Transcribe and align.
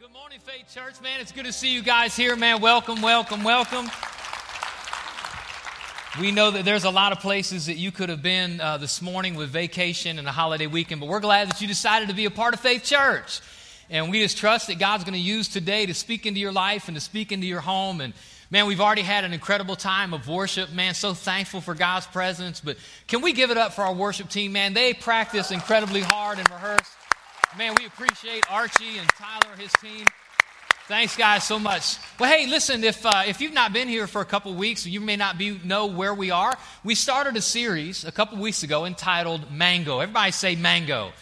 Good 0.00 0.12
morning, 0.12 0.38
Faith 0.38 0.72
Church, 0.72 1.02
man. 1.02 1.20
It's 1.20 1.32
good 1.32 1.46
to 1.46 1.52
see 1.52 1.74
you 1.74 1.82
guys 1.82 2.14
here, 2.14 2.36
man. 2.36 2.60
Welcome, 2.60 3.02
welcome, 3.02 3.42
welcome. 3.42 3.90
We 6.20 6.30
know 6.30 6.52
that 6.52 6.64
there's 6.64 6.84
a 6.84 6.90
lot 6.90 7.10
of 7.10 7.18
places 7.18 7.66
that 7.66 7.78
you 7.78 7.90
could 7.90 8.08
have 8.08 8.22
been 8.22 8.60
uh, 8.60 8.76
this 8.76 9.02
morning 9.02 9.34
with 9.34 9.50
vacation 9.50 10.20
and 10.20 10.28
a 10.28 10.30
holiday 10.30 10.68
weekend, 10.68 11.00
but 11.00 11.08
we're 11.08 11.18
glad 11.18 11.50
that 11.50 11.60
you 11.60 11.66
decided 11.66 12.10
to 12.10 12.14
be 12.14 12.26
a 12.26 12.30
part 12.30 12.54
of 12.54 12.60
Faith 12.60 12.84
Church. 12.84 13.40
And 13.90 14.08
we 14.08 14.22
just 14.22 14.38
trust 14.38 14.68
that 14.68 14.78
God's 14.78 15.02
going 15.02 15.14
to 15.14 15.18
use 15.18 15.48
today 15.48 15.84
to 15.86 15.94
speak 15.94 16.26
into 16.26 16.38
your 16.38 16.52
life 16.52 16.86
and 16.86 16.96
to 16.96 17.00
speak 17.00 17.32
into 17.32 17.48
your 17.48 17.60
home. 17.60 18.00
And 18.00 18.14
man, 18.52 18.66
we've 18.66 18.80
already 18.80 19.02
had 19.02 19.24
an 19.24 19.32
incredible 19.32 19.74
time 19.74 20.14
of 20.14 20.28
worship. 20.28 20.72
Man, 20.72 20.94
so 20.94 21.12
thankful 21.12 21.60
for 21.60 21.74
God's 21.74 22.06
presence. 22.06 22.60
But 22.60 22.76
can 23.08 23.20
we 23.20 23.32
give 23.32 23.50
it 23.50 23.56
up 23.56 23.72
for 23.72 23.82
our 23.82 23.94
worship 23.94 24.28
team, 24.28 24.52
man? 24.52 24.74
They 24.74 24.94
practice 24.94 25.50
incredibly 25.50 26.02
hard 26.02 26.38
and 26.38 26.48
rehearse. 26.50 26.88
Man, 27.56 27.74
we 27.78 27.86
appreciate 27.86 28.44
Archie 28.50 28.98
and 28.98 29.08
Tyler, 29.16 29.56
his 29.56 29.72
team. 29.80 30.06
Thanks, 30.86 31.16
guys, 31.16 31.44
so 31.44 31.58
much. 31.58 31.96
Well, 32.20 32.30
hey, 32.30 32.46
listen, 32.46 32.84
if, 32.84 33.04
uh, 33.06 33.22
if 33.26 33.40
you've 33.40 33.54
not 33.54 33.72
been 33.72 33.88
here 33.88 34.06
for 34.06 34.20
a 34.20 34.26
couple 34.26 34.54
weeks, 34.54 34.86
you 34.86 35.00
may 35.00 35.16
not 35.16 35.38
be, 35.38 35.58
know 35.64 35.86
where 35.86 36.12
we 36.12 36.30
are. 36.30 36.56
We 36.84 36.94
started 36.94 37.36
a 37.36 37.40
series 37.40 38.04
a 38.04 38.12
couple 38.12 38.38
weeks 38.38 38.62
ago 38.62 38.84
entitled 38.84 39.50
Mango. 39.50 40.00
Everybody 40.00 40.30
say 40.32 40.56
mango. 40.56 41.12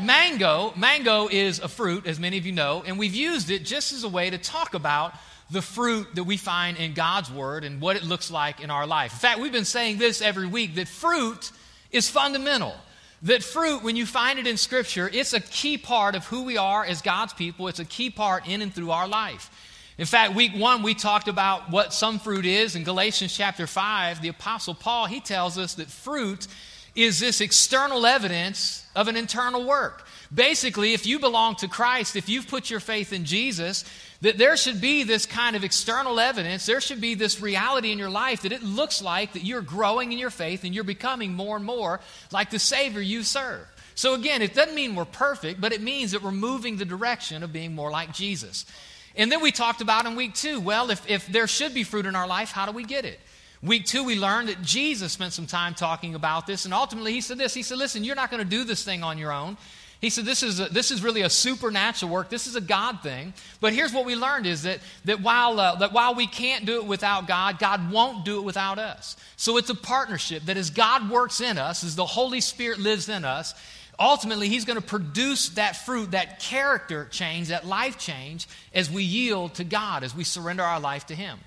Mango, 0.00 0.72
mango 0.76 1.28
is 1.28 1.60
a 1.60 1.68
fruit, 1.68 2.06
as 2.06 2.18
many 2.18 2.38
of 2.38 2.46
you 2.46 2.52
know, 2.52 2.82
and 2.84 2.98
we've 2.98 3.14
used 3.14 3.50
it 3.50 3.64
just 3.64 3.92
as 3.92 4.02
a 4.02 4.08
way 4.08 4.30
to 4.30 4.38
talk 4.38 4.74
about 4.74 5.14
the 5.50 5.62
fruit 5.62 6.12
that 6.16 6.24
we 6.24 6.36
find 6.36 6.76
in 6.76 6.92
God's 6.92 7.30
Word 7.30 7.62
and 7.64 7.80
what 7.80 7.96
it 7.96 8.02
looks 8.02 8.30
like 8.30 8.60
in 8.60 8.70
our 8.70 8.86
life. 8.86 9.12
In 9.12 9.18
fact, 9.18 9.40
we've 9.40 9.52
been 9.52 9.64
saying 9.64 9.98
this 9.98 10.22
every 10.22 10.46
week 10.46 10.74
that 10.74 10.88
fruit 10.88 11.52
is 11.90 12.08
fundamental. 12.08 12.74
That 13.22 13.42
fruit, 13.42 13.82
when 13.82 13.96
you 13.96 14.06
find 14.06 14.38
it 14.38 14.46
in 14.46 14.56
Scripture, 14.56 15.10
it's 15.12 15.32
a 15.32 15.40
key 15.40 15.76
part 15.76 16.14
of 16.14 16.26
who 16.26 16.44
we 16.44 16.56
are 16.56 16.84
as 16.84 17.02
God's 17.02 17.32
people. 17.32 17.66
It's 17.66 17.80
a 17.80 17.84
key 17.84 18.10
part 18.10 18.46
in 18.46 18.62
and 18.62 18.72
through 18.72 18.92
our 18.92 19.08
life. 19.08 19.50
In 19.98 20.06
fact, 20.06 20.36
week 20.36 20.52
one, 20.54 20.84
we 20.84 20.94
talked 20.94 21.26
about 21.26 21.70
what 21.70 21.92
some 21.92 22.20
fruit 22.20 22.46
is. 22.46 22.76
In 22.76 22.84
Galatians 22.84 23.36
chapter 23.36 23.66
5, 23.66 24.22
the 24.22 24.28
Apostle 24.28 24.74
Paul, 24.74 25.06
he 25.06 25.18
tells 25.18 25.58
us 25.58 25.74
that 25.74 25.88
fruit 25.88 26.46
is 26.94 27.18
this 27.18 27.40
external 27.40 28.06
evidence 28.06 28.86
of 28.94 29.08
an 29.08 29.16
internal 29.16 29.66
work. 29.66 30.06
Basically, 30.32 30.94
if 30.94 31.04
you 31.06 31.18
belong 31.18 31.56
to 31.56 31.68
Christ, 31.68 32.14
if 32.14 32.28
you've 32.28 32.46
put 32.46 32.70
your 32.70 32.80
faith 32.80 33.12
in 33.12 33.24
Jesus, 33.24 33.84
that 34.20 34.38
there 34.38 34.56
should 34.56 34.80
be 34.80 35.04
this 35.04 35.26
kind 35.26 35.54
of 35.54 35.62
external 35.62 36.18
evidence, 36.18 36.66
there 36.66 36.80
should 36.80 37.00
be 37.00 37.14
this 37.14 37.40
reality 37.40 37.92
in 37.92 37.98
your 37.98 38.10
life 38.10 38.42
that 38.42 38.52
it 38.52 38.62
looks 38.62 39.00
like 39.00 39.34
that 39.34 39.44
you're 39.44 39.62
growing 39.62 40.12
in 40.12 40.18
your 40.18 40.30
faith 40.30 40.64
and 40.64 40.74
you're 40.74 40.84
becoming 40.84 41.34
more 41.34 41.56
and 41.56 41.64
more 41.64 42.00
like 42.32 42.50
the 42.50 42.58
Savior 42.58 43.00
you 43.00 43.22
serve. 43.22 43.66
So, 43.94 44.14
again, 44.14 44.42
it 44.42 44.54
doesn't 44.54 44.74
mean 44.74 44.94
we're 44.94 45.04
perfect, 45.04 45.60
but 45.60 45.72
it 45.72 45.82
means 45.82 46.12
that 46.12 46.22
we're 46.22 46.30
moving 46.30 46.76
the 46.76 46.84
direction 46.84 47.42
of 47.42 47.52
being 47.52 47.74
more 47.74 47.90
like 47.90 48.12
Jesus. 48.12 48.64
And 49.16 49.30
then 49.30 49.40
we 49.42 49.50
talked 49.50 49.80
about 49.80 50.06
in 50.06 50.14
week 50.14 50.34
two 50.34 50.60
well, 50.60 50.90
if, 50.90 51.08
if 51.10 51.26
there 51.26 51.46
should 51.46 51.74
be 51.74 51.82
fruit 51.82 52.06
in 52.06 52.14
our 52.14 52.26
life, 52.26 52.50
how 52.50 52.66
do 52.66 52.72
we 52.72 52.84
get 52.84 53.04
it? 53.04 53.20
Week 53.60 53.84
two, 53.86 54.04
we 54.04 54.16
learned 54.16 54.48
that 54.50 54.62
Jesus 54.62 55.12
spent 55.12 55.32
some 55.32 55.46
time 55.46 55.74
talking 55.74 56.14
about 56.14 56.46
this, 56.46 56.64
and 56.64 56.72
ultimately 56.72 57.12
he 57.12 57.20
said 57.20 57.38
this 57.38 57.54
He 57.54 57.62
said, 57.62 57.78
Listen, 57.78 58.04
you're 58.04 58.14
not 58.14 58.30
going 58.30 58.42
to 58.42 58.48
do 58.48 58.62
this 58.62 58.84
thing 58.84 59.02
on 59.02 59.18
your 59.18 59.32
own. 59.32 59.56
He 60.00 60.10
said, 60.10 60.24
this 60.24 60.44
is, 60.44 60.60
a, 60.60 60.66
this 60.66 60.92
is 60.92 61.02
really 61.02 61.22
a 61.22 61.30
supernatural 61.30 62.12
work. 62.12 62.28
This 62.30 62.46
is 62.46 62.54
a 62.54 62.60
God 62.60 63.00
thing. 63.02 63.34
But 63.60 63.72
here's 63.72 63.92
what 63.92 64.06
we 64.06 64.14
learned 64.14 64.46
is 64.46 64.62
that, 64.62 64.78
that, 65.06 65.20
while, 65.20 65.58
uh, 65.58 65.74
that 65.76 65.92
while 65.92 66.14
we 66.14 66.28
can't 66.28 66.64
do 66.64 66.76
it 66.76 66.86
without 66.86 67.26
God, 67.26 67.58
God 67.58 67.90
won't 67.90 68.24
do 68.24 68.38
it 68.38 68.42
without 68.42 68.78
us. 68.78 69.16
So 69.36 69.56
it's 69.56 69.70
a 69.70 69.74
partnership 69.74 70.44
that 70.44 70.56
as 70.56 70.70
God 70.70 71.10
works 71.10 71.40
in 71.40 71.58
us, 71.58 71.82
as 71.82 71.96
the 71.96 72.06
Holy 72.06 72.40
Spirit 72.40 72.78
lives 72.78 73.08
in 73.08 73.24
us, 73.24 73.54
ultimately 73.98 74.48
He's 74.48 74.64
going 74.64 74.80
to 74.80 74.86
produce 74.86 75.48
that 75.50 75.74
fruit, 75.74 76.12
that 76.12 76.38
character 76.38 77.08
change, 77.10 77.48
that 77.48 77.66
life 77.66 77.98
change 77.98 78.46
as 78.72 78.88
we 78.88 79.02
yield 79.02 79.54
to 79.54 79.64
God, 79.64 80.04
as 80.04 80.14
we 80.14 80.22
surrender 80.22 80.62
our 80.62 80.78
life 80.78 81.06
to 81.06 81.16
Him. 81.16 81.40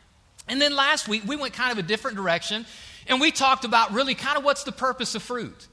And 0.49 0.59
then 0.59 0.75
last 0.75 1.07
week, 1.07 1.23
we 1.25 1.37
went 1.37 1.53
kind 1.53 1.71
of 1.71 1.77
a 1.77 1.87
different 1.87 2.17
direction, 2.17 2.65
and 3.07 3.21
we 3.21 3.31
talked 3.31 3.63
about 3.63 3.93
really 3.93 4.15
kind 4.15 4.37
of 4.37 4.43
what's 4.43 4.65
the 4.65 4.73
purpose 4.73 5.15
of 5.15 5.23
fruit. 5.23 5.67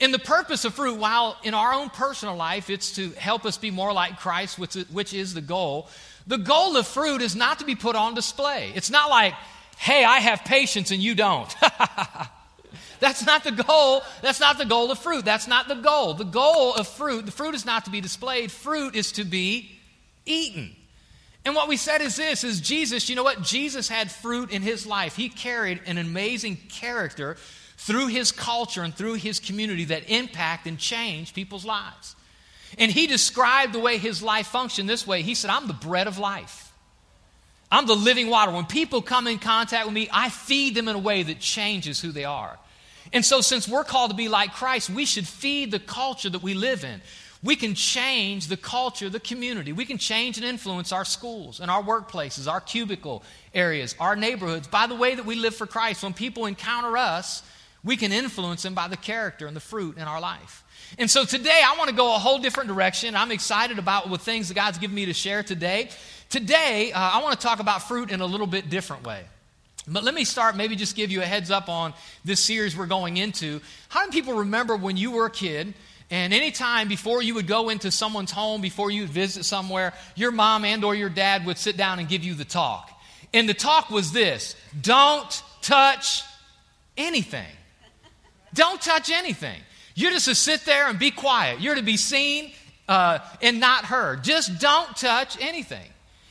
And 0.00 0.12
the 0.12 0.18
purpose 0.18 0.64
of 0.64 0.74
fruit, 0.74 0.98
while 0.98 1.36
in 1.42 1.54
our 1.54 1.72
own 1.72 1.90
personal 1.90 2.36
life, 2.36 2.70
it's 2.70 2.92
to 2.96 3.10
help 3.10 3.44
us 3.44 3.58
be 3.58 3.70
more 3.70 3.92
like 3.92 4.18
Christ, 4.18 4.58
which 4.58 4.76
is, 4.76 4.90
which 4.90 5.14
is 5.14 5.34
the 5.34 5.40
goal, 5.40 5.88
the 6.26 6.38
goal 6.38 6.76
of 6.76 6.86
fruit 6.86 7.22
is 7.22 7.36
not 7.36 7.58
to 7.58 7.64
be 7.64 7.74
put 7.74 7.96
on 7.96 8.14
display. 8.14 8.72
It's 8.74 8.90
not 8.90 9.10
like, 9.10 9.34
hey, 9.76 10.04
I 10.04 10.18
have 10.20 10.44
patience 10.44 10.90
and 10.90 11.02
you 11.02 11.14
don't. 11.14 11.54
That's 13.00 13.26
not 13.26 13.42
the 13.42 13.50
goal. 13.50 14.02
That's 14.22 14.38
not 14.38 14.58
the 14.58 14.64
goal 14.64 14.92
of 14.92 14.98
fruit. 14.98 15.24
That's 15.24 15.48
not 15.48 15.66
the 15.66 15.74
goal. 15.74 16.14
The 16.14 16.24
goal 16.24 16.74
of 16.74 16.86
fruit, 16.86 17.26
the 17.26 17.32
fruit 17.32 17.56
is 17.56 17.66
not 17.66 17.84
to 17.86 17.90
be 17.90 18.00
displayed. 18.00 18.52
Fruit 18.52 18.94
is 18.94 19.12
to 19.12 19.24
be 19.24 19.72
eaten. 20.24 20.76
And 21.44 21.56
what 21.56 21.68
we 21.68 21.76
said 21.76 22.00
is 22.00 22.14
this 22.14 22.44
is 22.44 22.60
Jesus, 22.60 23.08
you 23.08 23.16
know 23.16 23.24
what? 23.24 23.42
Jesus 23.42 23.88
had 23.88 24.12
fruit 24.12 24.52
in 24.52 24.62
his 24.62 24.86
life. 24.86 25.16
He 25.16 25.28
carried 25.28 25.80
an 25.86 25.98
amazing 25.98 26.56
character 26.68 27.36
through 27.82 28.06
his 28.06 28.30
culture 28.30 28.82
and 28.82 28.94
through 28.94 29.14
his 29.14 29.40
community 29.40 29.86
that 29.86 30.08
impact 30.08 30.68
and 30.68 30.78
change 30.78 31.34
people's 31.34 31.64
lives. 31.64 32.14
And 32.78 32.92
he 32.92 33.08
described 33.08 33.72
the 33.72 33.80
way 33.80 33.98
his 33.98 34.22
life 34.22 34.46
functioned 34.46 34.88
this 34.88 35.04
way. 35.04 35.22
He 35.22 35.34
said, 35.34 35.50
I'm 35.50 35.66
the 35.66 35.72
bread 35.72 36.06
of 36.06 36.16
life. 36.16 36.72
I'm 37.72 37.86
the 37.86 37.96
living 37.96 38.28
water. 38.30 38.52
When 38.52 38.66
people 38.66 39.02
come 39.02 39.26
in 39.26 39.38
contact 39.38 39.86
with 39.86 39.94
me, 39.94 40.08
I 40.12 40.28
feed 40.28 40.76
them 40.76 40.86
in 40.86 40.94
a 40.94 41.00
way 41.00 41.24
that 41.24 41.40
changes 41.40 42.00
who 42.00 42.12
they 42.12 42.24
are. 42.24 42.56
And 43.12 43.24
so, 43.24 43.40
since 43.40 43.66
we're 43.66 43.82
called 43.82 44.10
to 44.10 44.16
be 44.16 44.28
like 44.28 44.52
Christ, 44.52 44.88
we 44.88 45.04
should 45.04 45.26
feed 45.26 45.72
the 45.72 45.80
culture 45.80 46.30
that 46.30 46.42
we 46.42 46.54
live 46.54 46.84
in. 46.84 47.00
We 47.42 47.56
can 47.56 47.74
change 47.74 48.46
the 48.46 48.56
culture, 48.56 49.10
the 49.10 49.18
community. 49.18 49.72
We 49.72 49.86
can 49.86 49.98
change 49.98 50.36
and 50.36 50.46
influence 50.46 50.92
our 50.92 51.04
schools 51.04 51.58
and 51.58 51.68
our 51.68 51.82
workplaces, 51.82 52.48
our 52.48 52.60
cubicle 52.60 53.24
areas, 53.52 53.96
our 53.98 54.14
neighborhoods 54.14 54.68
by 54.68 54.86
the 54.86 54.94
way 54.94 55.16
that 55.16 55.26
we 55.26 55.34
live 55.34 55.56
for 55.56 55.66
Christ. 55.66 56.04
When 56.04 56.14
people 56.14 56.46
encounter 56.46 56.96
us, 56.96 57.42
we 57.84 57.96
can 57.96 58.12
influence 58.12 58.62
them 58.62 58.74
by 58.74 58.88
the 58.88 58.96
character 58.96 59.46
and 59.46 59.56
the 59.56 59.60
fruit 59.60 59.96
in 59.96 60.04
our 60.04 60.20
life. 60.20 60.64
And 60.98 61.10
so 61.10 61.24
today 61.24 61.60
I 61.64 61.76
want 61.76 61.90
to 61.90 61.96
go 61.96 62.14
a 62.14 62.18
whole 62.18 62.38
different 62.38 62.68
direction. 62.68 63.16
I'm 63.16 63.32
excited 63.32 63.78
about 63.78 64.10
the 64.10 64.18
things 64.18 64.48
that 64.48 64.54
God's 64.54 64.78
given 64.78 64.94
me 64.94 65.06
to 65.06 65.14
share 65.14 65.42
today. 65.42 65.88
Today, 66.28 66.92
uh, 66.92 66.98
I 66.98 67.22
want 67.22 67.38
to 67.38 67.46
talk 67.46 67.60
about 67.60 67.82
fruit 67.82 68.10
in 68.10 68.20
a 68.20 68.26
little 68.26 68.46
bit 68.46 68.70
different 68.70 69.04
way. 69.04 69.24
But 69.88 70.04
let 70.04 70.14
me 70.14 70.24
start, 70.24 70.56
maybe 70.56 70.76
just 70.76 70.94
give 70.94 71.10
you 71.10 71.22
a 71.22 71.26
heads 71.26 71.50
up 71.50 71.68
on 71.68 71.92
this 72.24 72.40
series 72.40 72.76
we're 72.76 72.86
going 72.86 73.16
into. 73.16 73.60
How 73.88 74.00
many 74.00 74.12
people 74.12 74.34
remember 74.34 74.76
when 74.76 74.96
you 74.96 75.10
were 75.10 75.26
a 75.26 75.30
kid 75.30 75.74
and 76.10 76.32
anytime 76.32 76.88
before 76.88 77.22
you 77.22 77.34
would 77.34 77.46
go 77.46 77.68
into 77.68 77.90
someone's 77.90 78.30
home, 78.30 78.60
before 78.60 78.90
you 78.90 79.02
would 79.02 79.10
visit 79.10 79.44
somewhere, 79.44 79.92
your 80.14 80.30
mom 80.30 80.64
and 80.64 80.84
or 80.84 80.94
your 80.94 81.08
dad 81.08 81.46
would 81.46 81.58
sit 81.58 81.76
down 81.76 81.98
and 81.98 82.08
give 82.08 82.22
you 82.22 82.34
the 82.34 82.44
talk. 82.44 82.90
And 83.34 83.48
the 83.48 83.54
talk 83.54 83.90
was 83.90 84.12
this, 84.12 84.54
don't 84.78 85.42
touch 85.62 86.22
anything. 86.96 87.46
Don't 88.54 88.80
touch 88.80 89.10
anything. 89.10 89.60
You're 89.94 90.10
just 90.12 90.26
to 90.26 90.34
sit 90.34 90.64
there 90.64 90.88
and 90.88 90.98
be 90.98 91.10
quiet. 91.10 91.60
You're 91.60 91.74
to 91.74 91.82
be 91.82 91.96
seen 91.96 92.52
uh, 92.88 93.18
and 93.40 93.60
not 93.60 93.84
heard. 93.84 94.24
Just 94.24 94.60
don't 94.60 94.96
touch 94.96 95.36
anything. 95.40 95.88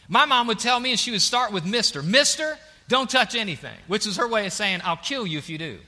My 0.07 0.25
mom 0.25 0.47
would 0.47 0.59
tell 0.59 0.79
me, 0.79 0.91
and 0.91 0.99
she 0.99 1.11
would 1.11 1.21
start 1.21 1.51
with 1.51 1.65
Mister. 1.65 2.03
Mister, 2.03 2.57
don't 2.87 3.09
touch 3.09 3.35
anything, 3.35 3.77
which 3.87 4.05
is 4.05 4.17
her 4.17 4.27
way 4.27 4.45
of 4.45 4.53
saying, 4.53 4.81
I'll 4.83 4.97
kill 4.97 5.25
you 5.25 5.37
if 5.37 5.49
you 5.49 5.57
do. 5.57 5.79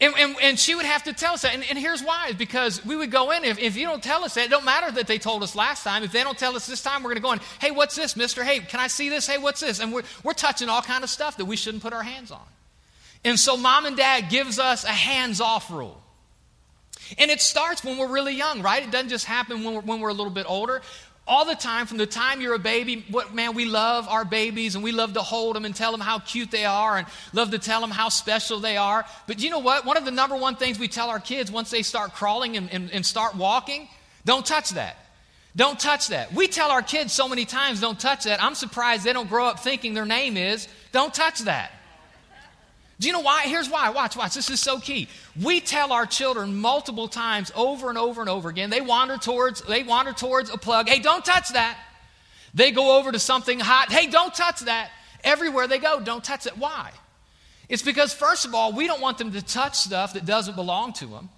And, 0.00 0.14
and, 0.18 0.36
and, 0.42 0.58
she 0.58 0.74
would 0.74 0.84
have 0.84 1.04
to 1.04 1.12
tell 1.12 1.34
us 1.34 1.42
that. 1.42 1.54
And, 1.54 1.64
and 1.70 1.78
here's 1.78 2.02
why 2.02 2.32
because 2.32 2.84
we 2.84 2.96
would 2.96 3.12
go 3.12 3.30
in. 3.30 3.44
If, 3.44 3.60
if 3.60 3.76
you 3.76 3.86
don't 3.86 4.02
tell 4.02 4.24
us 4.24 4.34
that, 4.34 4.46
it 4.46 4.50
don't 4.50 4.64
matter 4.64 4.90
that 4.90 5.06
they 5.06 5.18
told 5.18 5.44
us 5.44 5.54
last 5.54 5.84
time. 5.84 6.02
If 6.02 6.10
they 6.10 6.24
don't 6.24 6.36
tell 6.36 6.56
us 6.56 6.66
this 6.66 6.82
time, 6.82 7.04
we're 7.04 7.10
going 7.10 7.22
to 7.22 7.22
go 7.22 7.32
in. 7.32 7.40
Hey, 7.60 7.70
what's 7.70 7.94
this, 7.94 8.16
mister? 8.16 8.42
Hey, 8.42 8.58
can 8.58 8.80
I 8.80 8.88
see 8.88 9.08
this? 9.08 9.28
Hey, 9.28 9.38
what's 9.38 9.60
this? 9.60 9.78
And 9.78 9.92
we're, 9.92 10.02
we're 10.24 10.32
touching 10.32 10.68
all 10.68 10.82
kind 10.82 11.04
of 11.04 11.10
stuff 11.10 11.36
that 11.36 11.44
we 11.44 11.54
shouldn't 11.54 11.84
put 11.84 11.92
our 11.92 12.02
hands 12.02 12.32
on. 12.32 12.42
And 13.24 13.38
so 13.38 13.56
mom 13.56 13.86
and 13.86 13.96
dad 13.96 14.30
gives 14.30 14.58
us 14.58 14.84
a 14.84 14.88
hands-off 14.88 15.70
rule. 15.70 16.02
And 17.18 17.30
it 17.30 17.40
starts 17.40 17.84
when 17.84 17.98
we're 17.98 18.08
really 18.08 18.34
young, 18.34 18.62
right? 18.62 18.82
It 18.82 18.90
doesn't 18.90 19.10
just 19.10 19.26
happen 19.26 19.64
when 19.64 19.74
we're, 19.74 19.80
when 19.80 20.00
we're 20.00 20.08
a 20.08 20.14
little 20.14 20.32
bit 20.32 20.46
older. 20.48 20.82
All 21.24 21.44
the 21.44 21.54
time, 21.54 21.86
from 21.86 21.98
the 21.98 22.06
time 22.06 22.40
you're 22.40 22.54
a 22.54 22.58
baby, 22.58 23.04
what 23.08 23.32
man, 23.32 23.54
we 23.54 23.64
love 23.64 24.08
our 24.08 24.24
babies 24.24 24.74
and 24.74 24.82
we 24.82 24.90
love 24.90 25.12
to 25.14 25.20
hold 25.20 25.54
them 25.54 25.64
and 25.64 25.74
tell 25.74 25.92
them 25.92 26.00
how 26.00 26.18
cute 26.18 26.50
they 26.50 26.64
are 26.64 26.96
and 26.96 27.06
love 27.32 27.52
to 27.52 27.60
tell 27.60 27.80
them 27.80 27.90
how 27.90 28.08
special 28.08 28.58
they 28.58 28.76
are. 28.76 29.04
But 29.28 29.40
you 29.40 29.50
know 29.50 29.60
what? 29.60 29.84
One 29.84 29.96
of 29.96 30.04
the 30.04 30.10
number 30.10 30.34
one 30.34 30.56
things 30.56 30.80
we 30.80 30.88
tell 30.88 31.10
our 31.10 31.20
kids 31.20 31.50
once 31.50 31.70
they 31.70 31.82
start 31.82 32.14
crawling 32.14 32.56
and, 32.56 32.68
and, 32.72 32.90
and 32.90 33.06
start 33.06 33.36
walking, 33.36 33.88
don't 34.24 34.44
touch 34.44 34.70
that. 34.70 34.96
Don't 35.54 35.78
touch 35.78 36.08
that. 36.08 36.32
We 36.32 36.48
tell 36.48 36.70
our 36.70 36.82
kids 36.82 37.12
so 37.12 37.28
many 37.28 37.44
times, 37.44 37.80
don't 37.80 38.00
touch 38.00 38.24
that. 38.24 38.42
I'm 38.42 38.56
surprised 38.56 39.04
they 39.04 39.12
don't 39.12 39.28
grow 39.28 39.46
up 39.46 39.60
thinking 39.60 39.94
their 39.94 40.06
name 40.06 40.36
is, 40.36 40.66
don't 40.90 41.14
touch 41.14 41.40
that. 41.40 41.70
Do 43.02 43.08
you 43.08 43.14
know 43.14 43.20
why? 43.20 43.42
Here's 43.46 43.68
why. 43.68 43.90
Watch, 43.90 44.16
watch. 44.16 44.32
This 44.32 44.48
is 44.48 44.60
so 44.60 44.78
key. 44.78 45.08
We 45.42 45.58
tell 45.58 45.92
our 45.92 46.06
children 46.06 46.54
multiple 46.54 47.08
times 47.08 47.50
over 47.56 47.88
and 47.88 47.98
over 47.98 48.20
and 48.20 48.30
over 48.30 48.48
again. 48.48 48.70
They 48.70 48.80
wander 48.80 49.16
towards, 49.16 49.60
they 49.62 49.82
wander 49.82 50.12
towards 50.12 50.50
a 50.50 50.56
plug. 50.56 50.88
Hey, 50.88 51.00
don't 51.00 51.24
touch 51.24 51.48
that. 51.48 51.76
They 52.54 52.70
go 52.70 52.96
over 52.96 53.10
to 53.10 53.18
something 53.18 53.58
hot. 53.58 53.90
Hey, 53.90 54.06
don't 54.06 54.32
touch 54.32 54.60
that. 54.60 54.92
Everywhere 55.24 55.66
they 55.66 55.80
go, 55.80 55.98
don't 55.98 56.22
touch 56.22 56.46
it. 56.46 56.56
Why? 56.56 56.92
It's 57.68 57.82
because, 57.82 58.14
first 58.14 58.44
of 58.44 58.54
all, 58.54 58.72
we 58.72 58.86
don't 58.86 59.00
want 59.00 59.18
them 59.18 59.32
to 59.32 59.42
touch 59.42 59.74
stuff 59.74 60.12
that 60.12 60.24
doesn't 60.24 60.54
belong 60.54 60.92
to 60.94 61.06
them. 61.06 61.28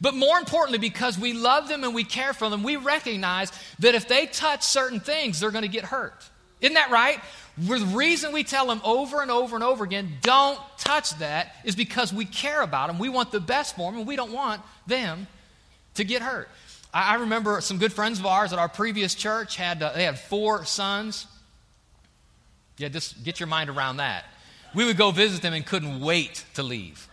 But 0.00 0.14
more 0.14 0.38
importantly, 0.38 0.78
because 0.78 1.18
we 1.18 1.34
love 1.34 1.68
them 1.68 1.84
and 1.84 1.94
we 1.94 2.04
care 2.04 2.32
for 2.32 2.48
them, 2.48 2.62
we 2.62 2.76
recognize 2.76 3.52
that 3.80 3.94
if 3.94 4.08
they 4.08 4.24
touch 4.24 4.62
certain 4.62 4.98
things, 4.98 5.40
they're 5.40 5.50
going 5.50 5.60
to 5.60 5.68
get 5.68 5.84
hurt. 5.84 6.14
Isn't 6.62 6.74
that 6.74 6.90
right? 6.90 7.18
The 7.58 7.78
reason 7.94 8.32
we 8.32 8.44
tell 8.44 8.66
them 8.66 8.80
over 8.82 9.20
and 9.20 9.30
over 9.30 9.54
and 9.54 9.62
over 9.62 9.84
again, 9.84 10.10
don't 10.22 10.58
touch 10.78 11.10
that, 11.18 11.54
is 11.64 11.76
because 11.76 12.12
we 12.12 12.24
care 12.24 12.62
about 12.62 12.86
them. 12.86 12.98
We 12.98 13.10
want 13.10 13.30
the 13.30 13.40
best 13.40 13.76
for 13.76 13.90
them, 13.90 13.98
and 13.98 14.08
we 14.08 14.16
don't 14.16 14.32
want 14.32 14.62
them 14.86 15.26
to 15.94 16.04
get 16.04 16.22
hurt. 16.22 16.48
I, 16.94 17.16
remember 17.16 17.60
some 17.60 17.78
good 17.78 17.92
friends 17.92 18.18
of 18.18 18.26
ours 18.26 18.52
at 18.52 18.58
our 18.58 18.68
previous 18.68 19.14
church 19.14 19.56
had 19.56 19.82
uh, 19.82 19.92
they 19.94 20.04
had 20.04 20.18
four 20.18 20.64
sons. 20.64 21.26
Yeah, 22.76 22.88
just 22.88 23.22
get 23.24 23.40
your 23.40 23.46
mind 23.46 23.70
around 23.70 23.98
that. 23.98 24.24
We 24.74 24.84
would 24.84 24.96
go 24.96 25.10
visit 25.10 25.42
them 25.42 25.54
and 25.54 25.64
couldn't 25.64 26.00
wait 26.00 26.44
to 26.54 26.62
leave. 26.62 27.08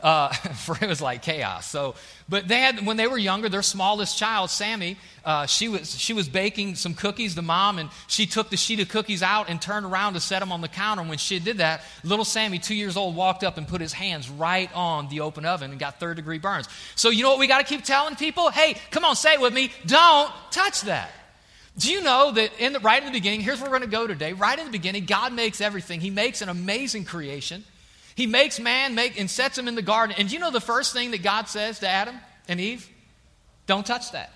Uh, 0.00 0.28
for 0.32 0.76
it 0.80 0.88
was 0.88 1.00
like 1.00 1.22
chaos. 1.22 1.68
So, 1.68 1.94
but 2.28 2.46
they 2.46 2.60
had 2.60 2.86
when 2.86 2.96
they 2.96 3.06
were 3.06 3.18
younger, 3.18 3.48
their 3.48 3.62
smallest 3.62 4.16
child, 4.16 4.50
Sammy, 4.50 4.96
uh, 5.24 5.46
she 5.46 5.68
was 5.68 5.98
she 5.98 6.12
was 6.12 6.28
baking 6.28 6.76
some 6.76 6.94
cookies. 6.94 7.34
The 7.34 7.42
mom 7.42 7.78
and 7.78 7.90
she 8.06 8.26
took 8.26 8.50
the 8.50 8.56
sheet 8.56 8.80
of 8.80 8.88
cookies 8.88 9.22
out 9.22 9.48
and 9.48 9.60
turned 9.60 9.86
around 9.86 10.14
to 10.14 10.20
set 10.20 10.40
them 10.40 10.52
on 10.52 10.60
the 10.60 10.68
counter. 10.68 11.00
And 11.00 11.08
when 11.08 11.18
she 11.18 11.38
did 11.38 11.58
that, 11.58 11.82
little 12.04 12.24
Sammy, 12.24 12.58
two 12.58 12.74
years 12.74 12.96
old, 12.96 13.16
walked 13.16 13.42
up 13.42 13.58
and 13.58 13.66
put 13.66 13.80
his 13.80 13.92
hands 13.92 14.30
right 14.30 14.70
on 14.74 15.08
the 15.08 15.20
open 15.20 15.44
oven 15.44 15.70
and 15.70 15.80
got 15.80 15.98
third 15.98 16.16
degree 16.16 16.38
burns. 16.38 16.68
So 16.94 17.10
you 17.10 17.22
know 17.22 17.30
what 17.30 17.38
we 17.38 17.46
got 17.46 17.58
to 17.58 17.64
keep 17.64 17.84
telling 17.84 18.16
people? 18.16 18.50
Hey, 18.50 18.76
come 18.90 19.04
on, 19.04 19.16
say 19.16 19.34
it 19.34 19.40
with 19.40 19.52
me. 19.52 19.72
Don't 19.86 20.32
touch 20.50 20.82
that. 20.82 21.10
Do 21.78 21.92
you 21.92 22.02
know 22.02 22.32
that 22.32 22.50
in 22.58 22.72
the, 22.72 22.80
right 22.80 23.00
in 23.00 23.06
the 23.06 23.12
beginning, 23.12 23.40
here's 23.40 23.60
where 23.60 23.70
we're 23.70 23.78
going 23.78 23.88
to 23.88 23.96
go 23.96 24.06
today. 24.06 24.32
Right 24.32 24.58
in 24.58 24.64
the 24.64 24.72
beginning, 24.72 25.04
God 25.04 25.32
makes 25.32 25.60
everything. 25.60 26.00
He 26.00 26.10
makes 26.10 26.42
an 26.42 26.48
amazing 26.48 27.04
creation. 27.04 27.64
He 28.18 28.26
makes 28.26 28.58
man 28.58 28.96
make 28.96 29.16
and 29.16 29.30
sets 29.30 29.56
him 29.56 29.68
in 29.68 29.76
the 29.76 29.80
garden. 29.80 30.16
And 30.18 30.28
you 30.32 30.40
know 30.40 30.50
the 30.50 30.60
first 30.60 30.92
thing 30.92 31.12
that 31.12 31.22
God 31.22 31.48
says 31.48 31.78
to 31.78 31.88
Adam 31.88 32.16
and 32.48 32.60
Eve? 32.60 32.90
Don't 33.68 33.86
touch 33.86 34.10
that. 34.10 34.32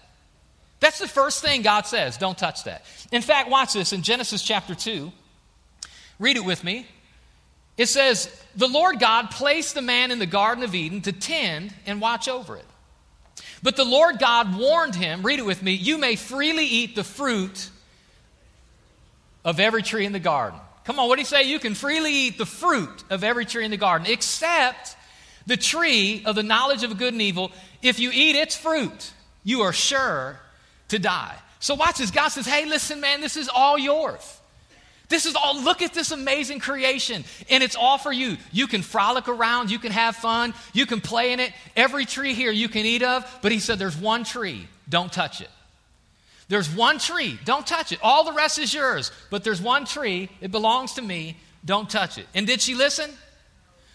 That's 0.78 1.00
the 1.00 1.08
first 1.08 1.42
thing 1.42 1.62
God 1.62 1.88
says. 1.88 2.16
Don't 2.16 2.38
touch 2.38 2.62
that. 2.62 2.84
In 3.10 3.22
fact, 3.22 3.50
watch 3.50 3.72
this 3.72 3.92
in 3.92 4.02
Genesis 4.02 4.44
chapter 4.44 4.76
2. 4.76 5.10
Read 6.20 6.36
it 6.36 6.44
with 6.44 6.62
me. 6.62 6.86
It 7.76 7.86
says, 7.86 8.30
The 8.54 8.68
Lord 8.68 9.00
God 9.00 9.32
placed 9.32 9.74
the 9.74 9.82
man 9.82 10.12
in 10.12 10.20
the 10.20 10.26
Garden 10.26 10.62
of 10.62 10.76
Eden 10.76 11.00
to 11.00 11.12
tend 11.12 11.74
and 11.84 12.00
watch 12.00 12.28
over 12.28 12.54
it. 12.54 12.66
But 13.64 13.74
the 13.74 13.84
Lord 13.84 14.20
God 14.20 14.56
warned 14.56 14.94
him, 14.94 15.26
read 15.26 15.40
it 15.40 15.44
with 15.44 15.60
me, 15.60 15.72
you 15.72 15.98
may 15.98 16.14
freely 16.14 16.66
eat 16.66 16.94
the 16.94 17.02
fruit 17.02 17.68
of 19.44 19.58
every 19.58 19.82
tree 19.82 20.06
in 20.06 20.12
the 20.12 20.20
garden. 20.20 20.60
Come 20.84 20.98
on, 20.98 21.08
what 21.08 21.16
do 21.16 21.22
you 21.22 21.26
say? 21.26 21.44
You 21.44 21.58
can 21.58 21.74
freely 21.74 22.12
eat 22.12 22.38
the 22.38 22.46
fruit 22.46 23.04
of 23.08 23.22
every 23.22 23.44
tree 23.44 23.64
in 23.64 23.70
the 23.70 23.76
garden, 23.76 24.06
except 24.10 24.96
the 25.46 25.56
tree 25.56 26.22
of 26.24 26.34
the 26.34 26.42
knowledge 26.42 26.82
of 26.82 26.96
good 26.98 27.12
and 27.12 27.22
evil. 27.22 27.52
If 27.82 28.00
you 28.00 28.10
eat 28.12 28.36
its 28.36 28.56
fruit, 28.56 29.12
you 29.44 29.62
are 29.62 29.72
sure 29.72 30.38
to 30.88 30.98
die. 30.98 31.36
So 31.60 31.74
watch 31.74 31.98
this. 31.98 32.10
God 32.10 32.28
says, 32.28 32.46
hey, 32.46 32.66
listen, 32.66 33.00
man, 33.00 33.20
this 33.20 33.36
is 33.36 33.48
all 33.48 33.78
yours. 33.78 34.40
This 35.08 35.26
is 35.26 35.36
all, 35.36 35.62
look 35.62 35.82
at 35.82 35.92
this 35.92 36.10
amazing 36.10 36.58
creation, 36.58 37.24
and 37.50 37.62
it's 37.62 37.76
all 37.76 37.98
for 37.98 38.10
you. 38.12 38.38
You 38.50 38.66
can 38.66 38.80
frolic 38.80 39.28
around, 39.28 39.70
you 39.70 39.78
can 39.78 39.92
have 39.92 40.16
fun, 40.16 40.54
you 40.72 40.86
can 40.86 41.02
play 41.02 41.32
in 41.32 41.40
it. 41.40 41.52
Every 41.76 42.06
tree 42.06 42.32
here 42.32 42.50
you 42.50 42.68
can 42.68 42.86
eat 42.86 43.02
of, 43.02 43.38
but 43.42 43.52
he 43.52 43.58
said, 43.58 43.78
there's 43.78 43.96
one 43.96 44.24
tree, 44.24 44.66
don't 44.88 45.12
touch 45.12 45.42
it. 45.42 45.50
There's 46.52 46.68
one 46.68 46.98
tree, 46.98 47.38
don't 47.46 47.66
touch 47.66 47.92
it. 47.92 47.98
All 48.02 48.24
the 48.24 48.32
rest 48.34 48.58
is 48.58 48.74
yours, 48.74 49.10
but 49.30 49.42
there's 49.42 49.62
one 49.62 49.86
tree, 49.86 50.28
it 50.42 50.50
belongs 50.50 50.92
to 50.92 51.02
me, 51.02 51.38
don't 51.64 51.88
touch 51.88 52.18
it. 52.18 52.26
And 52.34 52.46
did 52.46 52.60
she 52.60 52.74
listen? 52.74 53.10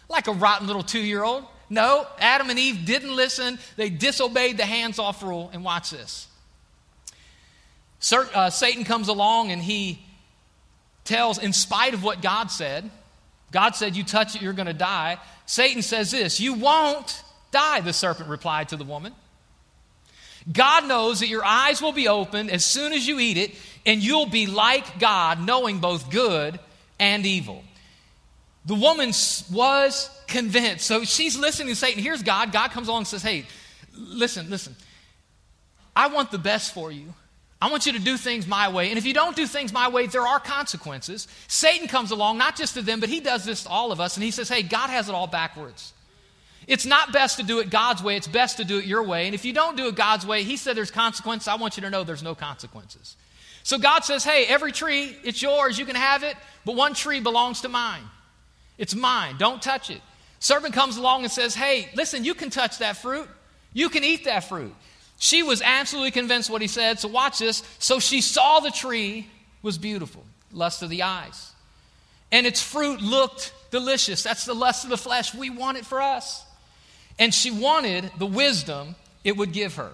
Like 0.10 0.26
a 0.26 0.32
rotten 0.32 0.66
little 0.66 0.82
two 0.82 0.98
year 0.98 1.24
old? 1.24 1.46
No, 1.70 2.08
Adam 2.18 2.50
and 2.50 2.58
Eve 2.58 2.84
didn't 2.84 3.16
listen. 3.16 3.60
They 3.76 3.92
disobeyed 3.92 4.58
the 4.58 4.66
hands 4.66 4.98
off 4.98 5.22
rule. 5.22 5.52
And 5.54 5.64
watch 5.64 5.92
this. 5.92 6.28
Uh, 8.12 8.50
Satan 8.50 8.86
comes 8.86 9.08
along 9.08 9.52
and 9.52 9.62
he 9.62 10.04
tells, 11.04 11.38
in 11.38 11.54
spite 11.54 11.94
of 11.94 12.02
what 12.02 12.24
God 12.24 12.50
said, 12.50 12.90
God 13.52 13.76
said, 13.76 13.96
You 13.96 14.04
touch 14.04 14.36
it, 14.36 14.42
you're 14.42 14.54
going 14.54 14.66
to 14.66 14.74
die. 14.74 15.20
Satan 15.46 15.84
says 15.84 16.10
this, 16.10 16.40
You 16.40 16.56
won't 16.56 17.22
die, 17.52 17.82
the 17.82 17.94
serpent 17.94 18.30
replied 18.30 18.70
to 18.70 18.78
the 18.78 18.84
woman. 18.84 19.14
God 20.52 20.88
knows 20.88 21.20
that 21.20 21.28
your 21.28 21.44
eyes 21.44 21.82
will 21.82 21.92
be 21.92 22.08
opened 22.08 22.52
as 22.52 22.66
soon 22.66 22.94
as 22.94 23.08
you 23.08 23.20
eat 23.20 23.38
it, 23.38 23.56
and 23.86 24.02
you'll 24.02 24.28
be 24.28 24.48
like 24.48 25.00
God, 25.00 25.46
knowing 25.46 25.80
both 25.80 26.10
good 26.10 26.60
and 27.00 27.26
evil. 27.26 27.64
The 28.66 28.76
woman 28.76 29.14
was 29.52 30.10
convinced. 30.28 30.86
So 30.86 31.04
she's 31.04 31.38
listening 31.38 31.70
to 31.70 31.76
Satan. 31.76 32.04
Here's 32.04 32.24
God. 32.24 32.52
God 32.52 32.72
comes 32.72 32.88
along 32.88 33.00
and 33.00 33.08
says, 33.08 33.24
Hey, 33.24 33.46
listen, 33.96 34.50
listen. 34.50 34.76
I 35.96 36.08
want 36.08 36.32
the 36.32 36.38
best 36.38 36.74
for 36.74 36.92
you. 36.92 37.14
I 37.60 37.72
want 37.72 37.88
you 37.88 37.94
to 37.94 38.00
do 38.00 38.18
things 38.18 38.46
my 38.46 38.70
way. 38.70 38.90
And 38.90 39.00
if 39.00 39.06
you 39.06 39.14
don't 39.14 39.36
do 39.36 39.48
things 39.48 39.74
my 39.74 39.88
way, 39.88 40.06
there 40.06 40.28
are 40.28 40.40
consequences. 40.40 41.28
Satan 41.48 41.88
comes 41.88 42.12
along, 42.12 42.38
not 42.38 42.56
just 42.56 42.76
to 42.76 42.84
them, 42.84 43.00
but 43.00 43.10
he 43.10 43.20
does 43.20 43.46
this 43.46 43.64
to 43.64 43.70
all 43.70 43.92
of 43.92 44.00
us. 44.00 44.16
And 44.16 44.24
he 44.24 44.32
says, 44.32 44.48
Hey, 44.48 44.62
God 44.64 44.90
has 44.90 45.10
it 45.10 45.16
all 45.16 45.28
backwards. 45.28 45.94
It's 46.68 46.86
not 46.86 47.14
best 47.14 47.38
to 47.38 47.44
do 47.44 47.60
it 47.60 47.70
God's 47.70 48.04
way, 48.04 48.18
it's 48.18 48.28
best 48.28 48.58
to 48.58 48.66
do 48.66 48.78
it 48.78 48.86
your 48.86 49.02
way. 49.04 49.26
And 49.26 49.34
if 49.34 49.46
you 49.46 49.54
don't 49.54 49.78
do 49.78 49.88
it 49.88 49.96
God's 49.96 50.26
way, 50.26 50.44
He 50.44 50.58
said 50.58 50.76
there's 50.76 50.92
consequences. 50.92 51.48
I 51.48 51.56
want 51.56 51.78
you 51.78 51.82
to 51.82 51.90
know 51.90 52.04
there's 52.04 52.24
no 52.24 52.36
consequences. 52.36 53.16
So 53.64 53.78
God 53.78 54.06
says, 54.06 54.24
hey, 54.24 54.46
every 54.46 54.72
tree, 54.72 55.16
it's 55.24 55.42
yours, 55.42 55.78
you 55.78 55.86
can 55.86 55.96
have 55.96 56.24
it, 56.24 56.38
but 56.64 56.76
one 56.76 56.94
tree 56.94 57.20
belongs 57.20 57.62
to 57.62 57.70
mine. 57.70 58.04
It's 58.78 58.96
mine, 58.96 59.36
don't 59.38 59.62
touch 59.62 59.90
it. 59.90 60.02
Servant 60.40 60.74
comes 60.74 60.98
along 60.98 61.24
and 61.24 61.32
says, 61.32 61.56
hey, 61.56 61.90
listen, 61.96 62.24
you 62.24 62.34
can 62.34 62.50
touch 62.50 62.78
that 62.78 62.98
fruit, 62.98 63.28
you 63.74 63.90
can 63.90 64.04
eat 64.06 64.24
that 64.24 64.46
fruit. 64.46 64.74
She 65.20 65.44
was 65.44 65.62
absolutely 65.62 66.12
convinced 66.12 66.50
what 66.50 66.62
he 66.62 66.68
said, 66.68 67.00
so 67.00 67.10
watch 67.10 67.40
this. 67.40 67.64
So 67.80 68.00
she 68.00 68.22
saw 68.22 68.60
the 68.60 68.72
tree 68.72 69.28
was 69.62 69.78
beautiful, 69.78 70.24
lust 70.54 70.82
of 70.82 70.90
the 70.90 71.04
eyes. 71.04 71.52
And 72.32 72.46
its 72.46 72.62
fruit 72.62 73.02
looked 73.02 73.54
delicious. 73.72 74.24
That's 74.24 74.46
the 74.46 74.54
lust 74.54 74.84
of 74.86 74.92
the 74.92 74.98
flesh. 74.98 75.34
We 75.34 75.50
want 75.50 75.78
it 75.78 75.86
for 75.86 76.02
us. 76.02 76.46
And 77.20 77.34
she 77.34 77.52
wanted 77.52 78.12
the 78.18 78.26
wisdom 78.26 78.96
it 79.24 79.36
would 79.36 79.52
give 79.52 79.76
her. 79.76 79.92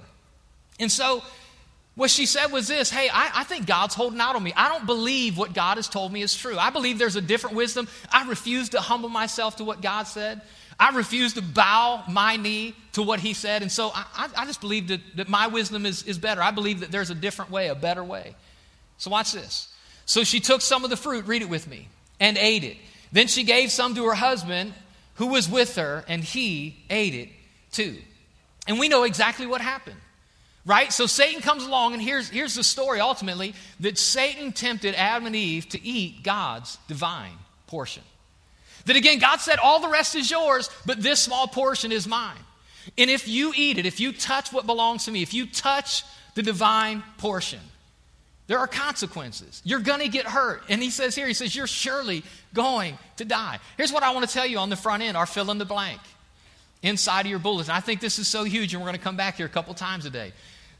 And 0.80 0.92
so, 0.92 1.24
what 1.96 2.10
she 2.10 2.26
said 2.26 2.48
was 2.52 2.68
this 2.68 2.90
Hey, 2.90 3.10
I, 3.12 3.32
I, 3.36 3.44
think 3.44 3.66
God's 3.66 3.96
holding 3.96 4.20
out 4.20 4.36
on 4.36 4.44
me. 4.44 4.54
I 4.56 4.70
don't 4.70 4.86
believe 4.86 5.38
what 5.38 5.54
God 5.54 5.78
has 5.78 5.88
told 5.88 6.12
me 6.12 6.22
is 6.22 6.36
true. 6.36 6.58
I 6.58 6.70
believe 6.70 6.98
there's 6.98 7.16
a 7.16 7.22
different 7.22 7.56
wisdom. 7.56 7.88
I 8.12 8.28
refuse 8.28 8.70
to 8.70 8.82
humble 8.82 9.10
myself 9.10 9.58
to 9.58 9.64
what 9.64 9.82
God 9.82 10.04
said. 10.04 10.42
I 10.80 10.90
refuse 10.96 11.34
to 11.34 11.42
bow 11.42 12.04
my 12.10 12.36
knee 12.36 12.76
to 12.94 13.04
what 13.04 13.20
He 13.20 13.34
said. 13.34 13.62
And 13.62 13.72
so 13.72 13.92
I, 13.94 14.30
I 14.36 14.46
just 14.46 14.60
believe 14.60 14.88
that, 14.88 15.02
that 15.16 15.30
my 15.30 15.48
wisdom 15.48 15.86
is, 15.86 16.04
is 16.04 16.18
better. 16.18 16.42
I 16.42 16.52
believe 16.52 16.80
that 16.80 16.92
there's 16.92 17.12
a 17.12 17.16
different 17.16 17.52
way, 17.52 17.68
a 17.68 17.76
better 17.76 18.04
way. 18.04 18.36
So 18.98 19.12
watch 19.12 19.32
this. 19.32 19.68
So 20.06 20.24
she 20.24 20.40
took 20.40 20.62
some 20.62 20.84
of 20.84 20.90
the 20.90 20.98
fruit, 20.98 21.26
read 21.28 21.42
it 21.42 21.50
with 21.50 21.68
me, 21.68 21.88
and 22.20 22.38
ate 22.38 22.64
it. 22.64 22.78
Then 23.12 23.28
she 23.28 23.44
gave 23.44 23.72
some 23.72 23.94
to 23.96 24.06
her 24.06 24.16
husband 24.16 24.74
who 25.16 25.28
was 25.28 25.50
with 25.50 25.76
her, 25.76 26.04
and 26.08 26.24
he 26.24 26.84
ate 26.90 27.14
it 27.14 27.30
too. 27.72 27.98
And 28.68 28.80
we 28.80 28.90
know 28.90 29.04
exactly 29.04 29.46
what 29.46 29.62
happened. 29.62 29.98
Right? 30.66 30.94
So 30.94 31.08
Satan 31.08 31.42
comes 31.42 31.66
along, 31.66 31.94
and 31.94 32.02
here's, 32.02 32.30
here's 32.30 32.56
the 32.56 32.64
story 32.64 33.02
ultimately 33.02 33.54
that 33.82 33.98
Satan 33.98 34.54
tempted 34.54 34.96
Adam 34.96 35.26
and 35.26 35.36
Eve 35.36 35.68
to 35.70 35.86
eat 35.86 36.24
God's 36.24 36.78
divine 36.88 37.38
portion. 37.68 38.04
That 38.86 38.96
again, 38.96 39.20
God 39.20 39.38
said, 39.38 39.60
All 39.60 39.82
the 39.82 39.90
rest 39.90 40.16
is 40.16 40.32
yours, 40.32 40.70
but 40.86 41.02
this 41.02 41.20
small 41.20 41.48
portion 41.48 41.92
is 41.92 42.08
mine. 42.08 42.38
And 42.98 43.10
if 43.10 43.28
you 43.28 43.54
eat 43.56 43.78
it, 43.78 43.86
if 43.86 44.00
you 44.00 44.14
touch 44.14 44.52
what 44.52 44.66
belongs 44.66 45.06
to 45.06 45.12
me, 45.12 45.22
if 45.22 45.34
you 45.34 45.46
touch 45.46 46.04
the 46.36 46.44
divine 46.44 47.04
portion, 47.18 47.60
there 48.48 48.60
are 48.60 48.68
consequences. 48.68 49.62
You're 49.64 49.80
going 49.80 50.02
to 50.02 50.10
get 50.10 50.26
hurt. 50.26 50.64
And 50.68 50.82
he 50.82 50.90
says 50.90 51.16
here, 51.16 51.28
he 51.28 51.34
says, 51.34 51.56
You're 51.56 51.68
surely 51.68 52.24
going 52.54 52.98
to 53.18 53.26
die. 53.26 53.60
Here's 53.78 53.94
what 53.94 54.04
I 54.04 54.12
want 54.14 54.28
to 54.28 54.34
tell 54.34 54.46
you 54.46 54.58
on 54.58 54.70
the 54.70 54.76
front 54.76 55.04
end 55.04 55.16
our 55.16 55.26
fill 55.26 55.50
in 55.52 55.58
the 55.58 55.66
blank 55.66 56.02
inside 56.82 57.22
of 57.22 57.30
your 57.30 57.40
bulletin. 57.40 57.72
I 57.72 57.80
think 57.80 58.02
this 58.02 58.20
is 58.20 58.28
so 58.28 58.44
huge, 58.44 58.74
and 58.74 58.82
we're 58.82 58.88
going 58.88 58.98
to 58.98 59.04
come 59.04 59.16
back 59.16 59.38
here 59.38 59.46
a 59.46 59.50
couple 59.50 59.74
times 59.74 60.06
a 60.06 60.10
day. 60.10 60.34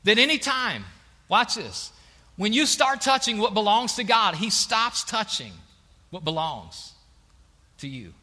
That 0.04 0.18
anytime, 0.18 0.84
watch 1.30 1.56
this, 1.56 1.92
when 2.36 2.52
you 2.52 2.66
start 2.66 3.00
touching 3.00 3.38
what 3.38 3.54
belongs 3.54 3.96
to 3.96 4.04
God, 4.04 4.36
He 4.36 4.50
stops 4.50 5.06
touching 5.06 5.54
what 6.10 6.26
belongs 6.26 6.92
to 7.80 7.88
you. 7.88 8.14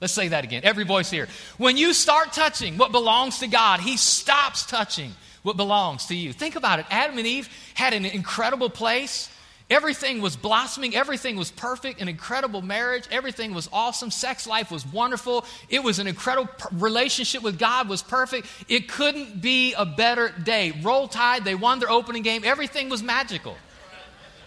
Let's 0.00 0.14
say 0.14 0.28
that 0.28 0.42
again. 0.42 0.62
Every 0.64 0.84
voice 0.84 1.10
here. 1.10 1.28
When 1.58 1.76
you 1.76 1.92
start 1.92 2.32
touching 2.32 2.78
what 2.78 2.90
belongs 2.90 3.38
to 3.40 3.46
God, 3.46 3.80
He 3.80 3.96
stops 3.98 4.64
touching 4.64 5.12
what 5.42 5.56
belongs 5.56 6.06
to 6.06 6.14
you. 6.14 6.32
Think 6.32 6.56
about 6.56 6.78
it. 6.78 6.86
Adam 6.90 7.18
and 7.18 7.26
Eve 7.26 7.48
had 7.74 7.92
an 7.92 8.04
incredible 8.04 8.70
place. 8.70 9.28
Everything 9.70 10.20
was 10.20 10.36
blossoming. 10.36 10.94
Everything 10.94 11.36
was 11.36 11.50
perfect. 11.50 12.00
An 12.00 12.08
incredible 12.08 12.60
marriage. 12.60 13.04
Everything 13.10 13.54
was 13.54 13.68
awesome. 13.72 14.10
Sex 14.10 14.46
life 14.46 14.70
was 14.70 14.86
wonderful. 14.86 15.44
It 15.68 15.82
was 15.82 15.98
an 15.98 16.06
incredible 16.06 16.52
relationship 16.72 17.42
with 17.42 17.58
God 17.58 17.88
was 17.88 18.02
perfect. 18.02 18.46
It 18.68 18.88
couldn't 18.88 19.40
be 19.40 19.72
a 19.72 19.86
better 19.86 20.28
day. 20.28 20.72
Roll 20.82 21.08
Tide, 21.08 21.44
they 21.44 21.54
won 21.54 21.78
their 21.78 21.90
opening 21.90 22.22
game. 22.22 22.42
Everything 22.44 22.90
was 22.90 23.02
magical. 23.02 23.56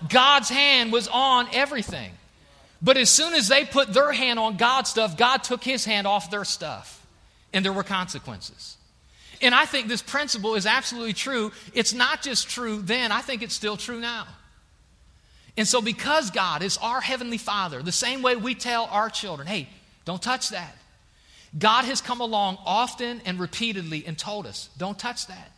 God's 0.07 0.49
hand 0.49 0.91
was 0.91 1.07
on 1.07 1.47
everything. 1.53 2.11
But 2.81 2.97
as 2.97 3.09
soon 3.09 3.33
as 3.33 3.47
they 3.47 3.65
put 3.65 3.93
their 3.93 4.11
hand 4.11 4.37
on 4.37 4.57
God's 4.57 4.91
stuff, 4.91 5.17
God 5.17 5.43
took 5.43 5.63
his 5.63 5.85
hand 5.85 6.05
off 6.05 6.29
their 6.29 6.45
stuff. 6.45 7.01
and 7.53 7.63
there 7.63 7.73
were 7.73 7.83
consequences. 7.83 8.75
And 9.41 9.53
I 9.53 9.65
think 9.65 9.87
this 9.87 10.01
principle 10.01 10.55
is 10.55 10.65
absolutely 10.65 11.13
true. 11.13 11.51
It's 11.73 11.93
not 11.93 12.21
just 12.21 12.49
true 12.49 12.81
then, 12.81 13.11
I 13.11 13.21
think 13.21 13.41
it's 13.41 13.53
still 13.53 13.77
true 13.77 13.99
now. 13.99 14.27
And 15.57 15.67
so, 15.67 15.81
because 15.81 16.31
God 16.31 16.61
is 16.61 16.77
our 16.77 16.99
Heavenly 16.99 17.37
Father, 17.37 17.81
the 17.81 17.91
same 17.91 18.21
way 18.21 18.35
we 18.35 18.55
tell 18.55 18.85
our 18.91 19.09
children, 19.09 19.47
hey, 19.47 19.69
don't 20.03 20.21
touch 20.21 20.49
that. 20.49 20.75
God 21.57 21.85
has 21.85 22.01
come 22.01 22.19
along 22.19 22.57
often 22.65 23.21
and 23.25 23.39
repeatedly 23.39 24.03
and 24.05 24.17
told 24.17 24.45
us, 24.45 24.69
don't 24.77 24.99
touch 24.99 25.27
that. 25.27 25.51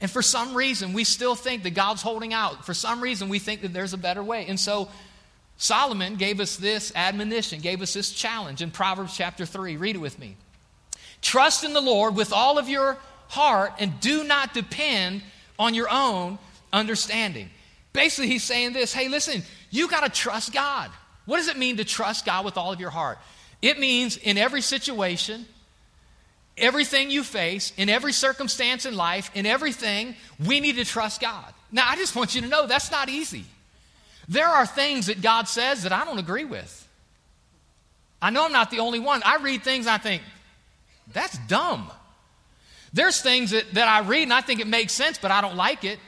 And 0.00 0.10
for 0.10 0.22
some 0.22 0.54
reason, 0.54 0.94
we 0.94 1.04
still 1.04 1.34
think 1.34 1.62
that 1.64 1.74
God's 1.74 2.02
holding 2.02 2.32
out. 2.32 2.64
For 2.64 2.74
some 2.74 3.02
reason, 3.02 3.28
we 3.28 3.38
think 3.38 3.60
that 3.62 3.72
there's 3.72 3.92
a 3.92 3.98
better 3.98 4.22
way. 4.22 4.46
And 4.46 4.58
so, 4.58 4.88
Solomon 5.58 6.16
gave 6.16 6.40
us 6.40 6.56
this 6.56 6.92
admonition, 6.96 7.60
gave 7.60 7.82
us 7.82 7.92
this 7.92 8.10
challenge 8.10 8.62
in 8.62 8.70
Proverbs 8.70 9.16
chapter 9.16 9.46
3. 9.46 9.76
Read 9.76 9.96
it 9.96 10.00
with 10.00 10.18
me. 10.18 10.36
Trust 11.22 11.64
in 11.64 11.72
the 11.72 11.80
Lord 11.80 12.14
with 12.14 12.32
all 12.32 12.58
of 12.58 12.68
your 12.68 12.98
heart 13.28 13.72
and 13.78 13.98
do 14.00 14.24
not 14.24 14.52
depend 14.52 15.22
on 15.58 15.74
your 15.74 15.88
own 15.88 16.38
understanding. 16.72 17.48
Basically, 17.92 18.28
he's 18.28 18.42
saying 18.42 18.72
this 18.72 18.92
hey, 18.92 19.08
listen, 19.08 19.42
you 19.70 19.88
got 19.88 20.04
to 20.04 20.10
trust 20.10 20.52
God. 20.52 20.90
What 21.24 21.36
does 21.38 21.48
it 21.48 21.56
mean 21.56 21.76
to 21.76 21.84
trust 21.84 22.26
God 22.26 22.44
with 22.44 22.56
all 22.56 22.72
of 22.72 22.80
your 22.80 22.90
heart? 22.90 23.18
It 23.60 23.78
means 23.78 24.16
in 24.16 24.36
every 24.36 24.60
situation, 24.60 25.46
everything 26.56 27.10
you 27.10 27.22
face, 27.22 27.72
in 27.76 27.88
every 27.88 28.12
circumstance 28.12 28.86
in 28.86 28.96
life, 28.96 29.30
in 29.34 29.46
everything, 29.46 30.16
we 30.44 30.58
need 30.58 30.76
to 30.76 30.84
trust 30.84 31.20
God. 31.20 31.54
Now, 31.70 31.84
I 31.88 31.96
just 31.96 32.16
want 32.16 32.34
you 32.34 32.40
to 32.42 32.48
know 32.48 32.66
that's 32.66 32.90
not 32.90 33.08
easy. 33.08 33.44
There 34.28 34.48
are 34.48 34.66
things 34.66 35.06
that 35.06 35.22
God 35.22 35.48
says 35.48 35.84
that 35.84 35.92
I 35.92 36.04
don't 36.04 36.18
agree 36.18 36.44
with. 36.44 36.88
I 38.20 38.30
know 38.30 38.44
I'm 38.44 38.52
not 38.52 38.70
the 38.70 38.80
only 38.80 39.00
one. 39.00 39.22
I 39.24 39.36
read 39.36 39.62
things 39.62 39.86
I 39.86 39.98
think, 39.98 40.22
that's 41.12 41.38
dumb. 41.46 41.90
There's 42.92 43.20
things 43.20 43.52
that, 43.52 43.72
that 43.74 43.88
I 43.88 44.06
read 44.06 44.24
and 44.24 44.32
I 44.32 44.42
think 44.42 44.60
it 44.60 44.66
makes 44.66 44.92
sense, 44.92 45.18
but 45.18 45.30
I 45.30 45.40
don't 45.40 45.56
like 45.56 45.84
it. 45.84 45.98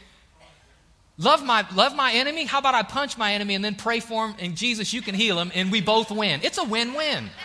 Love 1.17 1.45
my, 1.45 1.65
love 1.75 1.95
my 1.95 2.13
enemy? 2.13 2.45
How 2.45 2.59
about 2.59 2.75
I 2.75 2.83
punch 2.83 3.17
my 3.17 3.35
enemy 3.35 3.55
and 3.55 3.65
then 3.65 3.77
pray 3.77 4.01
for 4.01 4.27
him 4.27 4.37
and 4.39 4.57
Jesus, 4.57 4.93
you 4.93 5.01
can 5.01 5.15
heal 5.15 5.39
him 5.39 5.53
and 5.55 5.71
we 5.71 5.81
both 5.81 6.11
win? 6.11 6.41
It's 6.43 6.59
a 6.59 6.65
win 6.65 6.95
win. 6.95 7.31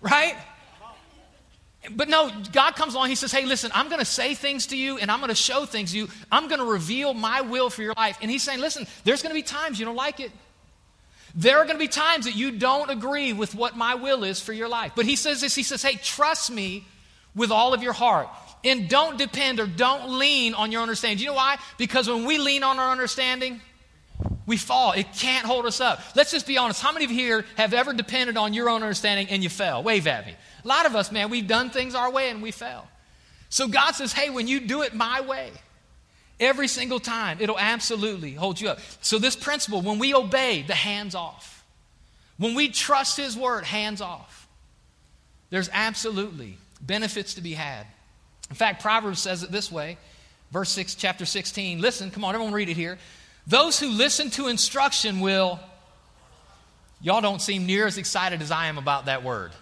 Right? 0.00 0.36
But 1.90 2.08
no, 2.08 2.30
God 2.52 2.76
comes 2.76 2.94
along, 2.94 3.08
He 3.08 3.14
says, 3.14 3.32
Hey, 3.32 3.44
listen, 3.44 3.70
I'm 3.74 3.88
going 3.88 3.98
to 3.98 4.04
say 4.04 4.34
things 4.34 4.66
to 4.68 4.76
you 4.76 4.98
and 4.98 5.10
I'm 5.10 5.18
going 5.18 5.28
to 5.28 5.34
show 5.34 5.64
things 5.64 5.92
to 5.92 5.98
you. 5.98 6.08
I'm 6.30 6.48
going 6.48 6.60
to 6.60 6.66
reveal 6.66 7.14
my 7.14 7.40
will 7.40 7.70
for 7.70 7.82
your 7.82 7.94
life. 7.96 8.18
And 8.20 8.30
He's 8.30 8.42
saying, 8.42 8.60
Listen, 8.60 8.86
there's 9.04 9.22
going 9.22 9.30
to 9.30 9.34
be 9.34 9.42
times 9.42 9.78
you 9.78 9.84
don't 9.86 9.96
like 9.96 10.20
it. 10.20 10.30
There 11.34 11.58
are 11.58 11.64
going 11.64 11.76
to 11.76 11.80
be 11.84 11.88
times 11.88 12.24
that 12.24 12.36
you 12.36 12.52
don't 12.52 12.90
agree 12.90 13.32
with 13.32 13.54
what 13.54 13.76
my 13.76 13.94
will 13.94 14.24
is 14.24 14.40
for 14.40 14.52
your 14.52 14.68
life. 14.68 14.92
But 14.96 15.06
He 15.06 15.16
says 15.16 15.40
this 15.40 15.54
He 15.54 15.62
says, 15.62 15.82
Hey, 15.82 15.96
trust 16.02 16.50
me 16.50 16.86
with 17.34 17.50
all 17.50 17.74
of 17.74 17.82
your 17.82 17.92
heart. 17.92 18.28
And 18.64 18.88
don't 18.88 19.16
depend 19.16 19.60
or 19.60 19.66
don't 19.66 20.18
lean 20.18 20.54
on 20.54 20.72
your 20.72 20.82
understanding. 20.82 21.18
Do 21.18 21.24
you 21.24 21.30
know 21.30 21.36
why? 21.36 21.58
Because 21.76 22.08
when 22.08 22.24
we 22.24 22.38
lean 22.38 22.64
on 22.64 22.78
our 22.80 22.90
understanding, 22.90 23.60
we 24.46 24.56
fall. 24.56 24.92
It 24.92 25.06
can't 25.12 25.46
hold 25.46 25.66
us 25.66 25.80
up. 25.80 26.00
Let's 26.16 26.32
just 26.32 26.46
be 26.46 26.58
honest. 26.58 26.82
How 26.82 26.90
many 26.90 27.04
of 27.04 27.10
you 27.12 27.18
here 27.18 27.44
have 27.56 27.72
ever 27.72 27.92
depended 27.92 28.36
on 28.36 28.54
your 28.54 28.68
own 28.68 28.82
understanding 28.82 29.28
and 29.28 29.42
you 29.42 29.48
fell? 29.48 29.82
Wave 29.82 30.06
at 30.06 30.26
me. 30.26 30.34
A 30.64 30.68
lot 30.68 30.86
of 30.86 30.96
us, 30.96 31.12
man, 31.12 31.30
we've 31.30 31.46
done 31.46 31.70
things 31.70 31.94
our 31.94 32.10
way 32.10 32.30
and 32.30 32.42
we 32.42 32.50
fell. 32.50 32.88
So 33.50 33.68
God 33.68 33.92
says, 33.92 34.12
hey, 34.12 34.30
when 34.30 34.48
you 34.48 34.60
do 34.60 34.82
it 34.82 34.94
my 34.94 35.20
way, 35.20 35.52
every 36.40 36.68
single 36.68 37.00
time, 37.00 37.38
it'll 37.40 37.58
absolutely 37.58 38.34
hold 38.34 38.60
you 38.60 38.68
up. 38.68 38.78
So, 39.00 39.18
this 39.18 39.36
principle, 39.36 39.82
when 39.82 39.98
we 39.98 40.14
obey, 40.14 40.62
the 40.62 40.74
hands 40.74 41.14
off. 41.14 41.64
When 42.36 42.54
we 42.54 42.68
trust 42.68 43.16
His 43.16 43.36
word, 43.36 43.64
hands 43.64 44.00
off. 44.00 44.48
There's 45.50 45.70
absolutely 45.72 46.58
benefits 46.80 47.34
to 47.34 47.40
be 47.40 47.54
had. 47.54 47.86
In 48.50 48.56
fact, 48.56 48.82
Proverbs 48.82 49.20
says 49.20 49.42
it 49.42 49.50
this 49.50 49.70
way, 49.70 49.98
verse 50.50 50.70
6, 50.70 50.94
chapter 50.94 51.26
16. 51.26 51.80
Listen, 51.80 52.10
come 52.10 52.24
on, 52.24 52.34
everyone 52.34 52.54
read 52.54 52.68
it 52.68 52.76
here. 52.76 52.98
Those 53.46 53.80
who 53.80 53.88
listen 53.88 54.30
to 54.30 54.48
instruction 54.48 55.20
will, 55.20 55.58
y'all 57.00 57.20
don't 57.20 57.40
seem 57.40 57.66
near 57.66 57.86
as 57.86 57.98
excited 57.98 58.42
as 58.42 58.50
I 58.50 58.66
am 58.66 58.78
about 58.78 59.06
that 59.06 59.22
word. 59.22 59.52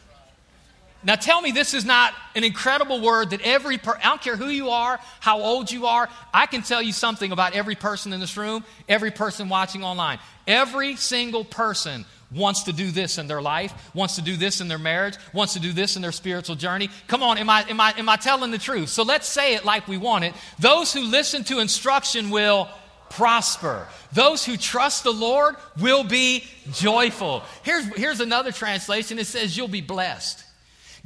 Now 1.05 1.15
tell 1.15 1.41
me 1.41 1.53
this 1.53 1.75
is 1.75 1.85
not 1.85 2.15
an 2.35 2.43
incredible 2.43 3.00
word 3.00 3.31
that 3.31 3.41
every 3.43 3.79
per- 3.79 3.99
I 3.99 4.09
don't 4.09 4.21
care 4.21 4.37
who 4.37 4.49
you 4.49 4.71
are, 4.71 4.99
how 5.21 5.41
old 5.41 5.71
you 5.71 5.87
are, 5.87 6.09
I 6.35 6.47
can 6.47 6.62
tell 6.62 6.83
you 6.83 6.93
something 6.93 7.33
about 7.33 7.55
every 7.55 7.75
person 7.75 8.12
in 8.12 8.21
this 8.21 8.37
room, 8.37 8.65
every 8.88 9.11
person 9.11 9.49
watching 9.49 9.85
online. 9.85 10.19
Every 10.47 10.97
single 10.97 11.45
person 11.45 12.05
wants 12.33 12.65
to 12.65 12.73
do 12.73 12.91
this 12.91 13.19
in 13.19 13.29
their 13.29 13.43
life, 13.43 13.73
wants 13.95 14.17
to 14.17 14.23
do 14.23 14.37
this 14.37 14.61
in 14.61 14.69
their 14.69 14.79
marriage, 14.79 15.17
wants 15.33 15.55
to 15.55 15.61
do 15.61 15.73
this 15.73 15.97
in 15.97 16.03
their 16.03 16.12
spiritual 16.12 16.57
journey. 16.57 16.91
Come 17.07 17.23
on, 17.23 17.38
am 17.38 17.49
I, 17.49 17.62
am 17.69 17.81
I, 17.81 17.95
am 17.97 18.09
I 18.09 18.17
telling 18.17 18.50
the 18.50 18.59
truth? 18.59 18.88
So 18.88 19.03
let's 19.03 19.29
say 19.29 19.55
it 19.55 19.65
like 19.65 19.87
we 19.87 19.99
want 19.99 20.25
it. 20.25 20.35
Those 20.59 20.93
who 20.93 21.03
listen 21.03 21.45
to 21.45 21.61
instruction 21.61 22.31
will 22.31 22.69
prosper. 23.11 23.87
Those 24.12 24.45
who 24.45 24.57
trust 24.57 25.05
the 25.05 25.12
Lord 25.12 25.57
will 25.81 26.05
be 26.05 26.45
joyful. 26.73 27.43
Here's, 27.62 27.85
here's 27.97 28.21
another 28.21 28.53
translation 28.53 29.19
it 29.19 29.26
says, 29.26 29.57
You'll 29.57 29.69
be 29.69 29.81
blessed. 29.81 30.43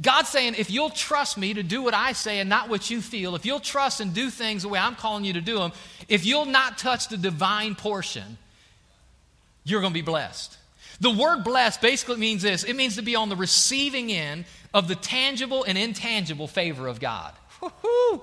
God's 0.01 0.29
saying, 0.29 0.55
if 0.57 0.71
you'll 0.71 0.89
trust 0.89 1.37
me 1.37 1.53
to 1.53 1.63
do 1.63 1.83
what 1.83 1.93
I 1.93 2.13
say 2.13 2.39
and 2.39 2.49
not 2.49 2.69
what 2.69 2.89
you 2.89 3.01
feel, 3.01 3.35
if 3.35 3.45
you'll 3.45 3.59
trust 3.59 3.99
and 3.99 4.13
do 4.13 4.29
things 4.29 4.63
the 4.63 4.69
way 4.69 4.79
I'm 4.79 4.95
calling 4.95 5.25
you 5.25 5.33
to 5.33 5.41
do 5.41 5.59
them, 5.59 5.71
if 6.07 6.25
you'll 6.25 6.45
not 6.45 6.77
touch 6.77 7.09
the 7.09 7.17
divine 7.17 7.75
portion, 7.75 8.37
you're 9.63 9.81
going 9.81 9.93
to 9.93 9.99
be 9.99 10.01
blessed. 10.01 10.57
The 10.99 11.11
word 11.11 11.43
blessed 11.43 11.81
basically 11.81 12.17
means 12.17 12.41
this 12.41 12.63
it 12.63 12.75
means 12.75 12.95
to 12.95 13.01
be 13.01 13.15
on 13.15 13.29
the 13.29 13.35
receiving 13.35 14.11
end 14.11 14.45
of 14.73 14.87
the 14.87 14.95
tangible 14.95 15.63
and 15.63 15.77
intangible 15.77 16.47
favor 16.47 16.87
of 16.87 16.99
God. 16.99 17.33
Woo-hoo. 17.61 18.21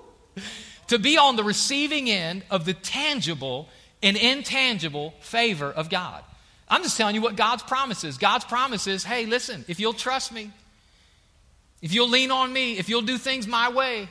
To 0.88 0.98
be 0.98 1.18
on 1.18 1.36
the 1.36 1.44
receiving 1.44 2.08
end 2.08 2.44
of 2.50 2.64
the 2.64 2.74
tangible 2.74 3.68
and 4.02 4.16
intangible 4.16 5.14
favor 5.20 5.70
of 5.70 5.90
God. 5.90 6.24
I'm 6.68 6.82
just 6.82 6.96
telling 6.96 7.14
you 7.14 7.20
what 7.20 7.36
God's 7.36 7.62
promise 7.62 8.04
is. 8.04 8.16
God's 8.18 8.44
promise 8.44 8.86
is 8.86 9.04
hey, 9.04 9.26
listen, 9.26 9.64
if 9.68 9.80
you'll 9.80 9.92
trust 9.92 10.32
me, 10.32 10.50
if 11.80 11.92
you'll 11.92 12.08
lean 12.08 12.30
on 12.30 12.52
me, 12.52 12.78
if 12.78 12.88
you'll 12.88 13.02
do 13.02 13.18
things 13.18 13.46
my 13.46 13.70
way, 13.70 14.08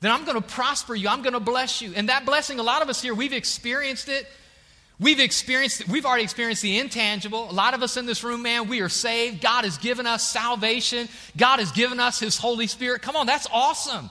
then 0.00 0.12
I'm 0.12 0.24
going 0.24 0.40
to 0.40 0.46
prosper 0.46 0.94
you. 0.94 1.08
I'm 1.08 1.22
going 1.22 1.32
to 1.32 1.40
bless 1.40 1.80
you. 1.80 1.92
And 1.96 2.08
that 2.08 2.26
blessing, 2.26 2.58
a 2.58 2.62
lot 2.62 2.82
of 2.82 2.88
us 2.88 3.02
here, 3.02 3.14
we've 3.14 3.32
experienced 3.32 4.08
it. 4.08 4.26
We've 4.98 5.20
experienced, 5.20 5.82
it. 5.82 5.88
we've 5.88 6.06
already 6.06 6.24
experienced 6.24 6.62
the 6.62 6.78
intangible. 6.78 7.50
A 7.50 7.52
lot 7.52 7.74
of 7.74 7.82
us 7.82 7.96
in 7.96 8.06
this 8.06 8.22
room, 8.22 8.42
man, 8.42 8.68
we 8.68 8.80
are 8.80 8.88
saved. 8.88 9.42
God 9.42 9.64
has 9.64 9.78
given 9.78 10.06
us 10.06 10.26
salvation. 10.26 11.08
God 11.36 11.58
has 11.58 11.72
given 11.72 12.00
us 12.00 12.20
His 12.20 12.36
Holy 12.36 12.66
Spirit. 12.66 13.02
Come 13.02 13.16
on, 13.16 13.26
that's 13.26 13.46
awesome. 13.52 14.10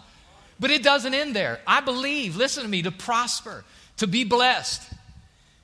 But 0.60 0.72
it 0.72 0.84
doesn't 0.84 1.14
end 1.14 1.36
there. 1.36 1.60
I 1.66 1.82
believe, 1.82 2.36
listen 2.36 2.64
to 2.64 2.70
me, 2.70 2.82
to 2.84 2.92
prosper, 2.92 3.64
to 3.98 4.08
be 4.08 4.24
blessed, 4.24 4.82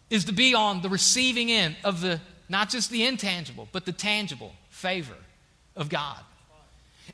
is 0.10 0.26
to 0.26 0.34
be 0.34 0.54
on 0.54 0.82
the 0.82 0.90
receiving 0.90 1.52
end 1.52 1.76
of 1.84 2.02
the, 2.02 2.20
not 2.50 2.70
just 2.70 2.90
the 2.90 3.06
intangible, 3.06 3.68
but 3.72 3.86
the 3.86 3.94
tangible 3.94 4.54
favor 4.70 5.16
of 5.76 5.90
God. 5.90 6.18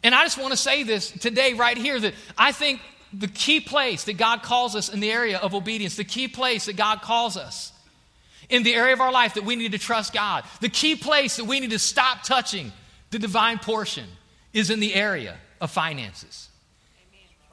And 0.04 0.14
I 0.14 0.24
just 0.24 0.38
want 0.38 0.52
to 0.52 0.58
say 0.58 0.84
this 0.84 1.12
today, 1.12 1.54
right 1.54 1.78
here, 1.78 2.00
that 2.00 2.14
I 2.38 2.52
think 2.52 2.82
the 3.14 3.28
key 3.28 3.60
place 3.60 4.04
that 4.06 4.18
God 4.18 4.44
calls 4.44 4.76
us 4.76 4.90
in 4.90 5.00
the 5.00 5.12
area 5.12 5.38
of 5.38 5.54
obedience, 5.54 5.96
the 5.96 6.04
key 6.04 6.28
place 6.28 6.66
that 6.66 6.76
God 6.76 7.02
calls 7.02 7.38
us 7.38 7.72
in 8.50 8.64
the 8.64 8.74
area 8.74 8.94
of 8.94 9.02
our 9.02 9.12
life 9.12 9.34
that 9.34 9.44
we 9.44 9.56
need 9.56 9.72
to 9.74 9.78
trust 9.78 10.14
God, 10.14 10.44
the 10.62 10.70
key 10.70 10.96
place 10.96 11.38
that 11.38 11.46
we 11.46 11.60
need 11.60 11.72
to 11.72 11.80
stop 11.80 12.24
touching 12.24 12.72
the 13.12 13.20
divine 13.20 13.58
portion 13.58 14.06
is 14.54 14.70
in 14.70 14.80
the 14.80 14.94
area 14.94 15.38
of 15.60 15.72
finances. 15.72 16.50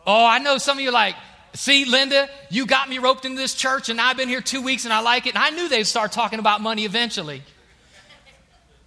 Oh, 0.07 0.27
I 0.27 0.39
know 0.39 0.59
some 0.59 0.79
of 0.79 0.85
you 0.85 0.91
like, 0.91 1.15
see, 1.55 1.85
Linda, 1.85 2.29
you 2.51 2.67
got 2.67 2.89
me 2.89 2.99
roped 2.99 3.25
into 3.25 3.39
this 3.39 3.55
church 3.55 3.89
and 3.89 4.01
I've 4.01 4.17
been 4.17 4.29
here 4.29 4.41
two 4.41 4.63
weeks 4.63 4.85
and 4.85 4.93
I 4.93 5.01
like 5.01 5.27
it. 5.27 5.35
And 5.35 5.43
I 5.43 5.51
knew 5.51 5.69
they'd 5.69 5.85
start 5.85 6.13
talking 6.13 6.39
about 6.39 6.61
money 6.61 6.85
eventually. 6.85 7.43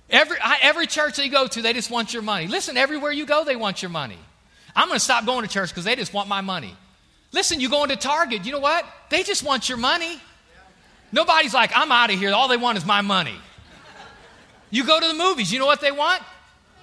Every, 0.10 0.38
every 0.62 0.88
church 0.88 1.18
they 1.18 1.30
go 1.30 1.48
to, 1.48 1.62
they 1.62 1.74
just 1.74 1.92
want 1.92 2.14
your 2.14 2.22
money. 2.22 2.48
Listen, 2.48 2.78
everywhere 2.78 3.12
you 3.12 3.26
go, 3.26 3.44
they 3.44 3.56
want 3.56 3.82
your 3.82 3.90
money. 3.90 4.18
I'm 4.76 4.88
going 4.88 4.98
to 5.00 5.04
stop 5.04 5.26
going 5.26 5.46
to 5.46 5.50
church 5.50 5.70
because 5.70 5.84
they 5.84 5.96
just 5.96 6.14
want 6.14 6.30
my 6.30 6.42
money. 6.42 6.76
Listen, 7.34 7.60
you 7.60 7.70
go 7.70 7.84
into 7.84 7.98
Target, 7.98 8.46
you 8.46 8.52
know 8.52 8.60
what? 8.60 8.86
They 9.10 9.24
just 9.24 9.44
want 9.44 9.68
your 9.68 9.78
money. 9.78 10.20
Nobody's 11.12 11.54
like, 11.54 11.72
I'm 11.76 11.92
out 11.92 12.12
of 12.12 12.20
here. 12.20 12.34
All 12.34 12.48
they 12.48 12.58
want 12.58 12.78
is 12.78 12.86
my 12.86 13.02
money. 13.02 13.36
You 14.70 14.86
go 14.86 15.00
to 15.00 15.08
the 15.08 15.14
movies, 15.14 15.52
you 15.52 15.60
know 15.60 15.66
what 15.66 15.82
they 15.82 15.92
want? 15.92 16.22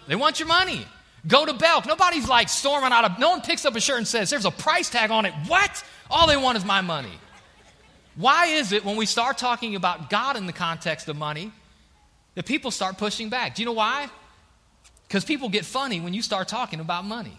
They 0.07 0.17
want 0.17 0.39
your 0.39 0.49
money. 0.49 0.87
Go 1.27 1.47
to 1.47 1.55
Belk. 1.55 1.87
Nobody's 1.87 2.29
like 2.29 2.49
storming 2.49 2.93
out 2.93 3.05
of, 3.05 3.19
no 3.19 3.31
one 3.31 3.41
picks 3.41 3.65
up 3.65 3.75
a 3.75 3.81
shirt 3.81 3.99
and 3.99 4.07
says, 4.07 4.29
there's 4.29 4.45
a 4.45 4.51
price 4.51 4.91
tag 4.91 5.11
on 5.11 5.25
it. 5.25 5.33
What? 5.47 5.83
All 6.11 6.27
they 6.27 6.37
want 6.37 6.59
is 6.59 6.65
my 6.65 6.83
money. 6.83 7.13
Why 8.17 8.47
is 8.47 8.73
it 8.73 8.85
when 8.85 8.97
we 8.97 9.07
start 9.07 9.39
talking 9.39 9.75
about 9.75 10.11
God 10.11 10.37
in 10.37 10.47
the 10.47 10.53
context 10.53 11.09
of 11.09 11.17
money, 11.17 11.53
that 12.35 12.47
people 12.47 12.71
start 12.71 12.99
pushing 12.99 13.29
back. 13.29 13.55
Do 13.55 13.63
you 13.63 13.67
know 13.67 13.73
why? 13.73 14.09
Because 15.07 15.25
people 15.25 15.49
get 15.49 15.65
funny 15.65 16.01
when 16.01 16.15
you 16.15 16.23
start 16.23 16.49
talking 16.49 16.81
about 16.81 17.05
money. 17.05 17.37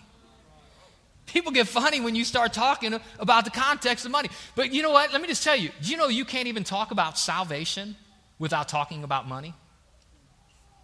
People 1.26 1.52
get 1.52 1.68
funny 1.68 2.02
when 2.02 2.16
you 2.16 2.24
start 2.24 2.54
talking 2.54 3.00
about 3.20 3.46
the 3.46 3.52
context 3.52 4.06
of 4.06 4.12
money. 4.12 4.30
But 4.56 4.72
you 4.72 4.84
know 4.84 4.92
what? 4.92 5.12
Let 5.12 5.22
me 5.22 5.28
just 5.28 5.44
tell 5.44 5.56
you 5.56 5.72
you 5.82 5.98
know 5.98 6.08
you 6.08 6.24
can't 6.24 6.48
even 6.48 6.64
talk 6.64 6.92
about 6.92 7.18
salvation 7.18 7.96
without 8.40 8.68
talking 8.68 9.04
about 9.04 9.28
money? 9.28 9.54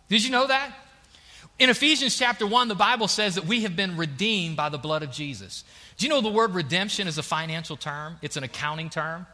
Did 0.10 0.24
you 0.24 0.32
know 0.32 0.48
that? 0.48 0.74
In 1.60 1.70
Ephesians 1.70 2.18
chapter 2.18 2.48
1, 2.48 2.68
the 2.70 2.76
Bible 2.76 3.08
says 3.08 3.36
that 3.36 3.46
we 3.46 3.62
have 3.62 3.76
been 3.76 3.98
redeemed 3.98 4.58
by 4.58 4.70
the 4.70 4.78
blood 4.78 5.04
of 5.04 5.12
Jesus. 5.12 5.64
Do 5.98 6.06
you 6.06 6.10
know 6.10 6.22
the 6.22 6.30
word 6.30 6.56
redemption 6.56 7.08
is 7.08 7.18
a 7.18 7.24
financial 7.24 7.78
term? 7.78 8.18
It's 8.22 8.38
an 8.38 8.44
accounting 8.44 8.90
term. 8.90 9.28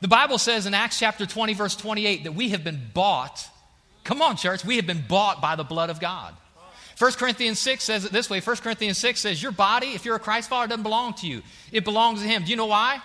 The 0.00 0.08
Bible 0.08 0.38
says 0.38 0.66
in 0.66 0.74
Acts 0.74 0.98
chapter 0.98 1.26
20, 1.26 1.54
verse 1.54 1.76
28, 1.76 2.24
that 2.24 2.34
we 2.34 2.50
have 2.50 2.64
been 2.64 2.80
bought. 2.92 3.48
Come 4.04 4.20
on, 4.20 4.36
church, 4.36 4.64
we 4.64 4.76
have 4.76 4.86
been 4.86 5.04
bought 5.08 5.40
by 5.40 5.56
the 5.56 5.64
blood 5.64 5.90
of 5.90 5.98
God. 5.98 6.34
1 6.98 7.12
Corinthians 7.12 7.58
6 7.58 7.82
says 7.82 8.04
it 8.04 8.12
this 8.12 8.30
way 8.30 8.40
1 8.40 8.56
Corinthians 8.56 8.98
6 8.98 9.18
says, 9.20 9.42
Your 9.42 9.50
body, 9.50 9.88
if 9.88 10.04
you're 10.04 10.14
a 10.14 10.20
Christ 10.20 10.48
follower, 10.48 10.68
doesn't 10.68 10.82
belong 10.82 11.14
to 11.14 11.26
you. 11.26 11.42
It 11.72 11.84
belongs 11.84 12.22
to 12.22 12.28
Him. 12.28 12.44
Do 12.44 12.50
you 12.50 12.56
know 12.56 12.66
why? 12.66 13.00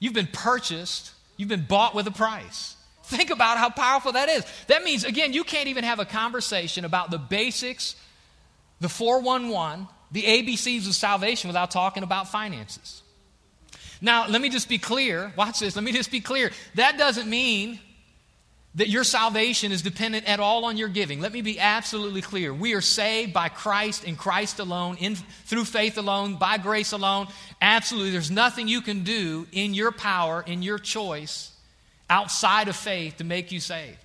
You've 0.00 0.14
been 0.14 0.28
purchased, 0.32 1.12
you've 1.36 1.48
been 1.48 1.66
bought 1.68 1.94
with 1.94 2.06
a 2.06 2.10
price. 2.10 2.76
Think 3.04 3.30
about 3.30 3.58
how 3.58 3.70
powerful 3.70 4.12
that 4.12 4.28
is. 4.28 4.44
That 4.68 4.82
means, 4.84 5.04
again, 5.04 5.32
you 5.32 5.44
can't 5.44 5.68
even 5.68 5.84
have 5.84 5.98
a 5.98 6.04
conversation 6.04 6.84
about 6.84 7.10
the 7.10 7.18
basics, 7.18 7.96
the 8.80 8.88
411, 8.88 9.88
the 10.12 10.22
ABCs 10.22 10.86
of 10.86 10.94
salvation 10.94 11.48
without 11.48 11.70
talking 11.70 12.02
about 12.02 12.28
finances. 12.28 13.02
Now, 14.00 14.26
let 14.28 14.40
me 14.40 14.48
just 14.48 14.68
be 14.68 14.78
clear. 14.78 15.32
Watch 15.36 15.60
this. 15.60 15.76
Let 15.76 15.84
me 15.84 15.92
just 15.92 16.10
be 16.10 16.20
clear. 16.20 16.50
That 16.76 16.96
doesn't 16.98 17.28
mean 17.28 17.80
that 18.76 18.88
your 18.88 19.02
salvation 19.02 19.72
is 19.72 19.82
dependent 19.82 20.28
at 20.28 20.38
all 20.38 20.64
on 20.64 20.76
your 20.76 20.88
giving. 20.88 21.20
Let 21.20 21.32
me 21.32 21.42
be 21.42 21.58
absolutely 21.58 22.22
clear. 22.22 22.54
We 22.54 22.74
are 22.74 22.80
saved 22.80 23.32
by 23.32 23.48
Christ 23.48 24.04
and 24.04 24.16
Christ 24.16 24.60
alone, 24.60 24.96
in, 24.98 25.16
through 25.16 25.64
faith 25.64 25.98
alone, 25.98 26.36
by 26.36 26.56
grace 26.56 26.92
alone. 26.92 27.26
Absolutely. 27.60 28.10
There's 28.10 28.30
nothing 28.30 28.68
you 28.68 28.80
can 28.80 29.02
do 29.02 29.46
in 29.50 29.74
your 29.74 29.90
power, 29.90 30.44
in 30.46 30.62
your 30.62 30.78
choice, 30.78 31.50
outside 32.08 32.68
of 32.68 32.76
faith 32.76 33.16
to 33.16 33.24
make 33.24 33.50
you 33.50 33.58
saved. 33.58 33.98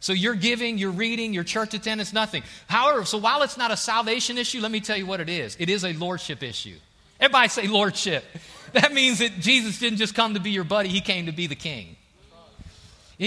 So 0.00 0.12
your 0.12 0.34
giving, 0.34 0.78
your 0.78 0.90
reading, 0.90 1.32
your 1.32 1.44
church 1.44 1.74
attendance, 1.74 2.12
nothing. 2.12 2.42
However, 2.66 3.04
so 3.04 3.18
while 3.18 3.42
it's 3.42 3.56
not 3.56 3.70
a 3.70 3.76
salvation 3.76 4.36
issue, 4.36 4.60
let 4.60 4.72
me 4.72 4.80
tell 4.80 4.96
you 4.96 5.06
what 5.06 5.20
it 5.20 5.28
is. 5.28 5.56
It 5.60 5.70
is 5.70 5.84
a 5.84 5.92
lordship 5.92 6.42
issue. 6.42 6.74
Everybody 7.20 7.48
say 7.48 7.66
lordship. 7.68 8.24
That 8.72 8.94
means 8.94 9.18
that 9.18 9.38
Jesus 9.38 9.78
didn't 9.78 9.98
just 9.98 10.14
come 10.14 10.32
to 10.32 10.40
be 10.40 10.50
your 10.50 10.64
buddy, 10.64 10.88
he 10.88 11.02
came 11.02 11.26
to 11.26 11.32
be 11.32 11.46
the 11.46 11.54
king. 11.54 11.94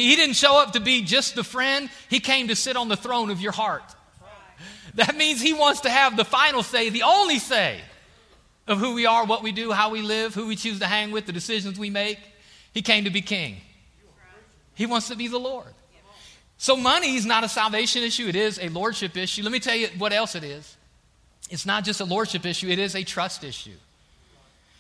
He 0.01 0.17
didn't 0.17 0.35
show 0.35 0.59
up 0.59 0.73
to 0.73 0.81
be 0.81 1.03
just 1.03 1.35
the 1.35 1.43
friend, 1.43 1.89
he 2.09 2.19
came 2.19 2.49
to 2.49 2.55
sit 2.55 2.75
on 2.75 2.89
the 2.89 2.97
throne 2.97 3.29
of 3.29 3.39
your 3.39 3.53
heart. 3.53 3.95
That 4.95 5.15
means 5.15 5.41
he 5.41 5.53
wants 5.53 5.81
to 5.81 5.89
have 5.89 6.17
the 6.17 6.25
final 6.25 6.63
say, 6.63 6.89
the 6.89 7.03
only 7.03 7.39
say 7.39 7.79
of 8.67 8.77
who 8.77 8.93
we 8.93 9.05
are, 9.05 9.25
what 9.25 9.41
we 9.41 9.53
do, 9.53 9.71
how 9.71 9.91
we 9.91 10.01
live, 10.01 10.33
who 10.33 10.47
we 10.47 10.57
choose 10.57 10.79
to 10.79 10.85
hang 10.85 11.11
with, 11.11 11.27
the 11.27 11.31
decisions 11.31 11.79
we 11.79 11.89
make. 11.89 12.19
He 12.73 12.81
came 12.81 13.05
to 13.05 13.09
be 13.09 13.21
king. 13.21 13.55
He 14.73 14.85
wants 14.85 15.07
to 15.07 15.15
be 15.15 15.29
the 15.29 15.37
Lord. 15.37 15.73
So, 16.57 16.75
money 16.75 17.15
is 17.15 17.25
not 17.25 17.45
a 17.45 17.49
salvation 17.49 18.03
issue, 18.03 18.27
it 18.27 18.35
is 18.35 18.59
a 18.59 18.67
lordship 18.67 19.15
issue. 19.15 19.43
Let 19.43 19.53
me 19.53 19.61
tell 19.61 19.75
you 19.75 19.87
what 19.97 20.11
else 20.11 20.35
it 20.35 20.43
is. 20.43 20.75
It's 21.49 21.65
not 21.65 21.85
just 21.85 22.01
a 22.01 22.05
lordship 22.05 22.45
issue, 22.45 22.67
it 22.67 22.79
is 22.79 22.95
a 22.95 23.03
trust 23.03 23.45
issue. 23.45 23.77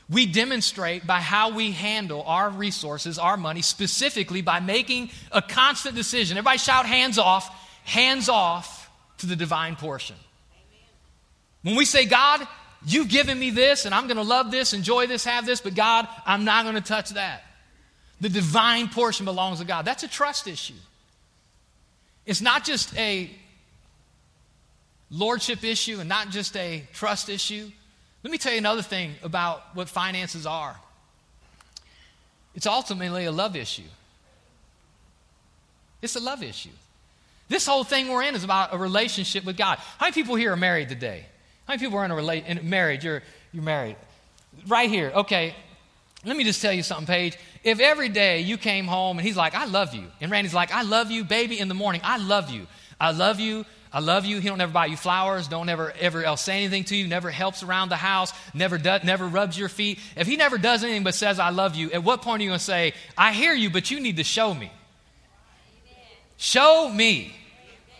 We 0.09 0.27
demonstrate 0.27 1.07
by 1.07 1.19
how 1.19 1.49
we 1.51 1.71
handle 1.71 2.21
our 2.23 2.49
resources, 2.49 3.17
our 3.17 3.37
money, 3.37 3.63
specifically 3.63 4.41
by 4.41 4.59
making 4.59 5.09
a 5.31 5.41
constant 5.41 5.95
decision. 5.95 6.37
Everybody 6.37 6.59
shout 6.59 6.85
hands 6.85 7.17
off, 7.17 7.49
hands 7.83 8.29
off 8.29 8.89
to 9.19 9.25
the 9.25 9.35
divine 9.35 9.75
portion. 9.75 10.15
When 11.63 11.75
we 11.75 11.85
say, 11.85 12.05
God, 12.05 12.47
you've 12.85 13.09
given 13.09 13.39
me 13.39 13.49
this, 13.49 13.85
and 13.85 13.95
I'm 13.95 14.05
going 14.05 14.17
to 14.17 14.23
love 14.23 14.51
this, 14.51 14.73
enjoy 14.73 15.07
this, 15.07 15.25
have 15.25 15.47
this, 15.47 15.59
but 15.59 15.73
God, 15.73 16.07
I'm 16.25 16.45
not 16.45 16.63
going 16.63 16.75
to 16.75 16.81
touch 16.81 17.09
that. 17.11 17.43
The 18.21 18.29
divine 18.29 18.89
portion 18.89 19.25
belongs 19.25 19.59
to 19.59 19.65
God. 19.65 19.85
That's 19.85 20.03
a 20.03 20.07
trust 20.07 20.47
issue. 20.47 20.75
It's 22.27 22.41
not 22.41 22.63
just 22.63 22.95
a 22.97 23.31
lordship 25.09 25.63
issue 25.63 25.99
and 25.99 26.07
not 26.09 26.29
just 26.29 26.55
a 26.55 26.83
trust 26.93 27.29
issue. 27.29 27.71
Let 28.25 28.31
me 28.31 28.39
tell 28.39 28.53
you 28.53 28.57
another 28.57 28.81
thing 28.81 29.13
about 29.21 29.75
what 29.75 29.87
finances 29.87 30.47
are 30.47 30.75
it's 32.55 32.65
ultimately 32.65 33.25
a 33.25 33.31
love 33.31 33.55
issue. 33.55 33.83
It's 36.01 36.15
a 36.15 36.19
love 36.19 36.41
issue. 36.41 36.71
This 37.49 37.67
whole 37.67 37.83
thing 37.83 38.07
we're 38.07 38.23
in 38.23 38.33
is 38.33 38.43
about 38.43 38.73
a 38.73 38.77
relationship 38.79 39.45
with 39.45 39.57
God. 39.57 39.77
How 39.77 40.05
many 40.07 40.13
people 40.13 40.33
here 40.33 40.53
are 40.53 40.57
married 40.57 40.89
today? 40.89 41.25
How 41.67 41.73
many 41.73 41.85
people 41.85 41.99
are 41.99 42.05
in 42.05 42.09
a 42.09 42.15
rela- 42.15 42.45
in 42.45 42.67
marriage? 42.67 43.03
You're, 43.03 43.21
you're 43.51 43.61
married. 43.61 43.97
Right 44.65 44.89
here. 44.89 45.11
Okay. 45.13 45.53
Let 46.23 46.35
me 46.35 46.45
just 46.45 46.61
tell 46.61 46.73
you 46.73 46.81
something, 46.81 47.05
Paige. 47.05 47.37
If 47.63 47.79
every 47.79 48.09
day 48.09 48.39
you 48.39 48.57
came 48.57 48.85
home 48.85 49.19
and 49.19 49.27
he's 49.27 49.37
like, 49.37 49.53
I 49.53 49.65
love 49.65 49.93
you, 49.93 50.05
and 50.19 50.31
Randy's 50.31 50.53
like, 50.53 50.73
I 50.73 50.81
love 50.81 51.11
you, 51.11 51.25
baby, 51.25 51.59
in 51.59 51.67
the 51.67 51.75
morning, 51.75 52.01
I 52.03 52.17
love 52.17 52.49
you. 52.49 52.65
I 52.99 53.11
love 53.11 53.39
you. 53.39 53.65
I 53.91 53.99
love 53.99 54.25
you. 54.25 54.39
He 54.39 54.49
don't 54.49 54.59
ever 54.59 54.71
buy 54.71 54.87
you 54.87 54.97
flowers. 54.97 55.47
Don't 55.47 55.69
ever 55.69 55.93
ever 55.99 56.23
else 56.23 56.41
say 56.41 56.57
anything 56.57 56.83
to 56.85 56.95
you. 56.95 57.07
Never 57.07 57.31
helps 57.31 57.63
around 57.63 57.89
the 57.89 57.95
house. 57.95 58.33
Never 58.53 58.77
does, 58.77 59.03
never 59.03 59.25
rubs 59.27 59.57
your 59.57 59.69
feet. 59.69 59.99
If 60.17 60.27
he 60.27 60.35
never 60.35 60.57
does 60.57 60.83
anything 60.83 61.03
but 61.03 61.15
says 61.15 61.39
I 61.39 61.49
love 61.49 61.75
you, 61.75 61.91
at 61.91 62.03
what 62.03 62.21
point 62.21 62.41
are 62.41 62.43
you 62.43 62.49
going 62.49 62.59
to 62.59 62.65
say 62.65 62.93
I 63.17 63.31
hear 63.31 63.53
you, 63.53 63.69
but 63.69 63.91
you 63.91 63.99
need 63.99 64.17
to 64.17 64.23
show 64.23 64.53
me? 64.53 64.71
Show 66.37 66.89
me. 66.93 67.33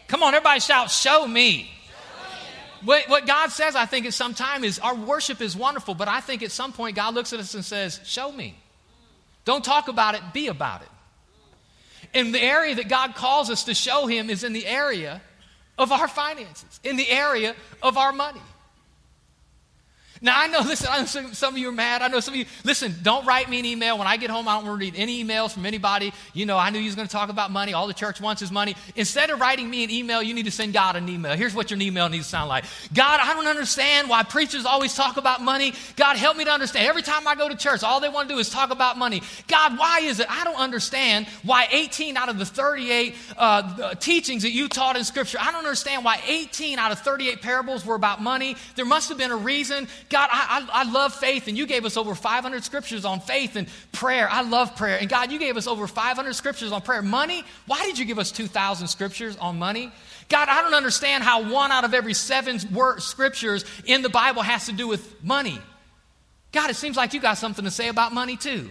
Come 0.08 0.21
on, 0.21 0.34
everybody 0.34 0.60
shout, 0.60 0.91
show 0.91 1.26
me. 1.28 1.71
What, 2.84 3.10
what 3.10 3.26
God 3.26 3.50
says, 3.52 3.76
I 3.76 3.86
think, 3.86 4.06
at 4.06 4.13
some 4.13 4.36
time 4.36 4.63
is 4.63 4.78
our 4.78 4.93
worship 4.93 5.41
is 5.41 5.56
wonderful, 5.56 5.95
but 5.95 6.08
I 6.08 6.19
think 6.19 6.43
at 6.43 6.52
some 6.52 6.71
point 6.71 6.95
God 6.95 7.15
looks 7.15 7.34
at 7.34 7.39
us 7.39 7.56
and 7.56 7.65
says, 7.65 8.00
Show 8.04 8.32
me. 8.32 8.56
Don't 9.43 9.63
talk 9.63 9.88
about 9.88 10.15
it, 10.15 10.21
be 10.34 10.48
about 10.48 10.82
it. 10.82 10.89
And 12.13 12.34
the 12.34 12.41
area 12.41 12.76
that 12.76 12.88
God 12.88 13.15
calls 13.15 13.50
us 13.50 13.63
to 13.65 13.74
show 13.74 14.06
Him 14.06 14.30
is 14.30 14.43
in 14.43 14.54
the 14.54 14.67
area 14.67 15.21
of 15.78 15.92
our 15.92 16.08
finances, 16.08 16.80
in 16.84 16.96
the 16.96 17.10
area 17.10 17.56
of 17.82 17.98
our 17.98 18.12
money. 18.12 18.42
Now, 20.26 20.40
I 20.40 20.48
know, 20.48 20.62
listen, 20.62 20.88
I 20.90 21.02
know 21.02 21.06
some 21.06 21.54
of 21.54 21.58
you 21.60 21.70
are 21.70 21.72
mad. 21.72 22.02
I 22.02 22.08
know 22.08 22.20
some 22.20 22.34
of 22.34 22.40
you, 22.40 22.48
listen, 22.64 22.96
don't 23.04 23.28
write 23.28 23.48
me 23.48 23.60
an 23.60 23.66
email. 23.66 24.00
When 24.00 24.08
I 24.08 24.18
get 24.18 24.32
home, 24.32 24.48
I 24.48 24.56
don't 24.56 24.66
want 24.66 24.80
to 24.80 24.84
read 24.84 24.96
any 24.98 25.24
emails 25.24 25.54
from 25.54 25.68
anybody. 25.68 26.14
You 26.34 26.48
know, 26.48 26.58
I 26.58 26.72
knew 26.72 26.80
you 26.80 26.86
was 26.86 26.96
going 26.96 27.08
to 27.08 27.12
talk 27.12 27.30
about 27.30 27.52
money. 27.52 27.74
All 27.74 27.86
the 27.86 27.94
church 27.94 28.20
wants 28.20 28.42
is 28.42 28.52
money. 28.52 28.76
Instead 28.96 29.30
of 29.30 29.40
writing 29.40 29.70
me 29.70 29.84
an 29.84 29.92
email, 29.92 30.24
you 30.24 30.34
need 30.34 30.46
to 30.46 30.52
send 30.52 30.74
God 30.74 30.96
an 30.96 31.08
email. 31.08 31.38
Here's 31.38 31.54
what 31.54 31.70
your 31.70 31.80
email 31.80 32.10
needs 32.10 32.26
to 32.26 32.30
sound 32.32 32.50
like 32.50 32.66
God, 32.92 33.20
I 33.22 33.36
don't 33.36 33.46
understand 33.46 34.10
why 34.10 34.24
preachers 34.24 34.66
always 34.66 34.96
talk 34.96 35.18
about 35.18 35.44
money. 35.44 35.74
God, 35.96 36.18
help 36.18 36.38
me 36.38 36.46
to 36.46 36.52
understand. 36.52 36.88
Every 36.88 37.04
time 37.04 37.28
I 37.28 37.36
go 37.36 37.48
to 37.48 37.56
church, 37.56 37.84
all 37.84 38.00
they 38.00 38.10
want 38.10 38.28
to 38.28 38.34
do 38.34 38.40
is 38.40 38.50
talk 38.50 38.72
about 38.72 38.98
money. 38.98 39.22
God, 39.48 39.78
why 39.78 40.00
is 40.00 40.20
it? 40.20 40.26
I 40.28 40.44
don't 40.44 40.58
understand 40.58 41.28
why 41.44 41.68
18 41.70 42.18
out 42.18 42.30
of 42.30 42.40
the 42.40 42.46
38 42.46 43.16
uh, 43.38 43.94
teachings 43.96 44.42
that 44.42 44.54
you 44.54 44.70
taught 44.70 44.96
in 44.96 45.04
Scripture, 45.04 45.38
I 45.40 45.52
don't 45.52 45.64
understand 45.64 46.04
why 46.04 46.20
18 46.28 46.80
out 46.80 46.92
of 46.92 46.98
38 46.98 47.44
parables 47.44 47.86
were 47.86 47.94
about 47.94 48.24
money. 48.24 48.56
There 48.76 48.86
must 48.86 49.10
have 49.10 49.20
been 49.20 49.30
a 49.30 49.36
reason. 49.36 49.88
God, 50.10 50.14
I, 50.15 50.28
I, 50.32 50.82
I, 50.82 50.91
love 50.91 51.13
faith, 51.13 51.47
and 51.47 51.58
you 51.58 51.67
gave 51.67 51.86
us 51.86 51.97
over 51.97 52.15
500 52.15 52.63
scriptures 52.63 53.06
on 53.06 53.19
faith 53.19 53.56
and 53.56 53.67
prayer. 53.91 54.28
I 54.30 54.41
love 54.41 54.75
prayer. 54.75 54.97
And 54.99 55.10
God, 55.10 55.32
you 55.32 55.39
gave 55.39 55.58
us 55.58 55.67
over 55.67 55.88
500 55.88 56.34
scriptures 56.34 56.71
on 56.71 56.82
prayer. 56.82 57.01
Money? 57.01 57.43
Why 57.67 57.84
did 57.84 57.99
you 57.99 58.06
give 58.06 58.19
us 58.19 58.32
2,000 58.32 58.88
scriptures 58.88 59.38
on 59.38 59.60
money? 59.60 59.91
God, 60.30 60.49
I 60.49 60.62
don't 60.62 60.73
understand 60.73 61.23
how 61.23 61.51
one 61.51 61.71
out 61.71 61.84
of 61.84 61.93
every 61.93 62.13
seven 62.13 62.60
scriptures 62.99 63.65
in 63.86 64.01
the 64.01 64.10
Bible 64.10 64.41
has 64.41 64.65
to 64.65 64.71
do 64.71 64.88
with 64.88 65.23
money. 65.23 65.60
God, 66.51 66.69
it 66.69 66.75
seems 66.75 66.95
like 66.97 67.13
you 67.13 67.21
got 67.21 67.38
something 67.38 67.65
to 67.65 67.71
say 67.71 67.89
about 67.89 68.13
money 68.13 68.38
too. 68.38 68.69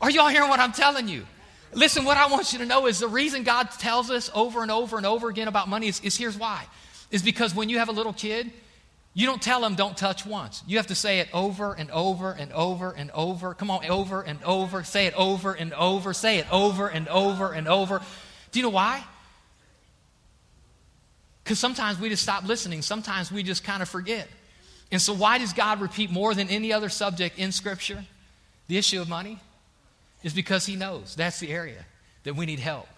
Are 0.00 0.10
y'all 0.10 0.28
hearing 0.28 0.48
what 0.48 0.60
I'm 0.60 0.72
telling 0.72 1.08
you? 1.08 1.26
Listen, 1.72 2.04
what 2.04 2.16
I 2.16 2.26
want 2.26 2.52
you 2.52 2.58
to 2.60 2.66
know 2.66 2.86
is 2.86 2.98
the 2.98 3.08
reason 3.08 3.42
God 3.42 3.70
tells 3.70 4.10
us 4.10 4.30
over 4.34 4.62
and 4.62 4.70
over 4.70 4.96
and 4.96 5.06
over 5.06 5.28
again 5.28 5.48
about 5.48 5.68
money 5.68 5.88
is, 5.88 6.00
is 6.00 6.16
here's 6.16 6.36
why. 6.36 6.64
Is 7.10 7.22
because 7.22 7.54
when 7.54 7.68
you 7.68 7.78
have 7.78 7.88
a 7.88 7.92
little 7.92 8.12
kid, 8.12 8.50
you 9.20 9.26
don't 9.26 9.42
tell 9.42 9.60
them 9.60 9.74
don't 9.74 9.98
touch 9.98 10.24
once. 10.24 10.62
You 10.66 10.78
have 10.78 10.86
to 10.86 10.94
say 10.94 11.18
it 11.20 11.28
over 11.34 11.74
and 11.74 11.90
over 11.90 12.32
and 12.32 12.50
over 12.54 12.90
and 12.90 13.10
over. 13.10 13.52
Come 13.52 13.70
on, 13.70 13.84
over 13.84 14.22
and 14.22 14.42
over. 14.44 14.82
Say 14.82 15.06
it 15.06 15.14
over 15.14 15.52
and 15.52 15.74
over. 15.74 16.14
Say 16.14 16.38
it 16.38 16.50
over 16.50 16.88
and 16.88 17.06
over 17.06 17.52
and 17.52 17.68
over. 17.68 18.00
Do 18.50 18.58
you 18.58 18.62
know 18.62 18.70
why? 18.70 19.04
Because 21.44 21.58
sometimes 21.58 22.00
we 22.00 22.08
just 22.08 22.22
stop 22.22 22.44
listening. 22.44 22.80
Sometimes 22.80 23.30
we 23.30 23.42
just 23.42 23.62
kind 23.62 23.82
of 23.82 23.90
forget. 23.90 24.26
And 24.90 25.02
so, 25.02 25.12
why 25.12 25.36
does 25.36 25.52
God 25.52 25.82
repeat 25.82 26.10
more 26.10 26.32
than 26.34 26.48
any 26.48 26.72
other 26.72 26.88
subject 26.88 27.38
in 27.38 27.52
Scripture 27.52 28.06
the 28.68 28.78
issue 28.78 29.02
of 29.02 29.08
money? 29.10 29.38
Is 30.22 30.32
because 30.32 30.64
He 30.64 30.76
knows 30.76 31.14
that's 31.14 31.40
the 31.40 31.52
area 31.52 31.84
that 32.24 32.36
we 32.36 32.46
need 32.46 32.58
help 32.58 32.88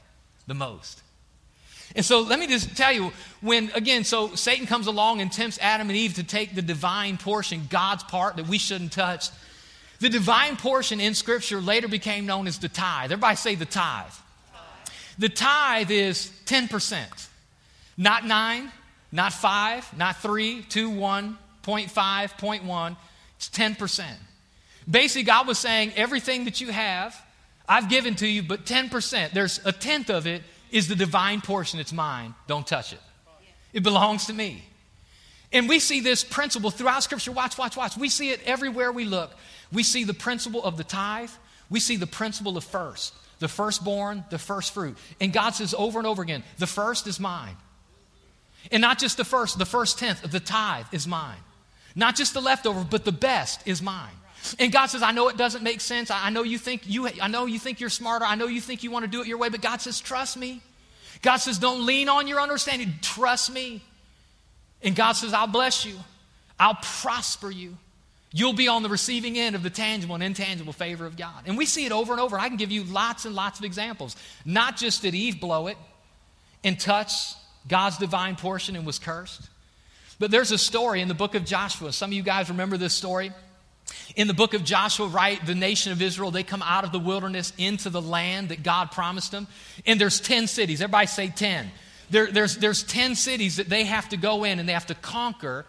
the 0.47 0.55
most. 0.55 1.03
And 1.95 2.05
so 2.05 2.21
let 2.21 2.39
me 2.39 2.47
just 2.47 2.77
tell 2.77 2.93
you 2.93 3.13
when, 3.41 3.71
again, 3.75 4.05
so 4.05 4.35
Satan 4.35 4.67
comes 4.67 4.87
along 4.87 5.21
and 5.21 5.31
tempts 5.31 5.59
Adam 5.61 5.89
and 5.91 5.97
Eve 5.97 6.15
to 6.15 6.25
take 6.25 6.55
the 6.55 6.63
divine 6.63 7.19
portion, 7.19 7.67
God's 7.69 8.03
part 8.05 8.37
that 8.37 8.47
we 8.47 8.59
shouldn't 8.59 8.93
touch. 8.93 9.29
The 10.01 10.09
divine 10.09 10.57
portion 10.57 11.01
in 11.01 11.15
Scripture 11.15 11.61
later 11.61 11.89
became 11.89 12.27
known 12.27 12.47
as 12.47 12.59
the 12.59 12.69
tithe. 12.69 13.13
Everybody 13.13 13.37
say 13.37 13.55
the 13.55 13.67
tithe. 13.67 14.13
The 15.19 15.29
tithe 15.29 15.91
is 15.91 16.33
10%. 16.47 17.29
Not 17.99 18.27
9, 18.27 18.73
not 19.13 19.33
5, 19.33 19.97
not 19.99 20.17
3, 20.17 20.63
2, 20.63 20.91
1, 20.91 21.39
0.5, 21.63 21.89
0.1. 21.93 22.97
It's 23.37 23.51
10%. 23.51 24.05
Basically, 24.91 25.23
God 25.23 25.47
was 25.47 25.59
saying, 25.59 25.93
everything 25.95 26.47
that 26.47 26.61
you 26.61 26.73
have, 26.73 27.15
I've 27.69 27.89
given 27.89 28.15
to 28.17 28.27
you, 28.27 28.43
but 28.43 28.65
10%. 28.65 29.33
There's 29.33 29.61
a 29.65 29.73
tenth 29.73 30.11
of 30.11 30.27
it 30.27 30.43
is 30.73 30.89
the 30.89 30.97
divine 30.97 31.41
portion. 31.41 31.79
It's 31.79 31.93
mine. 31.93 32.35
Don't 32.49 32.67
touch 32.67 32.93
it. 32.93 33.01
It 33.73 33.83
belongs 33.83 34.27
to 34.27 34.33
me. 34.33 34.65
And 35.53 35.69
we 35.69 35.79
see 35.79 36.01
this 36.01 36.25
principle 36.25 36.71
throughout 36.71 37.03
Scripture. 37.03 37.31
Watch, 37.31 37.59
watch, 37.59 37.77
watch. 37.77 37.97
We 37.97 38.09
see 38.09 38.31
it 38.31 38.41
everywhere 38.45 38.91
we 38.91 39.05
look. 39.05 39.33
We 39.71 39.83
see 39.83 40.05
the 40.05 40.15
principle 40.15 40.65
of 40.65 40.77
the 40.77 40.85
tithe, 40.85 41.31
we 41.71 41.81
see 41.81 41.97
the 41.97 42.07
principle 42.07 42.57
of 42.59 42.65
first, 42.65 43.15
the 43.39 43.49
firstborn, 43.49 44.25
the 44.31 44.39
first 44.39 44.75
fruit. 44.75 44.97
And 45.21 45.33
God 45.33 45.51
says 45.51 45.75
over 45.77 45.99
and 45.99 46.07
over 46.07 46.23
again, 46.23 46.43
the 46.59 46.67
first 46.67 47.07
is 47.07 47.19
mine. 47.19 47.57
And 48.71 48.81
not 48.81 48.99
just 48.99 49.17
the 49.17 49.25
first, 49.25 49.59
the 49.59 49.67
first 49.67 49.99
tenth, 49.99 50.23
of 50.25 50.31
the 50.31 50.41
tithe 50.41 50.87
is 50.93 51.07
mine. 51.07 51.39
Not 51.97 52.17
just 52.17 52.35
the 52.35 52.41
leftover, 52.41 52.87
but 52.89 53.05
the 53.05 53.13
best 53.13 53.67
is 53.67 53.83
mine. 53.83 54.15
And 54.59 54.73
God 54.73 54.87
says, 54.87 55.03
I 55.03 55.13
know 55.13 55.29
it 55.29 55.37
doesn't 55.37 55.63
make 55.63 55.81
sense. 55.81 56.11
I 56.11 56.31
know 56.31 56.43
you 56.43 56.59
think 56.59 56.83
you 56.87 57.09
I 57.21 57.29
know 57.29 57.47
you 57.47 57.59
think 57.59 57.81
you're 57.81 57.91
smarter. 57.91 58.25
I 58.25 58.35
know 58.35 58.47
you 58.47 58.61
think 58.61 58.83
you 58.83 58.91
want 58.91 59.05
to 59.05 59.11
do 59.11 59.21
it 59.23 59.27
your 59.27 59.39
way, 59.39 59.49
but 59.49 59.61
God 59.61 59.81
says, 59.81 60.01
trust 60.01 60.37
me. 60.37 60.61
God 61.23 61.37
says, 61.37 61.59
don't 61.59 61.87
lean 61.87 62.09
on 62.09 62.27
your 62.27 62.41
understanding. 62.41 62.93
Trust 63.01 63.53
me. 63.53 63.83
And 64.83 64.97
God 64.97 65.13
says, 65.13 65.33
I'll 65.33 65.47
bless 65.47 65.85
you. 65.85 65.95
I'll 66.59 66.79
prosper 66.83 67.51
you. 67.51 67.77
You'll 68.33 68.55
be 68.55 68.67
on 68.67 68.83
the 68.83 68.89
receiving 68.89 69.39
end 69.39 69.55
of 69.55 69.63
the 69.63 69.71
tangible 69.71 70.15
and 70.15 70.25
intangible 70.25 70.73
favor 70.73 71.07
of 71.07 71.17
God. 71.17 71.45
And 71.47 71.57
we 71.57 71.67
see 71.67 71.85
it 71.85 71.93
over 71.93 72.13
and 72.13 72.21
over. 72.21 72.39
I 72.39 72.49
can 72.49 72.57
give 72.57 72.73
you 72.73 72.83
lots 72.85 73.25
and 73.25 73.35
lots 73.35 73.59
of 73.59 73.65
examples. 73.65 74.17
Not 74.45 74.77
just 74.77 75.03
did 75.03 75.15
Eve 75.15 75.41
blow 75.41 75.67
it 75.67 75.77
and 76.65 76.81
touch 76.81 77.35
God's 77.69 77.99
divine 77.99 78.37
portion 78.37 78.75
and 78.75 78.87
was 78.87 78.99
cursed, 78.99 79.49
but 80.19 80.31
there's 80.31 80.51
a 80.51 80.59
story 80.59 81.01
in 81.01 81.09
the 81.09 81.15
book 81.15 81.35
of 81.35 81.45
Joshua. 81.45 81.93
Some 81.93 82.11
of 82.11 82.15
you 82.15 82.23
guys 82.23 82.49
remember 82.49 82.77
this 82.77 82.95
story. 82.95 83.33
In 84.17 84.29
the 84.29 84.35
book 84.35 84.55
of 84.55 84.65
Joshua, 84.65 85.07
right, 85.07 85.45
the 85.45 85.55
nation 85.55 85.93
of 85.93 86.03
Israel, 86.03 86.31
they 86.31 86.43
come 86.43 86.63
out 86.63 86.85
of 86.85 86.93
the 86.93 86.99
wilderness 86.99 87.53
into 87.59 87.91
the 87.91 88.03
land 88.03 88.51
that 88.51 88.63
God 88.63 88.91
promised 88.91 89.33
them. 89.33 89.47
And 89.87 90.01
there's 90.01 90.21
10 90.21 90.47
cities. 90.47 90.81
Everybody 90.81 91.07
say 91.07 91.29
10. 91.29 91.71
There, 92.11 92.27
there's, 92.27 92.59
there's 92.59 92.83
10 92.83 93.15
cities 93.15 93.57
that 93.57 93.69
they 93.69 93.85
have 93.85 94.09
to 94.11 94.17
go 94.17 94.45
in 94.45 94.59
and 94.59 94.69
they 94.69 94.75
have 94.75 94.87
to 94.87 94.95
conquer 94.95 95.65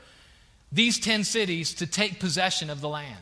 these 0.71 0.99
10 0.99 1.23
cities 1.23 1.75
to 1.75 1.87
take 1.87 2.19
possession 2.19 2.69
of 2.69 2.81
the 2.81 2.89
land. 2.89 3.17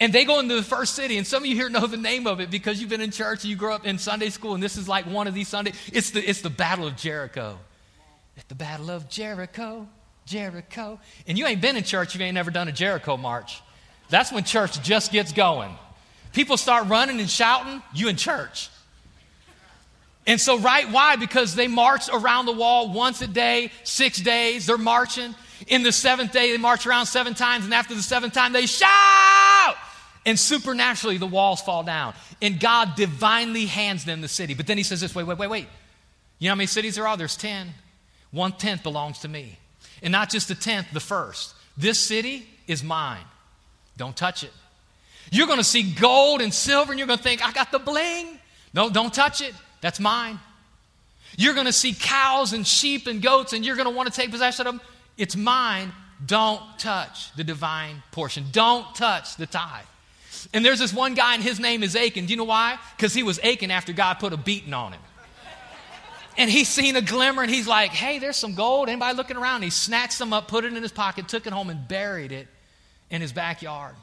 And 0.00 0.12
they 0.12 0.24
go 0.24 0.40
into 0.40 0.54
the 0.54 0.62
first 0.62 0.94
city, 0.94 1.18
and 1.18 1.26
some 1.26 1.42
of 1.42 1.46
you 1.46 1.54
here 1.54 1.68
know 1.68 1.86
the 1.86 1.96
name 1.96 2.26
of 2.26 2.40
it 2.40 2.50
because 2.50 2.80
you've 2.80 2.88
been 2.88 3.02
in 3.02 3.10
church 3.10 3.42
and 3.42 3.50
you 3.50 3.56
grew 3.56 3.72
up 3.72 3.84
in 3.84 3.98
Sunday 3.98 4.30
school, 4.30 4.54
and 4.54 4.62
this 4.62 4.76
is 4.76 4.88
like 4.88 5.04
one 5.04 5.26
of 5.26 5.34
these 5.34 5.48
Sundays. 5.48 5.74
It's 5.92 6.10
the, 6.10 6.26
it's 6.26 6.40
the 6.40 6.50
Battle 6.50 6.86
of 6.86 6.96
Jericho. 6.96 7.58
The 8.48 8.54
Battle 8.54 8.90
of 8.90 9.08
Jericho, 9.08 9.86
Jericho. 10.24 10.98
And 11.26 11.36
you 11.36 11.46
ain't 11.46 11.60
been 11.60 11.76
in 11.76 11.84
church, 11.84 12.14
you 12.14 12.24
ain't 12.24 12.34
never 12.34 12.50
done 12.50 12.68
a 12.68 12.72
Jericho 12.72 13.16
march. 13.16 13.60
That's 14.14 14.30
when 14.30 14.44
church 14.44 14.80
just 14.80 15.10
gets 15.10 15.32
going. 15.32 15.74
People 16.32 16.56
start 16.56 16.86
running 16.86 17.18
and 17.18 17.28
shouting, 17.28 17.82
you 17.92 18.06
in 18.06 18.14
church. 18.14 18.70
And 20.24 20.40
so, 20.40 20.56
right, 20.56 20.88
why? 20.88 21.16
Because 21.16 21.56
they 21.56 21.66
march 21.66 22.08
around 22.12 22.46
the 22.46 22.52
wall 22.52 22.92
once 22.92 23.22
a 23.22 23.26
day, 23.26 23.72
six 23.82 24.20
days, 24.20 24.66
they're 24.66 24.78
marching. 24.78 25.34
In 25.66 25.82
the 25.82 25.90
seventh 25.90 26.30
day, 26.30 26.52
they 26.52 26.58
march 26.58 26.86
around 26.86 27.06
seven 27.06 27.34
times, 27.34 27.64
and 27.64 27.74
after 27.74 27.92
the 27.92 28.04
seventh 28.04 28.34
time, 28.34 28.52
they 28.52 28.66
shout! 28.66 29.74
And 30.24 30.38
supernaturally, 30.38 31.18
the 31.18 31.26
walls 31.26 31.60
fall 31.60 31.82
down. 31.82 32.14
And 32.40 32.60
God 32.60 32.94
divinely 32.94 33.66
hands 33.66 34.04
them 34.04 34.20
the 34.20 34.28
city. 34.28 34.54
But 34.54 34.68
then 34.68 34.76
he 34.76 34.84
says 34.84 35.00
this 35.00 35.12
wait, 35.12 35.26
wait, 35.26 35.38
wait, 35.38 35.50
wait. 35.50 35.66
You 36.38 36.46
know 36.46 36.52
how 36.52 36.58
many 36.58 36.68
cities 36.68 36.94
there 36.94 37.08
are? 37.08 37.16
There's 37.16 37.36
10. 37.36 37.74
One 38.30 38.52
tenth 38.52 38.84
belongs 38.84 39.18
to 39.20 39.28
me. 39.28 39.58
And 40.04 40.12
not 40.12 40.30
just 40.30 40.46
the 40.46 40.54
tenth, 40.54 40.92
the 40.92 41.00
first. 41.00 41.52
This 41.76 41.98
city 41.98 42.46
is 42.68 42.84
mine. 42.84 43.24
Don't 43.96 44.16
touch 44.16 44.42
it. 44.42 44.50
You're 45.30 45.46
going 45.46 45.58
to 45.58 45.64
see 45.64 45.82
gold 45.82 46.40
and 46.40 46.52
silver, 46.52 46.92
and 46.92 46.98
you're 46.98 47.06
going 47.06 47.18
to 47.18 47.22
think, 47.22 47.46
I 47.46 47.52
got 47.52 47.72
the 47.72 47.78
bling. 47.78 48.38
No, 48.72 48.90
don't 48.90 49.12
touch 49.12 49.40
it. 49.40 49.54
That's 49.80 50.00
mine. 50.00 50.38
You're 51.36 51.54
going 51.54 51.66
to 51.66 51.72
see 51.72 51.94
cows 51.98 52.52
and 52.52 52.66
sheep 52.66 53.06
and 53.06 53.22
goats, 53.22 53.52
and 53.52 53.64
you're 53.64 53.76
going 53.76 53.88
to 53.88 53.94
want 53.94 54.12
to 54.12 54.14
take 54.14 54.30
possession 54.30 54.66
of 54.66 54.74
them. 54.74 54.80
It's 55.16 55.36
mine. 55.36 55.92
Don't 56.24 56.62
touch 56.78 57.34
the 57.36 57.44
divine 57.44 58.02
portion. 58.12 58.46
Don't 58.52 58.94
touch 58.94 59.36
the 59.36 59.46
tithe. 59.46 59.84
And 60.52 60.64
there's 60.64 60.78
this 60.78 60.92
one 60.92 61.14
guy, 61.14 61.34
and 61.34 61.42
his 61.42 61.58
name 61.58 61.82
is 61.82 61.96
Achan. 61.96 62.26
Do 62.26 62.30
you 62.32 62.36
know 62.36 62.44
why? 62.44 62.78
Because 62.96 63.14
he 63.14 63.22
was 63.22 63.40
aching 63.42 63.70
after 63.70 63.92
God 63.92 64.14
put 64.14 64.32
a 64.32 64.36
beating 64.36 64.74
on 64.74 64.92
him. 64.92 65.00
And 66.36 66.50
he's 66.50 66.68
seen 66.68 66.96
a 66.96 67.00
glimmer, 67.02 67.42
and 67.42 67.50
he's 67.50 67.66
like, 67.66 67.90
hey, 67.90 68.18
there's 68.18 68.36
some 68.36 68.54
gold. 68.54 68.88
Anybody 68.88 69.16
looking 69.16 69.36
around? 69.36 69.62
he 69.62 69.70
snatched 69.70 70.14
some 70.14 70.32
up, 70.32 70.48
put 70.48 70.64
it 70.64 70.72
in 70.72 70.82
his 70.82 70.92
pocket, 70.92 71.28
took 71.28 71.46
it 71.46 71.52
home, 71.52 71.70
and 71.70 71.86
buried 71.86 72.32
it 72.32 72.48
in 73.14 73.20
his 73.20 73.32
backyard. 73.32 73.94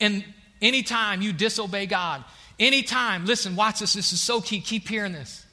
And 0.00 0.24
anytime 0.60 1.22
you 1.22 1.32
disobey 1.32 1.86
God, 1.86 2.24
anytime, 2.58 3.26
listen, 3.26 3.54
watch 3.54 3.78
this, 3.78 3.94
this 3.94 4.12
is 4.12 4.20
so 4.20 4.40
key, 4.40 4.60
keep 4.60 4.88
hearing 4.88 5.12
this. 5.12 5.46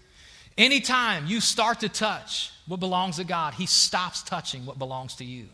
Anytime 0.57 1.27
you 1.27 1.39
start 1.39 1.81
to 1.81 1.89
touch 1.89 2.51
what 2.67 2.79
belongs 2.79 3.17
to 3.17 3.23
God, 3.23 3.53
He 3.53 3.67
stops 3.67 4.23
touching 4.23 4.65
what 4.65 4.79
belongs 4.79 5.15
to 5.17 5.25
you. 5.25 5.45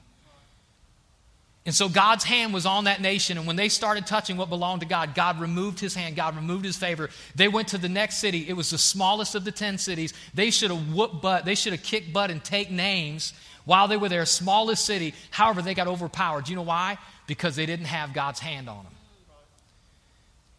And 1.65 1.75
so 1.75 1.89
God's 1.89 2.23
hand 2.23 2.53
was 2.53 2.65
on 2.65 2.85
that 2.85 3.01
nation, 3.01 3.37
and 3.37 3.45
when 3.45 3.57
they 3.57 3.67
started 3.67 4.07
touching 4.07 4.37
what 4.37 4.49
belonged 4.49 4.79
to 4.81 4.87
God, 4.87 5.13
God 5.13 5.39
removed 5.39 5.79
his 5.79 5.93
hand, 5.93 6.15
God 6.15 6.35
removed 6.35 6.63
his 6.63 6.77
favor. 6.77 7.09
They 7.35 7.49
went 7.49 7.67
to 7.69 7.77
the 7.77 7.89
next 7.89 8.17
city. 8.17 8.47
It 8.47 8.53
was 8.53 8.69
the 8.69 8.77
smallest 8.77 9.35
of 9.35 9.43
the 9.43 9.51
10 9.51 9.77
cities. 9.77 10.13
They 10.33 10.49
should 10.49 10.71
have 10.71 10.93
whooped 10.93 11.21
butt, 11.21 11.45
they 11.45 11.55
should 11.55 11.73
have 11.73 11.83
kicked 11.83 12.13
butt 12.13 12.31
and 12.31 12.43
take 12.43 12.71
names 12.71 13.33
while 13.65 13.87
they 13.87 13.97
were 13.97 14.09
there, 14.09 14.25
smallest 14.25 14.85
city. 14.85 15.13
However, 15.31 15.61
they 15.61 15.73
got 15.73 15.87
overpowered. 15.87 16.45
Do 16.45 16.51
you 16.51 16.55
know 16.55 16.63
why? 16.63 16.97
Because 17.27 17.55
they 17.55 17.65
didn't 17.65 17.85
have 17.85 18.13
God's 18.13 18.39
hand 18.39 18.69
on 18.69 18.83
them. 18.83 18.93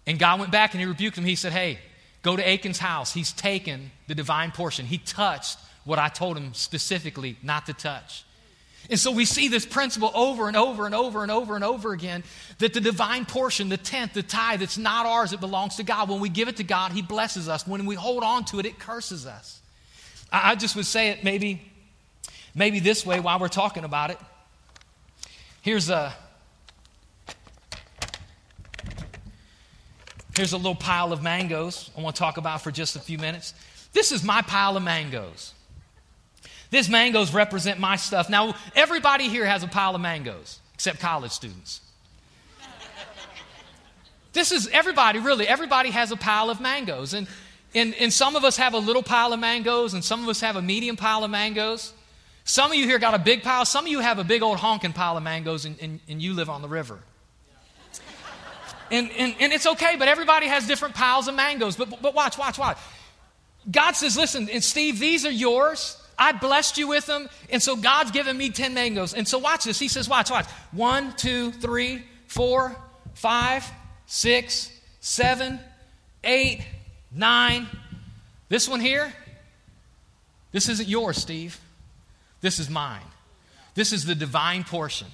And 0.07 0.19
God 0.19 0.41
went 0.41 0.53
back 0.53 0.73
and 0.73 0.81
he 0.81 0.87
rebuked 0.87 1.17
them. 1.17 1.25
He 1.25 1.35
said, 1.35 1.53
Hey, 1.53 1.79
go 2.23 2.37
to 2.37 2.49
Achan's 2.49 2.79
house. 2.79 3.13
He's 3.13 3.33
taken 3.33 3.91
the 4.09 4.15
divine 4.15 4.51
portion. 4.51 4.87
He 4.87 4.99
touched 4.99 5.59
what 5.85 5.99
I 5.99 6.09
told 6.09 6.37
him 6.37 6.55
specifically 6.55 7.37
not 7.43 7.67
to 7.67 7.73
touch. 7.73 8.25
And 8.89 8.99
so 8.99 9.13
we 9.13 9.25
see 9.25 9.49
this 9.49 9.67
principle 9.67 10.11
over 10.15 10.49
and 10.49 10.57
over 10.57 10.87
and 10.87 10.95
over 10.95 11.23
and 11.23 11.31
over 11.31 11.55
and 11.55 11.63
over 11.63 11.93
again 11.93 12.25
that 12.59 12.73
the 12.73 12.81
divine 12.81 13.25
portion, 13.25 13.69
the 13.69 13.77
tenth, 13.77 14.15
the 14.15 14.23
tithe, 14.23 14.63
it's 14.63 14.79
not 14.79 15.07
ours, 15.07 15.33
it 15.33 15.41
belongs 15.41 15.77
to 15.77 15.83
God. 15.83 16.09
When 16.09 16.21
we 16.21 16.29
give 16.29 16.49
it 16.49 16.57
to 16.57 16.65
God, 16.65 16.93
He 16.93 17.03
blesses 17.03 17.49
us. 17.49 17.67
When 17.67 17.87
we 17.87 17.95
hold 17.95 18.25
on 18.25 18.45
to 18.47 18.59
it, 18.59 18.67
it 18.67 18.79
curses 18.79 19.27
us. 19.27 19.61
I 20.33 20.55
just 20.55 20.77
would 20.77 20.87
say 20.87 21.11
it 21.11 21.25
maybe 21.25 21.70
Maybe 22.61 22.79
this 22.79 23.07
way 23.07 23.21
while 23.21 23.39
we're 23.39 23.49
talking 23.49 23.85
about 23.85 24.11
it. 24.11 24.19
Here's 25.63 25.89
a 25.89 26.13
Here's 30.37 30.53
a 30.53 30.59
little 30.59 30.75
pile 30.75 31.15
of 31.15 31.23
mangoes 31.23 31.89
I 31.97 32.03
want 32.03 32.17
to 32.17 32.21
talk 32.21 32.37
about 32.37 32.61
for 32.61 32.71
just 32.71 32.97
a 32.97 33.01
few 33.01 33.17
minutes. 33.17 33.55
This 33.95 34.13
is 34.13 34.23
my 34.23 34.43
pile 34.43 34.77
of 34.77 34.83
mangoes. 34.83 35.55
These 36.69 36.91
mangoes 36.91 37.33
represent 37.33 37.81
my 37.81 37.97
stuff. 37.97 38.29
Now, 38.29 38.55
everybody 38.77 39.31
here 39.31 39.47
has 39.47 39.63
a 39.63 39.67
pile 39.67 39.95
of 39.95 40.03
mangoes, 40.03 40.61
except 40.75 41.01
college 41.01 41.33
students. 41.33 41.81
this 44.35 44.53
is 44.53 44.69
everybody, 44.69 45.19
really, 45.19 45.49
everybody 45.49 45.93
has 45.93 46.13
a 46.13 46.17
pile 46.17 46.51
of 46.51 46.61
mangoes. 46.61 47.15
And, 47.15 47.27
and, 47.75 47.95
and 47.95 48.13
some 48.13 48.37
of 48.37 48.45
us 48.45 48.59
have 48.59 48.75
a 48.75 48.79
little 48.79 49.03
pile 49.03 49.33
of 49.33 49.41
mangoes, 49.41 49.95
and 49.95 50.05
some 50.05 50.23
of 50.23 50.29
us 50.29 50.43
have 50.43 50.57
a 50.57 50.63
medium 50.63 50.97
pile 50.97 51.25
of 51.25 51.31
mangoes. 51.31 51.95
Some 52.45 52.73
of 52.73 52.77
you 52.77 52.87
here 52.87 52.99
got 52.99 53.15
a 53.15 53.19
big 53.19 53.43
pile. 53.43 53.65
Some 53.65 53.85
of 53.85 53.91
you 53.91 54.01
have 54.01 54.19
a 54.19 54.25
big 54.25 54.43
old 54.43 54.59
honking 54.59 54.93
pile 54.93 55.17
of 55.17 55.23
mangoes 55.23 55.65
and, 55.65 55.77
and, 55.81 56.01
and 56.09 56.21
you 56.21 56.35
live 56.35 56.51
on 56.51 56.63
the 56.63 56.69
river. 56.69 56.99
And, 58.91 59.11
and, 59.13 59.35
and 59.39 59.53
it's 59.53 59.67
okay, 59.67 59.95
but 59.97 60.09
everybody 60.09 60.49
has 60.49 60.67
different 60.67 60.95
piles 60.95 61.29
of 61.29 61.35
mangoes. 61.35 61.77
But, 61.77 62.03
but 62.03 62.15
watch, 62.15 62.37
watch, 62.37 62.59
watch. 62.59 62.77
God 63.71 63.93
says, 63.93 64.17
listen, 64.17 64.49
and 64.49 64.65
Steve, 64.65 64.99
these 64.99 65.25
are 65.25 65.31
yours. 65.31 65.97
I 66.19 66.33
blessed 66.33 66.77
you 66.77 66.89
with 66.89 67.07
them. 67.07 67.29
And 67.51 67.63
so 67.63 67.77
God's 67.77 68.11
given 68.11 68.37
me 68.37 68.51
10 68.51 68.75
mangoes. 68.75 69.15
And 69.15 69.29
so 69.29 69.39
watch 69.39 69.65
this. 69.65 69.79
He 69.79 69.89
says, 69.89 70.09
watch, 70.09 70.31
watch. 70.31 70.47
One, 70.73 71.15
two, 71.17 71.53
three, 71.53 72.03
four, 72.27 72.77
five, 73.15 73.65
six, 74.07 74.73
seven, 75.01 75.61
eight, 76.25 76.63
nine. 77.13 77.67
This 78.49 78.69
one 78.69 78.81
here, 78.81 79.13
this 80.53 80.69
isn't 80.69 80.89
yours, 80.89 81.17
Steve. 81.17 81.61
This 82.41 82.59
is 82.59 82.71
mine. 82.71 83.03
This 83.75 83.93
is 83.93 84.05
the 84.05 84.15
divine 84.15 84.65
portion. 84.65 85.09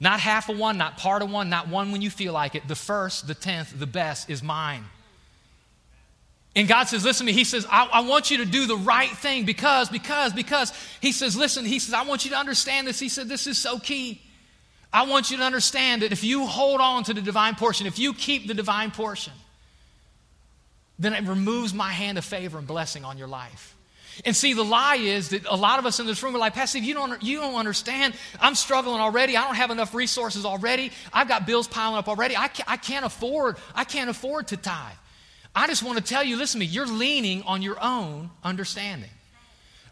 Not 0.00 0.20
half 0.20 0.48
of 0.48 0.58
one, 0.58 0.76
not 0.76 0.98
part 0.98 1.22
of 1.22 1.30
one, 1.30 1.48
not 1.48 1.68
one 1.68 1.92
when 1.92 2.02
you 2.02 2.10
feel 2.10 2.32
like 2.32 2.54
it. 2.54 2.66
The 2.66 2.74
first, 2.74 3.26
the 3.26 3.34
tenth, 3.34 3.78
the 3.78 3.86
best 3.86 4.28
is 4.28 4.42
mine. 4.42 4.84
And 6.56 6.68
God 6.68 6.84
says, 6.84 7.04
listen 7.04 7.26
to 7.26 7.32
me. 7.32 7.36
He 7.36 7.44
says, 7.44 7.66
I, 7.68 7.88
I, 7.92 8.00
want 8.02 8.30
you 8.30 8.38
to 8.38 8.44
do 8.44 8.66
the 8.66 8.76
right 8.76 9.10
thing 9.10 9.44
because, 9.44 9.88
because, 9.88 10.32
because. 10.32 10.72
He 11.00 11.10
says, 11.10 11.36
listen, 11.36 11.64
he 11.64 11.80
says, 11.80 11.94
I 11.94 12.02
want 12.04 12.24
you 12.24 12.30
to 12.30 12.36
understand 12.36 12.86
this. 12.86 13.00
He 13.00 13.08
said, 13.08 13.28
this 13.28 13.46
is 13.46 13.58
so 13.58 13.78
key. 13.78 14.22
I 14.92 15.06
want 15.06 15.32
you 15.32 15.38
to 15.38 15.42
understand 15.42 16.02
that 16.02 16.12
if 16.12 16.22
you 16.22 16.46
hold 16.46 16.80
on 16.80 17.02
to 17.04 17.14
the 17.14 17.20
divine 17.20 17.56
portion, 17.56 17.88
if 17.88 17.98
you 17.98 18.14
keep 18.14 18.46
the 18.46 18.54
divine 18.54 18.92
portion, 18.92 19.32
then 20.96 21.12
it 21.12 21.24
removes 21.24 21.74
my 21.74 21.90
hand 21.90 22.18
of 22.18 22.24
favor 22.24 22.58
and 22.58 22.66
blessing 22.66 23.04
on 23.04 23.18
your 23.18 23.26
life. 23.26 23.73
And 24.24 24.34
see, 24.34 24.52
the 24.52 24.64
lie 24.64 24.96
is 24.96 25.30
that 25.30 25.46
a 25.46 25.56
lot 25.56 25.78
of 25.78 25.86
us 25.86 26.00
in 26.00 26.06
this 26.06 26.22
room 26.22 26.34
are 26.36 26.38
like, 26.38 26.54
Pastor, 26.54 26.78
you 26.78 26.94
don't, 26.94 27.22
you 27.22 27.40
don't 27.40 27.56
understand. 27.56 28.14
I'm 28.40 28.54
struggling 28.54 29.00
already. 29.00 29.36
I 29.36 29.44
don't 29.44 29.56
have 29.56 29.70
enough 29.70 29.94
resources 29.94 30.44
already. 30.44 30.92
I've 31.12 31.28
got 31.28 31.46
bills 31.46 31.66
piling 31.66 31.98
up 31.98 32.08
already. 32.08 32.36
I 32.36 32.48
can't, 32.48 32.70
I 32.70 32.76
can't 32.76 33.04
afford, 33.04 33.56
I 33.74 33.84
can't 33.84 34.10
afford 34.10 34.48
to 34.48 34.56
tithe. 34.56 34.96
I 35.54 35.66
just 35.66 35.82
want 35.82 35.98
to 35.98 36.04
tell 36.04 36.24
you, 36.24 36.36
listen 36.36 36.60
to 36.60 36.66
me, 36.66 36.72
you're 36.72 36.86
leaning 36.86 37.42
on 37.42 37.62
your 37.62 37.82
own 37.82 38.30
understanding. 38.42 39.10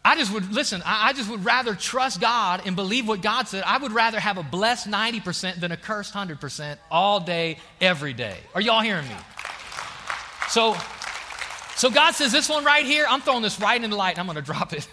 I 0.04 0.16
just 0.16 0.32
would, 0.32 0.52
listen, 0.52 0.82
I, 0.84 1.10
I 1.10 1.12
just 1.12 1.30
would 1.30 1.44
rather 1.44 1.74
trust 1.76 2.20
God 2.20 2.62
and 2.66 2.74
believe 2.74 3.06
what 3.06 3.22
God 3.22 3.46
said. 3.46 3.62
I 3.64 3.78
would 3.78 3.92
rather 3.92 4.18
have 4.18 4.36
a 4.36 4.42
blessed 4.42 4.88
90% 4.88 5.60
than 5.60 5.70
a 5.70 5.76
cursed 5.76 6.12
100% 6.12 6.78
all 6.90 7.20
day, 7.20 7.58
every 7.80 8.12
day. 8.12 8.36
Are 8.54 8.60
y'all 8.60 8.80
hearing 8.80 9.06
me? 9.06 9.14
So, 10.48 10.76
so 11.76 11.90
God 11.90 12.14
says, 12.14 12.32
this 12.32 12.48
one 12.48 12.64
right 12.64 12.84
here, 12.84 13.06
I'm 13.08 13.20
throwing 13.20 13.42
this 13.42 13.60
right 13.60 13.82
in 13.82 13.90
the 13.90 13.96
light 13.96 14.12
and 14.12 14.20
I'm 14.20 14.26
going 14.26 14.36
to 14.36 14.42
drop 14.42 14.72
it. 14.72 14.86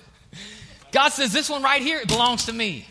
God 0.92 1.10
says, 1.10 1.32
this 1.34 1.50
one 1.50 1.62
right 1.64 1.82
here, 1.82 2.00
it 2.00 2.08
belongs 2.08 2.46
to 2.46 2.54
me. 2.54 2.86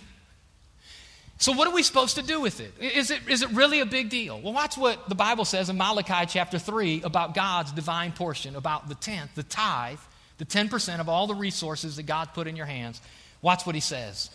So, 1.41 1.53
what 1.53 1.69
are 1.69 1.73
we 1.73 1.85
supposed 1.85 2.17
to 2.17 2.23
do 2.23 2.41
with 2.41 2.61
it? 2.61 2.73
Is, 2.81 3.13
it? 3.13 3.21
is 3.29 3.43
it 3.43 3.51
really 3.51 3.79
a 3.79 3.87
big 3.87 4.11
deal? 4.11 4.41
Well, 4.41 4.53
watch 4.53 4.77
what 4.77 5.09
the 5.09 5.15
Bible 5.15 5.45
says 5.45 5.71
in 5.71 5.77
Malachi 5.77 6.27
chapter 6.27 6.59
3 6.59 7.03
about 7.03 7.33
God's 7.33 7.71
divine 7.71 8.11
portion, 8.11 8.57
about 8.57 8.89
the 8.89 8.97
tenth, 8.97 9.37
the 9.37 9.45
tithe, 9.45 10.01
the 10.39 10.45
10% 10.45 10.99
of 10.99 11.09
all 11.09 11.29
the 11.29 11.37
resources 11.37 11.95
that 11.97 12.05
God 12.05 12.31
put 12.35 12.49
in 12.49 12.57
your 12.57 12.67
hands. 12.67 13.01
Watch 13.41 13.65
what 13.67 13.77
he 13.77 13.81
says. 13.81 14.31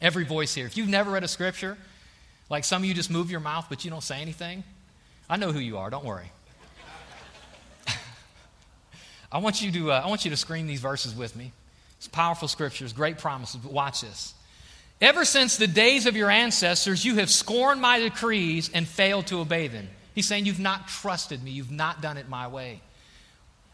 Every 0.00 0.24
voice 0.24 0.54
here. 0.54 0.66
If 0.66 0.76
you've 0.76 0.88
never 0.88 1.10
read 1.10 1.24
a 1.24 1.28
scripture, 1.28 1.76
like 2.48 2.64
some 2.64 2.82
of 2.82 2.88
you 2.88 2.94
just 2.94 3.10
move 3.10 3.30
your 3.30 3.40
mouth 3.40 3.66
but 3.68 3.84
you 3.84 3.90
don't 3.90 4.02
say 4.02 4.20
anything, 4.20 4.62
I 5.28 5.36
know 5.36 5.50
who 5.50 5.58
you 5.58 5.78
are, 5.78 5.90
don't 5.90 6.04
worry. 6.04 6.30
I 9.32 9.38
want 9.38 9.62
you 9.62 9.70
to, 9.72 9.92
uh, 9.92 10.02
I 10.04 10.08
want 10.08 10.24
you 10.24 10.30
to 10.30 10.36
scream 10.36 10.66
these 10.66 10.80
verses 10.80 11.14
with 11.14 11.36
me. 11.36 11.52
It's 11.98 12.08
powerful 12.08 12.48
scriptures, 12.48 12.92
great 12.92 13.18
promises, 13.18 13.60
but 13.62 13.72
watch 13.72 14.00
this. 14.00 14.34
Ever 15.00 15.24
since 15.24 15.56
the 15.56 15.66
days 15.66 16.06
of 16.06 16.16
your 16.16 16.30
ancestors, 16.30 17.04
you 17.04 17.16
have 17.16 17.30
scorned 17.30 17.80
my 17.80 18.00
decrees 18.00 18.70
and 18.72 18.86
failed 18.86 19.26
to 19.28 19.40
obey 19.40 19.68
them. 19.68 19.88
He's 20.14 20.26
saying, 20.26 20.46
You've 20.46 20.60
not 20.60 20.88
trusted 20.88 21.42
me, 21.42 21.52
you've 21.52 21.70
not 21.70 22.02
done 22.02 22.16
it 22.16 22.28
my 22.28 22.48
way. 22.48 22.80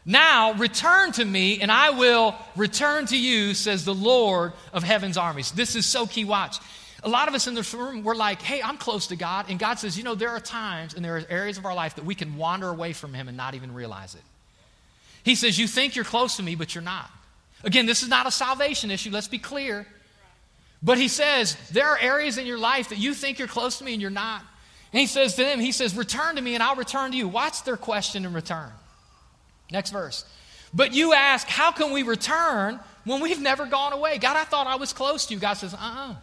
Now 0.05 0.53
return 0.53 1.11
to 1.13 1.25
me, 1.25 1.59
and 1.59 1.69
I 1.69 1.89
will 1.89 2.35
return 2.55 3.07
to 3.07 3.17
you, 3.17 3.53
says 3.53 3.83
the 3.83 3.93
Lord 3.93 4.53
of 4.71 4.83
heaven's 4.83 5.17
armies. 5.17 5.51
This 5.51 5.75
is 5.75 5.85
so 5.85 6.07
key. 6.07 6.23
Watch. 6.23 6.59
A 7.03 7.09
lot 7.09 7.27
of 7.27 7.35
us 7.35 7.45
in 7.45 7.53
this 7.53 7.73
room, 7.73 8.03
we're 8.03 8.15
like, 8.15 8.41
hey, 8.41 8.61
I'm 8.61 8.77
close 8.77 9.07
to 9.07 9.15
God. 9.15 9.47
And 9.49 9.59
God 9.59 9.75
says, 9.75 9.97
you 9.97 10.03
know, 10.03 10.15
there 10.15 10.29
are 10.29 10.39
times 10.39 10.93
and 10.93 11.03
there 11.03 11.17
are 11.17 11.23
areas 11.29 11.57
of 11.57 11.65
our 11.65 11.75
life 11.75 11.95
that 11.95 12.05
we 12.05 12.15
can 12.15 12.37
wander 12.37 12.69
away 12.69 12.93
from 12.93 13.13
Him 13.13 13.27
and 13.27 13.37
not 13.37 13.53
even 13.53 13.73
realize 13.73 14.15
it. 14.15 14.21
He 15.27 15.35
says, 15.35 15.59
You 15.59 15.67
think 15.67 15.97
you're 15.97 16.05
close 16.05 16.37
to 16.37 16.43
me, 16.43 16.55
but 16.55 16.73
you're 16.73 16.81
not. 16.81 17.11
Again, 17.65 17.85
this 17.85 18.01
is 18.01 18.07
not 18.07 18.27
a 18.27 18.31
salvation 18.31 18.89
issue, 18.91 19.11
let's 19.11 19.27
be 19.27 19.39
clear. 19.39 19.85
But 20.81 20.97
he 20.97 21.09
says, 21.09 21.57
There 21.69 21.85
are 21.85 21.97
areas 21.99 22.37
in 22.37 22.45
your 22.45 22.57
life 22.57 22.89
that 22.89 22.97
you 22.97 23.13
think 23.13 23.37
you're 23.37 23.49
close 23.49 23.77
to 23.79 23.83
me 23.83 23.91
and 23.91 24.01
you're 24.01 24.09
not. 24.09 24.41
And 24.93 25.01
he 25.01 25.05
says 25.05 25.35
to 25.35 25.43
them, 25.43 25.59
He 25.59 25.73
says, 25.73 25.97
Return 25.97 26.37
to 26.37 26.41
me 26.41 26.53
and 26.53 26.63
I'll 26.63 26.77
return 26.77 27.11
to 27.11 27.17
you. 27.17 27.27
Watch 27.27 27.63
their 27.63 27.75
question 27.75 28.23
in 28.23 28.31
return. 28.31 28.69
Next 29.69 29.89
verse. 29.89 30.23
But 30.73 30.93
you 30.93 31.13
ask, 31.13 31.45
How 31.45 31.73
can 31.73 31.91
we 31.91 32.03
return 32.03 32.79
when 33.03 33.19
we've 33.19 33.41
never 33.41 33.65
gone 33.65 33.91
away? 33.91 34.19
God, 34.19 34.37
I 34.37 34.45
thought 34.45 34.65
I 34.65 34.77
was 34.77 34.93
close 34.93 35.25
to 35.25 35.33
you. 35.33 35.41
God 35.41 35.55
says, 35.55 35.73
Uh 35.73 35.77
uh-uh. 35.77 36.11
uh 36.11 36.15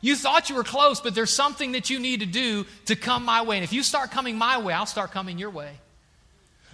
You 0.00 0.16
thought 0.16 0.48
you 0.48 0.56
were 0.56 0.64
close, 0.64 1.02
but 1.02 1.14
there's 1.14 1.34
something 1.34 1.72
that 1.72 1.90
you 1.90 2.00
need 2.00 2.20
to 2.20 2.26
do 2.26 2.64
to 2.86 2.96
come 2.96 3.26
my 3.26 3.42
way. 3.42 3.58
And 3.58 3.64
if 3.64 3.74
you 3.74 3.82
start 3.82 4.10
coming 4.10 4.38
my 4.38 4.58
way, 4.58 4.72
I'll 4.72 4.86
start 4.86 5.10
coming 5.10 5.36
your 5.36 5.50
way. 5.50 5.80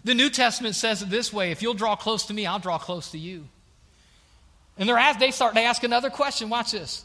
The 0.04 0.14
New 0.14 0.30
Testament 0.30 0.74
says 0.74 1.02
it 1.02 1.10
this 1.10 1.32
way 1.32 1.50
if 1.50 1.62
you'll 1.62 1.74
draw 1.74 1.96
close 1.96 2.26
to 2.26 2.34
me, 2.34 2.46
I'll 2.46 2.58
draw 2.58 2.78
close 2.78 3.10
to 3.12 3.18
you. 3.18 3.46
And 4.78 4.88
they're 4.88 4.98
asked, 4.98 5.20
they 5.20 5.30
start 5.30 5.54
to 5.54 5.60
ask 5.60 5.82
another 5.82 6.10
question. 6.10 6.48
Watch 6.48 6.72
this. 6.72 7.04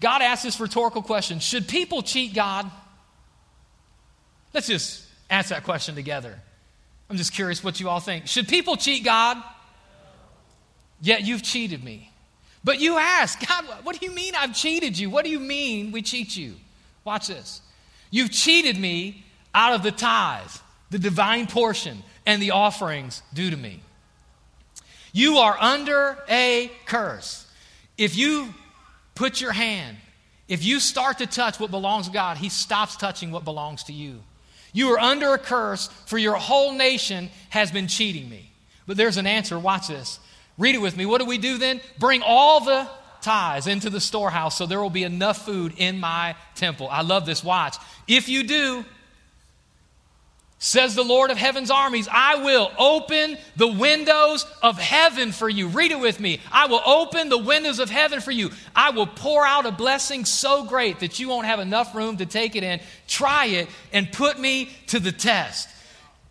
God 0.00 0.22
asks 0.22 0.44
this 0.44 0.60
rhetorical 0.60 1.02
question 1.02 1.40
Should 1.40 1.68
people 1.68 2.02
cheat 2.02 2.34
God? 2.34 2.70
Let's 4.52 4.68
just 4.68 5.04
ask 5.28 5.48
that 5.48 5.64
question 5.64 5.94
together. 5.94 6.38
I'm 7.10 7.16
just 7.16 7.32
curious 7.32 7.62
what 7.62 7.80
you 7.80 7.88
all 7.88 8.00
think. 8.00 8.28
Should 8.28 8.48
people 8.48 8.76
cheat 8.76 9.04
God? 9.04 9.42
Yet 11.00 11.22
you've 11.22 11.42
cheated 11.42 11.82
me. 11.82 12.10
But 12.62 12.80
you 12.80 12.96
ask, 12.96 13.46
God, 13.46 13.64
what 13.82 13.98
do 13.98 14.06
you 14.06 14.12
mean 14.12 14.34
I've 14.34 14.54
cheated 14.54 14.98
you? 14.98 15.10
What 15.10 15.24
do 15.24 15.30
you 15.30 15.40
mean 15.40 15.92
we 15.92 16.00
cheat 16.00 16.34
you? 16.34 16.54
Watch 17.04 17.28
this. 17.28 17.60
You've 18.10 18.30
cheated 18.30 18.78
me 18.78 19.24
out 19.54 19.74
of 19.74 19.82
the 19.82 19.90
tithe, 19.90 20.50
the 20.94 20.98
divine 21.00 21.48
portion, 21.48 22.04
and 22.24 22.40
the 22.40 22.52
offerings 22.52 23.20
due 23.32 23.50
to 23.50 23.56
me. 23.56 23.80
You 25.12 25.38
are 25.38 25.56
under 25.58 26.16
a 26.28 26.70
curse. 26.86 27.48
If 27.98 28.16
you 28.16 28.54
put 29.16 29.40
your 29.40 29.50
hand, 29.50 29.96
if 30.46 30.64
you 30.64 30.78
start 30.78 31.18
to 31.18 31.26
touch 31.26 31.58
what 31.58 31.72
belongs 31.72 32.06
to 32.06 32.12
God, 32.12 32.36
He 32.36 32.48
stops 32.48 32.96
touching 32.96 33.32
what 33.32 33.44
belongs 33.44 33.82
to 33.84 33.92
you. 33.92 34.20
You 34.72 34.92
are 34.92 35.00
under 35.00 35.34
a 35.34 35.38
curse, 35.38 35.88
for 36.06 36.16
your 36.16 36.36
whole 36.36 36.72
nation 36.72 37.28
has 37.48 37.72
been 37.72 37.88
cheating 37.88 38.30
me. 38.30 38.52
But 38.86 38.96
there's 38.96 39.16
an 39.16 39.26
answer. 39.26 39.58
Watch 39.58 39.88
this. 39.88 40.20
Read 40.58 40.76
it 40.76 40.80
with 40.80 40.96
me. 40.96 41.06
What 41.06 41.20
do 41.20 41.24
we 41.24 41.38
do 41.38 41.58
then? 41.58 41.80
Bring 41.98 42.22
all 42.24 42.60
the 42.60 42.88
tithes 43.20 43.66
into 43.66 43.90
the 43.90 44.00
storehouse 44.00 44.56
so 44.56 44.64
there 44.64 44.80
will 44.80 44.90
be 44.90 45.02
enough 45.02 45.44
food 45.44 45.74
in 45.76 45.98
my 45.98 46.36
temple. 46.54 46.86
I 46.88 47.02
love 47.02 47.26
this. 47.26 47.42
Watch. 47.42 47.78
If 48.06 48.28
you 48.28 48.44
do, 48.44 48.84
Says 50.58 50.94
the 50.94 51.02
Lord 51.02 51.30
of 51.30 51.36
heaven's 51.36 51.70
armies, 51.70 52.08
I 52.10 52.36
will 52.36 52.70
open 52.78 53.36
the 53.56 53.68
windows 53.68 54.46
of 54.62 54.78
heaven 54.78 55.30
for 55.30 55.48
you. 55.48 55.68
Read 55.68 55.90
it 55.90 56.00
with 56.00 56.20
me. 56.20 56.40
I 56.50 56.66
will 56.68 56.80
open 56.86 57.28
the 57.28 57.36
windows 57.36 57.80
of 57.80 57.90
heaven 57.90 58.20
for 58.20 58.30
you. 58.30 58.50
I 58.74 58.90
will 58.90 59.06
pour 59.06 59.44
out 59.44 59.66
a 59.66 59.72
blessing 59.72 60.24
so 60.24 60.64
great 60.64 61.00
that 61.00 61.18
you 61.18 61.28
won't 61.28 61.46
have 61.46 61.60
enough 61.60 61.94
room 61.94 62.16
to 62.16 62.26
take 62.26 62.56
it 62.56 62.62
in. 62.62 62.80
Try 63.06 63.46
it 63.46 63.68
and 63.92 64.10
put 64.10 64.38
me 64.38 64.70
to 64.86 65.00
the 65.00 65.12
test. 65.12 65.68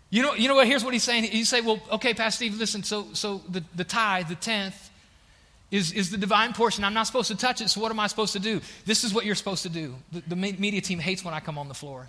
You 0.10 0.24
know, 0.24 0.34
you 0.34 0.48
know 0.48 0.56
what? 0.56 0.68
Here's 0.68 0.84
what 0.84 0.94
he's 0.94 1.04
saying. 1.04 1.28
You 1.32 1.46
say, 1.46 1.62
well, 1.62 1.80
okay, 1.92 2.14
Pastor 2.14 2.38
Steve, 2.38 2.58
listen, 2.58 2.84
so, 2.84 3.08
so 3.14 3.42
the, 3.50 3.64
the 3.76 3.84
tithe, 3.84 4.30
the 4.30 4.36
tenth, 4.36 4.90
is, 5.70 5.92
is 5.92 6.12
the 6.12 6.18
divine 6.18 6.54
portion. 6.54 6.84
I'm 6.84 6.94
not 6.94 7.08
supposed 7.08 7.28
to 7.30 7.36
touch 7.36 7.62
it, 7.62 7.70
so 7.70 7.82
what 7.82 7.92
am 7.92 8.00
I 8.00 8.08
supposed 8.08 8.34
to 8.34 8.40
do? 8.40 8.62
This 8.86 9.04
is 9.04 9.14
what 9.14 9.26
you're 9.26 9.36
supposed 9.36 9.64
to 9.64 9.70
do. 9.70 9.96
The, 10.12 10.22
the 10.28 10.36
media 10.36 10.82
team 10.82 11.00
hates 11.00 11.26
when 11.26 11.34
I 11.34 11.40
come 11.40 11.58
on 11.58 11.68
the 11.68 11.74
floor. 11.74 12.08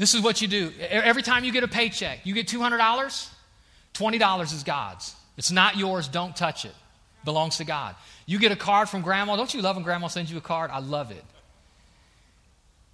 This 0.00 0.14
is 0.14 0.22
what 0.22 0.40
you 0.40 0.48
do. 0.48 0.72
Every 0.80 1.22
time 1.22 1.44
you 1.44 1.52
get 1.52 1.62
a 1.62 1.68
paycheck, 1.68 2.24
you 2.24 2.32
get 2.32 2.48
$200, 2.48 3.28
$20 3.92 4.42
is 4.54 4.62
God's. 4.62 5.14
It's 5.36 5.50
not 5.50 5.76
yours. 5.76 6.08
Don't 6.08 6.34
touch 6.34 6.64
it. 6.64 6.72
Belongs 7.22 7.58
to 7.58 7.64
God. 7.64 7.94
You 8.24 8.38
get 8.38 8.50
a 8.50 8.56
card 8.56 8.88
from 8.88 9.02
grandma. 9.02 9.36
Don't 9.36 9.52
you 9.52 9.60
love 9.60 9.76
when 9.76 9.84
grandma 9.84 10.06
sends 10.06 10.32
you 10.32 10.38
a 10.38 10.40
card? 10.40 10.70
I 10.70 10.78
love 10.78 11.10
it. 11.10 11.22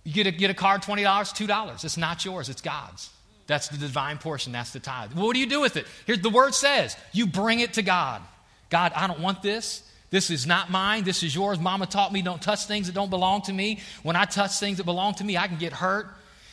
You 0.02 0.14
get 0.14 0.26
a, 0.26 0.32
get 0.32 0.50
a 0.50 0.54
card, 0.54 0.82
$20, 0.82 1.04
$2. 1.04 1.84
It's 1.84 1.96
not 1.96 2.24
yours. 2.24 2.48
It's 2.48 2.60
God's. 2.60 3.08
That's 3.46 3.68
the 3.68 3.78
divine 3.78 4.18
portion. 4.18 4.50
That's 4.50 4.72
the 4.72 4.80
tithe. 4.80 5.12
What 5.12 5.32
do 5.34 5.38
you 5.38 5.46
do 5.46 5.60
with 5.60 5.76
it? 5.76 5.86
Here's 6.06 6.22
the 6.22 6.30
word 6.30 6.54
says 6.54 6.96
you 7.12 7.28
bring 7.28 7.60
it 7.60 7.74
to 7.74 7.82
God. 7.82 8.20
God, 8.68 8.92
I 8.96 9.06
don't 9.06 9.20
want 9.20 9.42
this. 9.42 9.88
This 10.10 10.28
is 10.30 10.44
not 10.44 10.72
mine. 10.72 11.04
This 11.04 11.22
is 11.22 11.32
yours. 11.32 11.60
Mama 11.60 11.86
taught 11.86 12.12
me 12.12 12.22
don't 12.22 12.42
touch 12.42 12.66
things 12.66 12.88
that 12.88 12.94
don't 12.94 13.10
belong 13.10 13.42
to 13.42 13.52
me. 13.52 13.78
When 14.02 14.16
I 14.16 14.24
touch 14.24 14.58
things 14.58 14.78
that 14.78 14.84
belong 14.84 15.14
to 15.14 15.24
me, 15.24 15.36
I 15.36 15.46
can 15.46 15.58
get 15.58 15.72
hurt. 15.72 16.08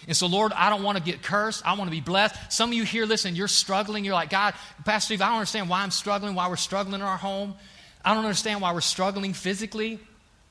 And 0.07 0.15
so, 0.15 0.27
Lord, 0.27 0.51
I 0.53 0.69
don't 0.69 0.83
want 0.83 0.97
to 0.97 1.03
get 1.03 1.23
cursed. 1.23 1.65
I 1.65 1.73
want 1.73 1.89
to 1.89 1.91
be 1.95 2.01
blessed. 2.01 2.35
Some 2.51 2.69
of 2.69 2.73
you 2.75 2.83
here, 2.83 3.05
listen, 3.05 3.35
you're 3.35 3.47
struggling. 3.47 4.03
You're 4.03 4.13
like, 4.13 4.29
God, 4.29 4.53
Pastor 4.85 5.07
Steve, 5.07 5.21
I 5.21 5.27
don't 5.27 5.35
understand 5.35 5.69
why 5.69 5.81
I'm 5.81 5.91
struggling, 5.91 6.35
why 6.35 6.49
we're 6.49 6.55
struggling 6.55 6.95
in 6.95 7.01
our 7.01 7.17
home. 7.17 7.55
I 8.03 8.13
don't 8.13 8.25
understand 8.25 8.61
why 8.61 8.73
we're 8.73 8.81
struggling 8.81 9.33
physically. 9.33 9.99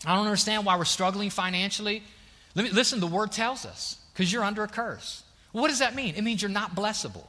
I 0.07 0.17
don't 0.17 0.25
understand 0.25 0.65
why 0.65 0.77
we're 0.77 0.85
struggling 0.85 1.31
financially. 1.31 2.03
Let 2.55 2.65
me, 2.65 2.71
listen, 2.71 3.01
the 3.01 3.07
word 3.07 3.33
tells 3.33 3.65
us 3.65 3.99
because 4.13 4.33
you're 4.33 4.45
under 4.45 4.63
a 4.63 4.69
curse. 4.69 5.23
What 5.53 5.69
does 5.69 5.81
that 5.81 5.95
mean? 5.95 6.15
It 6.15 6.23
means 6.23 6.43
you're 6.43 6.51
not 6.51 6.75
blessable. 6.75 7.25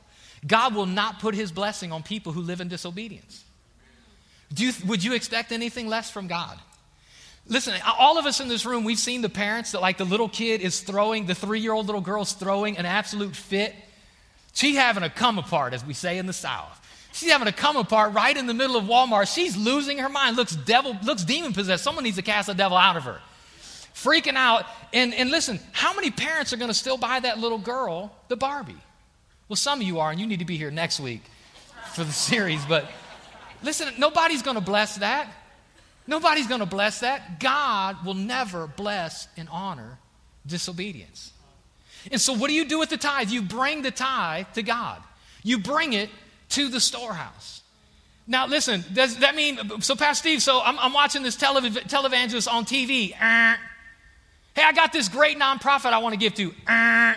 God 0.45 0.75
will 0.75 0.85
not 0.85 1.19
put 1.19 1.35
his 1.35 1.51
blessing 1.51 1.91
on 1.91 2.03
people 2.03 2.31
who 2.31 2.41
live 2.41 2.61
in 2.61 2.67
disobedience. 2.67 3.43
You, 4.55 4.71
would 4.85 5.03
you 5.03 5.13
expect 5.13 5.51
anything 5.51 5.87
less 5.87 6.11
from 6.11 6.27
God? 6.27 6.59
Listen, 7.47 7.73
all 7.99 8.17
of 8.17 8.25
us 8.25 8.39
in 8.39 8.47
this 8.47 8.65
room, 8.65 8.83
we've 8.83 8.99
seen 8.99 9.21
the 9.21 9.29
parents 9.29 9.73
that, 9.73 9.81
like, 9.81 9.97
the 9.97 10.05
little 10.05 10.29
kid 10.29 10.61
is 10.61 10.79
throwing, 10.79 11.25
the 11.25 11.35
three 11.35 11.59
year 11.59 11.73
old 11.73 11.87
little 11.87 12.01
girl's 12.01 12.33
throwing 12.33 12.77
an 12.77 12.85
absolute 12.85 13.35
fit. 13.35 13.75
She's 14.53 14.77
having 14.77 15.03
a 15.03 15.09
come 15.09 15.37
apart, 15.37 15.73
as 15.73 15.83
we 15.83 15.93
say 15.93 16.17
in 16.17 16.25
the 16.25 16.33
South. 16.33 16.79
She's 17.11 17.31
having 17.31 17.47
a 17.47 17.51
come 17.51 17.75
apart 17.75 18.13
right 18.13 18.35
in 18.35 18.47
the 18.47 18.53
middle 18.53 18.75
of 18.75 18.85
Walmart. 18.85 19.33
She's 19.33 19.57
losing 19.57 19.99
her 19.99 20.09
mind, 20.09 20.35
looks 20.35 20.55
devil, 20.55 20.97
looks 21.03 21.23
demon 21.23 21.53
possessed. 21.53 21.83
Someone 21.83 22.03
needs 22.03 22.15
to 22.17 22.23
cast 22.23 22.47
the 22.47 22.53
devil 22.53 22.77
out 22.77 22.97
of 22.97 23.03
her. 23.03 23.19
Freaking 23.93 24.35
out. 24.35 24.65
And, 24.93 25.13
and 25.13 25.29
listen, 25.29 25.59
how 25.73 25.93
many 25.93 26.11
parents 26.11 26.53
are 26.53 26.57
going 26.57 26.69
to 26.69 26.73
still 26.73 26.97
buy 26.97 27.19
that 27.19 27.39
little 27.39 27.59
girl 27.59 28.15
the 28.29 28.35
Barbie? 28.35 28.77
Well, 29.47 29.57
some 29.57 29.81
of 29.81 29.85
you 29.85 29.99
are, 29.99 30.09
and 30.09 30.19
you 30.19 30.25
need 30.25 30.39
to 30.39 30.45
be 30.45 30.57
here 30.57 30.71
next 30.71 30.99
week 30.99 31.21
for 31.93 32.03
the 32.03 32.11
series. 32.11 32.65
But 32.65 32.89
listen, 33.61 33.93
nobody's 33.99 34.41
going 34.41 34.55
to 34.55 34.61
bless 34.61 34.97
that. 34.97 35.27
Nobody's 36.05 36.47
going 36.47 36.59
to 36.59 36.65
bless 36.65 36.99
that. 36.99 37.39
God 37.39 38.05
will 38.05 38.13
never 38.13 38.67
bless 38.67 39.27
and 39.37 39.47
honor 39.49 39.97
disobedience. 40.45 41.31
And 42.11 42.19
so, 42.19 42.33
what 42.33 42.49
do 42.49 42.53
you 42.53 42.65
do 42.65 42.79
with 42.79 42.89
the 42.89 42.97
tithe? 42.97 43.29
You 43.29 43.41
bring 43.41 43.81
the 43.81 43.91
tithe 43.91 44.47
to 44.55 44.63
God, 44.63 45.01
you 45.43 45.59
bring 45.59 45.93
it 45.93 46.09
to 46.49 46.67
the 46.67 46.79
storehouse. 46.79 47.61
Now, 48.25 48.47
listen, 48.47 48.85
does 48.93 49.17
that 49.17 49.35
mean, 49.35 49.81
so 49.81 49.95
Pastor 49.95 50.21
Steve, 50.21 50.41
so 50.41 50.61
I'm, 50.61 50.79
I'm 50.79 50.93
watching 50.93 51.23
this 51.23 51.35
telev- 51.35 51.89
televangelist 51.89 52.51
on 52.51 52.63
TV. 52.63 53.11
Uh, 53.11 53.57
hey, 54.53 54.63
I 54.63 54.71
got 54.73 54.93
this 54.93 55.09
great 55.09 55.37
nonprofit 55.37 55.91
I 55.91 55.97
want 55.97 56.13
to 56.13 56.17
give 56.17 56.33
to. 56.35 56.51
Uh, 56.65 57.15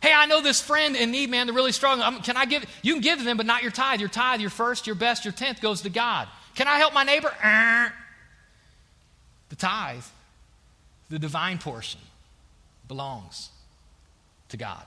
hey, 0.00 0.12
I 0.14 0.24
know 0.26 0.40
this 0.40 0.60
friend 0.60 0.96
in 0.96 1.10
need, 1.10 1.28
man, 1.28 1.46
they're 1.46 1.54
really 1.54 1.72
struggling. 1.72 2.06
Um, 2.06 2.22
can 2.22 2.36
I 2.36 2.46
give? 2.46 2.64
You 2.82 2.94
can 2.94 3.02
give 3.02 3.18
to 3.18 3.24
them, 3.26 3.36
but 3.36 3.44
not 3.44 3.62
your 3.62 3.72
tithe. 3.72 4.00
Your 4.00 4.08
tithe, 4.08 4.40
your 4.40 4.48
first, 4.50 4.86
your 4.86 4.96
best, 4.96 5.26
your 5.26 5.32
tenth 5.32 5.60
goes 5.60 5.82
to 5.82 5.90
God. 5.90 6.28
Can 6.56 6.66
I 6.66 6.78
help 6.78 6.94
my 6.94 7.04
neighbor? 7.04 7.32
Uh, 7.42 7.90
the 9.50 9.56
tithe, 9.56 10.02
the 11.10 11.18
divine 11.18 11.58
portion, 11.58 12.00
belongs 12.88 13.50
to 14.48 14.56
God. 14.56 14.82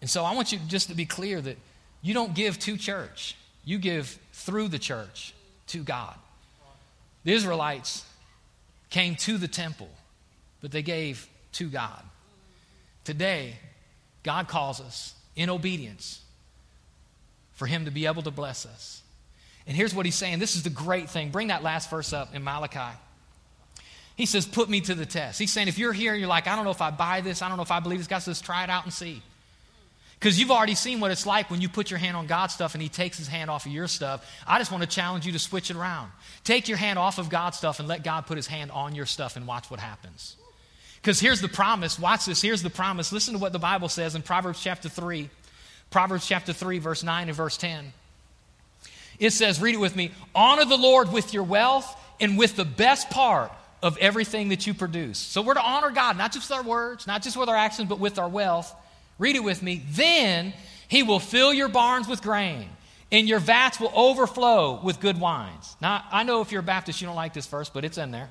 And 0.00 0.08
so 0.08 0.22
I 0.22 0.34
want 0.34 0.52
you 0.52 0.58
just 0.68 0.90
to 0.90 0.94
be 0.94 1.06
clear 1.06 1.40
that 1.40 1.56
you 2.02 2.12
don't 2.12 2.34
give 2.34 2.58
to 2.60 2.76
church, 2.76 3.36
you 3.64 3.78
give 3.78 4.18
through 4.34 4.68
the 4.68 4.78
church 4.78 5.32
to 5.68 5.82
God. 5.82 6.14
The 7.24 7.32
Israelites 7.32 8.04
came 8.90 9.16
to 9.16 9.38
the 9.38 9.48
temple, 9.48 9.88
but 10.60 10.72
they 10.72 10.82
gave 10.82 11.26
to 11.52 11.70
God. 11.70 12.02
Today, 13.04 13.54
God 14.22 14.46
calls 14.46 14.78
us 14.78 15.14
in 15.36 15.48
obedience 15.48 16.20
for 17.54 17.66
Him 17.66 17.84
to 17.84 17.90
be 17.90 18.06
able 18.06 18.22
to 18.22 18.30
bless 18.30 18.66
us. 18.66 19.02
And 19.66 19.76
here's 19.76 19.94
what 19.94 20.06
He's 20.06 20.14
saying 20.14 20.38
this 20.38 20.56
is 20.56 20.62
the 20.62 20.70
great 20.70 21.10
thing. 21.10 21.30
Bring 21.30 21.48
that 21.48 21.62
last 21.62 21.90
verse 21.90 22.12
up 22.12 22.34
in 22.34 22.44
Malachi. 22.44 22.96
He 24.16 24.26
says, 24.26 24.46
Put 24.46 24.68
me 24.68 24.80
to 24.82 24.94
the 24.94 25.06
test. 25.06 25.38
He's 25.38 25.52
saying, 25.52 25.68
if 25.68 25.78
you're 25.78 25.92
here 25.92 26.12
and 26.12 26.20
you're 26.20 26.28
like, 26.28 26.46
I 26.46 26.56
don't 26.56 26.64
know 26.64 26.70
if 26.70 26.82
I 26.82 26.90
buy 26.90 27.20
this, 27.20 27.42
I 27.42 27.48
don't 27.48 27.56
know 27.56 27.62
if 27.62 27.72
I 27.72 27.80
believe 27.80 27.98
this, 27.98 28.06
God 28.06 28.20
says, 28.20 28.40
try 28.40 28.62
it 28.62 28.70
out 28.70 28.84
and 28.84 28.92
see. 28.92 29.22
Because 30.18 30.38
you've 30.38 30.52
already 30.52 30.74
seen 30.74 31.00
what 31.00 31.10
it's 31.10 31.26
like 31.26 31.50
when 31.50 31.60
you 31.60 31.68
put 31.68 31.90
your 31.90 31.98
hand 31.98 32.16
on 32.16 32.26
God's 32.26 32.54
stuff 32.54 32.74
and 32.74 32.82
He 32.82 32.88
takes 32.88 33.18
His 33.18 33.28
hand 33.28 33.50
off 33.50 33.66
of 33.66 33.72
your 33.72 33.88
stuff. 33.88 34.24
I 34.46 34.58
just 34.58 34.70
want 34.70 34.82
to 34.82 34.88
challenge 34.88 35.26
you 35.26 35.32
to 35.32 35.38
switch 35.38 35.70
it 35.70 35.76
around. 35.76 36.10
Take 36.44 36.68
your 36.68 36.78
hand 36.78 36.98
off 36.98 37.18
of 37.18 37.28
God's 37.28 37.58
stuff 37.58 37.78
and 37.78 37.88
let 37.88 38.04
God 38.04 38.26
put 38.26 38.36
His 38.36 38.46
hand 38.46 38.70
on 38.70 38.94
your 38.94 39.06
stuff 39.06 39.36
and 39.36 39.46
watch 39.46 39.70
what 39.70 39.80
happens. 39.80 40.36
Because 41.02 41.20
here's 41.20 41.42
the 41.42 41.48
promise. 41.48 41.98
Watch 41.98 42.24
this. 42.24 42.40
Here's 42.40 42.62
the 42.62 42.70
promise. 42.70 43.12
Listen 43.12 43.34
to 43.34 43.40
what 43.40 43.52
the 43.52 43.58
Bible 43.58 43.90
says 43.90 44.14
in 44.14 44.22
Proverbs 44.22 44.62
chapter 44.62 44.88
3. 44.88 45.28
Proverbs 45.90 46.26
chapter 46.26 46.52
3, 46.52 46.78
verse 46.78 47.02
9 47.02 47.28
and 47.28 47.36
verse 47.36 47.56
10. 47.56 47.92
It 49.18 49.30
says, 49.30 49.60
read 49.60 49.74
it 49.74 49.78
with 49.78 49.94
me 49.94 50.10
honor 50.34 50.64
the 50.64 50.76
Lord 50.76 51.12
with 51.12 51.32
your 51.32 51.44
wealth 51.44 52.00
and 52.20 52.36
with 52.36 52.56
the 52.56 52.64
best 52.64 53.10
part 53.10 53.52
of 53.82 53.98
everything 53.98 54.48
that 54.48 54.66
you 54.66 54.74
produce. 54.74 55.18
So 55.18 55.42
we're 55.42 55.54
to 55.54 55.62
honor 55.62 55.90
God, 55.90 56.16
not 56.16 56.32
just 56.32 56.48
with 56.48 56.58
our 56.58 56.64
words, 56.64 57.06
not 57.06 57.22
just 57.22 57.36
with 57.36 57.48
our 57.48 57.56
actions, 57.56 57.88
but 57.88 57.98
with 57.98 58.18
our 58.18 58.28
wealth. 58.28 58.74
Read 59.18 59.36
it 59.36 59.44
with 59.44 59.62
me. 59.62 59.82
Then 59.90 60.54
he 60.88 61.02
will 61.02 61.20
fill 61.20 61.52
your 61.52 61.68
barns 61.68 62.08
with 62.08 62.22
grain, 62.22 62.68
and 63.12 63.28
your 63.28 63.40
vats 63.40 63.78
will 63.78 63.92
overflow 63.94 64.80
with 64.82 65.00
good 65.00 65.20
wines. 65.20 65.76
Now, 65.80 66.04
I 66.10 66.22
know 66.22 66.40
if 66.40 66.50
you're 66.50 66.60
a 66.60 66.64
Baptist, 66.64 67.00
you 67.00 67.06
don't 67.06 67.16
like 67.16 67.34
this 67.34 67.46
verse, 67.46 67.68
but 67.68 67.84
it's 67.84 67.98
in 67.98 68.10
there. 68.10 68.30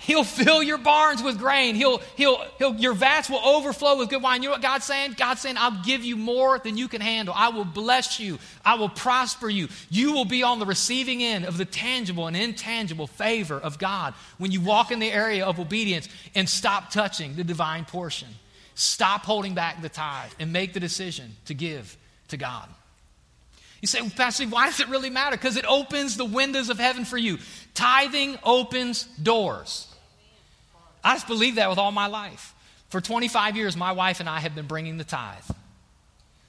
He'll 0.00 0.24
fill 0.24 0.62
your 0.62 0.78
barns 0.78 1.22
with 1.22 1.38
grain. 1.38 1.74
He'll, 1.74 1.98
he'll, 2.16 2.42
he'll, 2.56 2.74
your 2.74 2.94
vats 2.94 3.28
will 3.28 3.44
overflow 3.44 3.98
with 3.98 4.08
good 4.08 4.22
wine. 4.22 4.42
You 4.42 4.48
know 4.48 4.54
what 4.54 4.62
God's 4.62 4.86
saying? 4.86 5.14
God's 5.18 5.42
saying, 5.42 5.56
I'll 5.58 5.82
give 5.84 6.02
you 6.02 6.16
more 6.16 6.58
than 6.58 6.78
you 6.78 6.88
can 6.88 7.02
handle. 7.02 7.34
I 7.36 7.50
will 7.50 7.66
bless 7.66 8.18
you. 8.18 8.38
I 8.64 8.76
will 8.76 8.88
prosper 8.88 9.50
you. 9.50 9.68
You 9.90 10.12
will 10.12 10.24
be 10.24 10.42
on 10.42 10.58
the 10.58 10.64
receiving 10.64 11.22
end 11.22 11.44
of 11.44 11.58
the 11.58 11.66
tangible 11.66 12.28
and 12.28 12.34
intangible 12.34 13.08
favor 13.08 13.60
of 13.60 13.78
God 13.78 14.14
when 14.38 14.50
you 14.50 14.62
walk 14.62 14.90
in 14.90 15.00
the 15.00 15.12
area 15.12 15.44
of 15.44 15.60
obedience 15.60 16.08
and 16.34 16.48
stop 16.48 16.90
touching 16.90 17.36
the 17.36 17.44
divine 17.44 17.84
portion. 17.84 18.28
Stop 18.74 19.26
holding 19.26 19.52
back 19.52 19.82
the 19.82 19.90
tithe 19.90 20.32
and 20.40 20.50
make 20.50 20.72
the 20.72 20.80
decision 20.80 21.36
to 21.44 21.52
give 21.52 21.98
to 22.28 22.38
God. 22.38 22.66
You 23.82 23.86
say, 23.86 24.00
well, 24.00 24.12
Pastor, 24.16 24.46
why 24.46 24.66
does 24.66 24.80
it 24.80 24.88
really 24.88 25.10
matter? 25.10 25.36
Because 25.36 25.58
it 25.58 25.66
opens 25.66 26.16
the 26.16 26.24
windows 26.24 26.70
of 26.70 26.78
heaven 26.78 27.04
for 27.04 27.18
you. 27.18 27.36
Tithing 27.74 28.38
opens 28.42 29.04
doors. 29.22 29.88
I 31.02 31.14
just 31.14 31.26
believe 31.26 31.56
that 31.56 31.68
with 31.70 31.78
all 31.78 31.92
my 31.92 32.06
life. 32.06 32.54
For 32.88 33.00
25 33.00 33.56
years, 33.56 33.76
my 33.76 33.92
wife 33.92 34.20
and 34.20 34.28
I 34.28 34.40
have 34.40 34.54
been 34.54 34.66
bringing 34.66 34.98
the 34.98 35.04
tithe. 35.04 35.44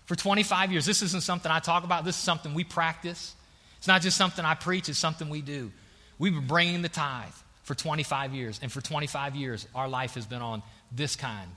For 0.06 0.16
25 0.16 0.72
years, 0.72 0.86
this 0.86 1.02
isn't 1.02 1.24
something 1.24 1.52
I 1.52 1.60
talk 1.60 1.84
about, 1.84 2.04
this 2.04 2.16
is 2.16 2.22
something 2.22 2.54
we 2.54 2.64
practice. 2.64 3.36
It's 3.78 3.88
not 3.88 4.02
just 4.02 4.18
something 4.18 4.44
I 4.44 4.56
preach, 4.56 4.90
it's 4.90 5.00
something 5.00 5.30
we 5.30 5.42
do. 5.42 5.72
We've 6.20 6.34
been 6.34 6.48
bringing 6.48 6.82
the 6.82 6.90
tithe 6.90 7.34
for 7.64 7.76
25 7.76 8.34
years, 8.34 8.60
and 8.62 8.72
for 8.72 8.82
25 8.82 9.36
years, 9.36 9.68
our 9.74 9.88
life 9.88 10.16
has 10.16 10.26
been 10.26 10.42
on 10.42 10.64
this 10.92 11.16
kind 11.16 11.52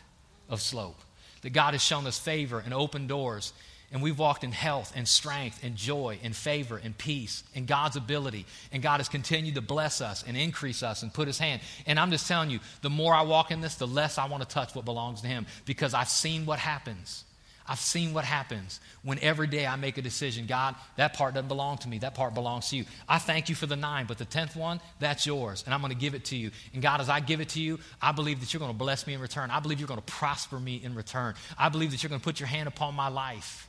of 0.48 0.60
slope. 0.60 1.00
That 1.42 1.50
God 1.50 1.74
has 1.74 1.82
shown 1.82 2.06
us 2.06 2.18
favor 2.18 2.62
and 2.64 2.72
open 2.72 3.06
doors. 3.06 3.52
And 3.94 4.02
we've 4.02 4.18
walked 4.18 4.44
in 4.44 4.52
health 4.52 4.92
and 4.94 5.08
strength 5.08 5.60
and 5.62 5.74
joy 5.74 6.18
and 6.22 6.36
favor 6.36 6.78
and 6.82 6.98
peace 6.98 7.44
and 7.54 7.66
God's 7.66 7.96
ability. 7.96 8.44
And 8.72 8.82
God 8.82 8.98
has 8.98 9.08
continued 9.08 9.54
to 9.54 9.62
bless 9.62 10.02
us 10.02 10.22
and 10.26 10.36
increase 10.36 10.82
us 10.82 11.02
and 11.02 11.14
put 11.14 11.26
his 11.26 11.38
hand. 11.38 11.62
And 11.86 11.98
I'm 11.98 12.10
just 12.10 12.28
telling 12.28 12.50
you, 12.50 12.60
the 12.82 12.90
more 12.90 13.14
I 13.14 13.22
walk 13.22 13.50
in 13.50 13.62
this, 13.62 13.76
the 13.76 13.86
less 13.86 14.18
I 14.18 14.26
want 14.26 14.42
to 14.42 14.48
touch 14.48 14.74
what 14.74 14.84
belongs 14.84 15.22
to 15.22 15.28
him 15.28 15.46
because 15.64 15.94
I've 15.94 16.10
seen 16.10 16.44
what 16.44 16.58
happens 16.58 17.24
I've 17.66 17.80
seen 17.80 18.12
what 18.12 18.24
happens 18.24 18.78
when 19.02 19.18
every 19.20 19.46
day 19.46 19.66
I 19.66 19.76
make 19.76 19.96
a 19.96 20.02
decision 20.02 20.46
God, 20.46 20.74
that 20.96 21.14
part 21.14 21.34
doesn't 21.34 21.48
belong 21.48 21.78
to 21.78 21.88
me. 21.88 21.98
That 21.98 22.14
part 22.14 22.34
belongs 22.34 22.68
to 22.70 22.76
you. 22.76 22.84
I 23.08 23.18
thank 23.18 23.48
you 23.48 23.54
for 23.54 23.66
the 23.66 23.76
nine, 23.76 24.04
but 24.06 24.18
the 24.18 24.26
tenth 24.26 24.54
one, 24.54 24.80
that's 25.00 25.24
yours. 25.24 25.62
And 25.64 25.72
I'm 25.72 25.80
going 25.80 25.92
to 25.92 25.98
give 25.98 26.14
it 26.14 26.26
to 26.26 26.36
you. 26.36 26.50
And 26.74 26.82
God, 26.82 27.00
as 27.00 27.08
I 27.08 27.20
give 27.20 27.40
it 27.40 27.50
to 27.50 27.62
you, 27.62 27.78
I 28.02 28.12
believe 28.12 28.40
that 28.40 28.52
you're 28.52 28.60
going 28.60 28.72
to 28.72 28.76
bless 28.76 29.06
me 29.06 29.14
in 29.14 29.20
return. 29.20 29.50
I 29.50 29.60
believe 29.60 29.80
you're 29.80 29.88
going 29.88 30.00
to 30.00 30.12
prosper 30.12 30.60
me 30.60 30.80
in 30.82 30.94
return. 30.94 31.34
I 31.58 31.70
believe 31.70 31.90
that 31.92 32.02
you're 32.02 32.10
going 32.10 32.20
to 32.20 32.24
put 32.24 32.38
your 32.38 32.48
hand 32.48 32.68
upon 32.68 32.94
my 32.94 33.08
life. 33.08 33.68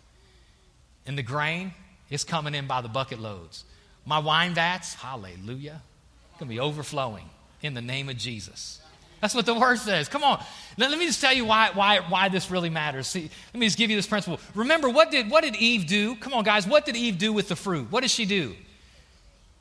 And 1.06 1.18
the 1.18 1.24
grain 1.24 1.74
is 2.10 2.24
coming 2.24 2.56
in 2.56 2.68
by 2.68 2.82
the 2.82 2.88
bucket 2.88 3.20
loads. 3.20 3.64
My 4.06 4.20
wine 4.20 4.54
vats, 4.54 4.94
hallelujah, 4.94 5.82
going 6.40 6.50
to 6.50 6.54
be 6.54 6.60
overflowing 6.60 7.30
in 7.62 7.74
the 7.74 7.82
name 7.82 8.10
of 8.10 8.18
Jesus. 8.18 8.82
That's 9.22 9.34
what 9.34 9.46
the 9.46 9.56
word 9.56 9.80
says. 9.80 10.08
Come 10.08 10.24
on. 10.24 10.44
Let, 10.78 10.92
let 10.92 11.00
me 11.00 11.08
just 11.08 11.22
tell 11.22 11.34
you 11.34 11.46
why, 11.46 11.72
why, 11.74 12.00
why 12.00 12.30
this 12.30 12.52
really 12.52 12.70
matters. 12.70 13.08
See, 13.08 13.30
let 13.54 13.60
me 13.60 13.66
just 13.66 13.78
give 13.78 13.90
you 13.90 13.96
this 13.96 14.06
principle. 14.06 14.40
Remember, 14.54 14.90
what 14.90 15.10
did, 15.10 15.32
what 15.32 15.44
did 15.44 15.56
Eve 15.56 15.88
do? 15.88 16.16
Come 16.16 16.34
on, 16.34 16.44
guys. 16.44 16.68
What 16.68 16.86
did 16.86 16.96
Eve 16.96 17.18
do 17.18 17.34
with 17.34 17.48
the 17.48 17.56
fruit? 17.56 17.92
What 17.92 18.02
did 18.02 18.12
she 18.12 18.26
do? 18.26 18.56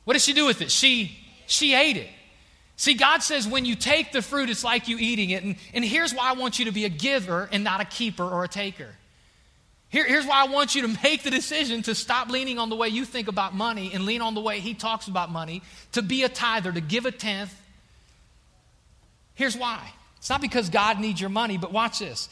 What 0.03 0.13
did 0.13 0.21
she 0.21 0.33
do 0.33 0.45
with 0.45 0.61
it? 0.61 0.69
She, 0.71 1.17
she 1.47 1.73
ate 1.73 1.97
it. 1.97 2.09
See, 2.75 2.93
God 2.93 3.23
says 3.23 3.47
when 3.47 3.65
you 3.65 3.75
take 3.75 4.11
the 4.11 4.21
fruit, 4.21 4.49
it's 4.49 4.63
like 4.63 4.87
you 4.87 4.97
eating 4.99 5.29
it. 5.31 5.43
And, 5.43 5.55
and 5.73 5.83
here's 5.83 6.13
why 6.13 6.29
I 6.29 6.33
want 6.33 6.59
you 6.59 6.65
to 6.65 6.71
be 6.71 6.85
a 6.85 6.89
giver 6.89 7.49
and 7.51 7.63
not 7.63 7.81
a 7.81 7.85
keeper 7.85 8.23
or 8.23 8.43
a 8.43 8.47
taker. 8.47 8.89
Here, 9.95 10.05
here's 10.05 10.25
why 10.25 10.43
I 10.43 10.47
want 10.49 10.75
you 10.75 10.81
to 10.81 10.99
make 11.03 11.23
the 11.23 11.31
decision 11.31 11.81
to 11.83 11.95
stop 11.95 12.29
leaning 12.29 12.59
on 12.59 12.67
the 12.67 12.75
way 12.75 12.89
you 12.89 13.05
think 13.05 13.29
about 13.29 13.55
money 13.55 13.91
and 13.93 14.05
lean 14.05 14.21
on 14.21 14.35
the 14.35 14.41
way 14.41 14.59
He 14.59 14.73
talks 14.73 15.07
about 15.07 15.31
money, 15.31 15.61
to 15.93 16.01
be 16.01 16.23
a 16.23 16.27
tither, 16.27 16.69
to 16.69 16.81
give 16.81 17.05
a 17.05 17.11
tenth, 17.11 17.55
Here's 19.35 19.55
why 19.55 19.89
it's 20.17 20.29
not 20.29 20.41
because 20.41 20.69
God 20.69 20.99
needs 20.99 21.21
your 21.21 21.29
money, 21.29 21.57
but 21.57 21.71
watch 21.71 21.99
this. 21.99 22.27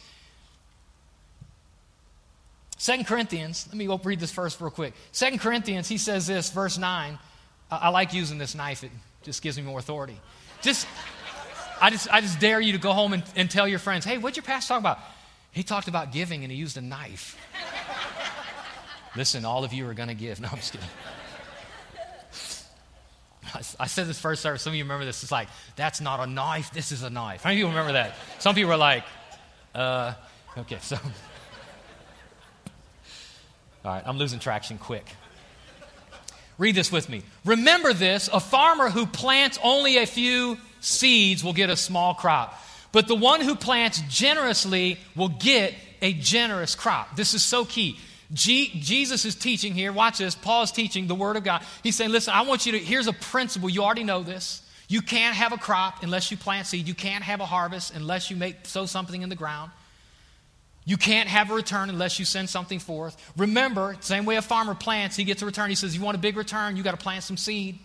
Second 2.77 3.05
Corinthians, 3.07 3.65
let 3.69 3.77
me 3.77 3.85
go 3.85 3.97
read 4.03 4.19
this 4.19 4.31
first 4.31 4.59
real 4.59 4.69
quick. 4.69 4.93
Second 5.13 5.39
Corinthians, 5.39 5.87
he 5.87 5.97
says 5.97 6.27
this, 6.27 6.49
verse 6.49 6.77
9. 6.77 7.17
I, 7.71 7.77
I 7.77 7.89
like 7.89 8.13
using 8.13 8.37
this 8.37 8.55
knife, 8.55 8.83
it 8.83 8.91
just 9.21 9.41
gives 9.41 9.57
me 9.57 9.63
more 9.63 9.79
authority. 9.79 10.19
Just, 10.61 10.85
I 11.79 11.91
just, 11.91 12.11
I 12.11 12.19
just 12.19 12.41
dare 12.41 12.59
you 12.59 12.73
to 12.73 12.77
go 12.77 12.91
home 12.91 13.13
and, 13.13 13.23
and 13.37 13.49
tell 13.49 13.69
your 13.69 13.79
friends, 13.79 14.03
hey, 14.03 14.17
what'd 14.17 14.35
your 14.35 14.43
pastor 14.43 14.73
talk 14.73 14.79
about? 14.81 14.99
He 15.53 15.63
talked 15.63 15.87
about 15.87 16.11
giving 16.11 16.43
and 16.43 16.51
he 16.51 16.57
used 16.57 16.77
a 16.77 16.81
knife. 16.81 17.37
Listen, 19.15 19.45
all 19.45 19.63
of 19.63 19.71
you 19.71 19.87
are 19.87 19.93
going 19.93 20.09
to 20.09 20.15
give. 20.15 20.39
No, 20.41 20.49
I'm 20.51 20.57
just 20.57 20.73
kidding. 20.73 20.89
I 23.79 23.85
said 23.85 24.07
this 24.07 24.19
first 24.19 24.41
service. 24.41 24.63
Some 24.63 24.71
of 24.71 24.77
you 24.77 24.83
remember 24.83 25.05
this. 25.05 25.21
It's 25.21 25.31
like, 25.31 25.47
that's 25.75 26.01
not 26.01 26.19
a 26.19 26.25
knife. 26.25 26.71
This 26.73 26.91
is 26.91 27.03
a 27.03 27.09
knife. 27.09 27.43
How 27.43 27.49
many 27.49 27.59
people 27.59 27.69
remember 27.69 27.93
that? 27.93 28.15
Some 28.39 28.55
people 28.55 28.71
are 28.71 28.77
like, 28.77 29.03
uh, 29.75 30.13
okay, 30.57 30.79
so. 30.81 30.97
All 33.85 33.91
right, 33.91 34.03
I'm 34.05 34.17
losing 34.17 34.39
traction 34.39 34.79
quick. 34.79 35.05
Read 36.57 36.73
this 36.73 36.91
with 36.91 37.09
me. 37.09 37.21
Remember 37.45 37.93
this 37.93 38.29
a 38.31 38.39
farmer 38.39 38.89
who 38.89 39.05
plants 39.05 39.59
only 39.63 39.97
a 39.97 40.05
few 40.05 40.57
seeds 40.79 41.43
will 41.43 41.53
get 41.53 41.69
a 41.69 41.77
small 41.77 42.13
crop, 42.13 42.59
but 42.93 43.07
the 43.07 43.15
one 43.15 43.41
who 43.41 43.55
plants 43.55 44.01
generously 44.07 44.97
will 45.15 45.27
get 45.27 45.73
a 46.01 46.13
generous 46.13 46.75
crop. 46.75 47.17
This 47.17 47.33
is 47.33 47.43
so 47.43 47.65
key. 47.65 47.99
G- 48.31 48.71
Jesus 48.79 49.25
is 49.25 49.35
teaching 49.35 49.73
here. 49.73 49.91
Watch 49.91 50.19
this. 50.19 50.35
Paul 50.35 50.63
is 50.63 50.71
teaching 50.71 51.07
the 51.07 51.15
Word 51.15 51.35
of 51.35 51.43
God. 51.43 51.63
He's 51.81 51.95
saying, 51.95 52.11
listen, 52.11 52.33
I 52.33 52.43
want 52.43 52.65
you 52.65 52.73
to, 52.73 52.79
here's 52.79 53.07
a 53.07 53.13
principle. 53.13 53.69
You 53.69 53.83
already 53.83 54.03
know 54.03 54.23
this. 54.23 54.61
You 54.87 55.01
can't 55.01 55.35
have 55.35 55.53
a 55.53 55.57
crop 55.57 56.03
unless 56.03 56.29
you 56.29 56.37
plant 56.37 56.67
seed. 56.67 56.87
You 56.87 56.93
can't 56.93 57.23
have 57.23 57.41
a 57.41 57.45
harvest 57.45 57.95
unless 57.95 58.29
you 58.29 58.37
make, 58.37 58.65
sow 58.65 58.85
something 58.85 59.21
in 59.21 59.29
the 59.29 59.35
ground. 59.35 59.71
You 60.85 60.97
can't 60.97 61.29
have 61.29 61.49
a 61.49 61.55
return 61.55 61.89
unless 61.89 62.19
you 62.19 62.25
send 62.25 62.49
something 62.49 62.77
forth. 62.77 63.15
Remember, 63.37 63.95
same 64.01 64.25
way 64.25 64.35
a 64.35 64.41
farmer 64.41 64.75
plants, 64.75 65.15
he 65.15 65.23
gets 65.23 65.41
a 65.41 65.45
return. 65.45 65.69
He 65.69 65.75
says, 65.75 65.95
You 65.95 66.01
want 66.01 66.15
a 66.15 66.19
big 66.19 66.37
return? 66.37 66.75
You 66.75 66.83
got 66.83 66.91
to 66.91 66.97
plant 66.97 67.23
some 67.23 67.37
seed. 67.37 67.79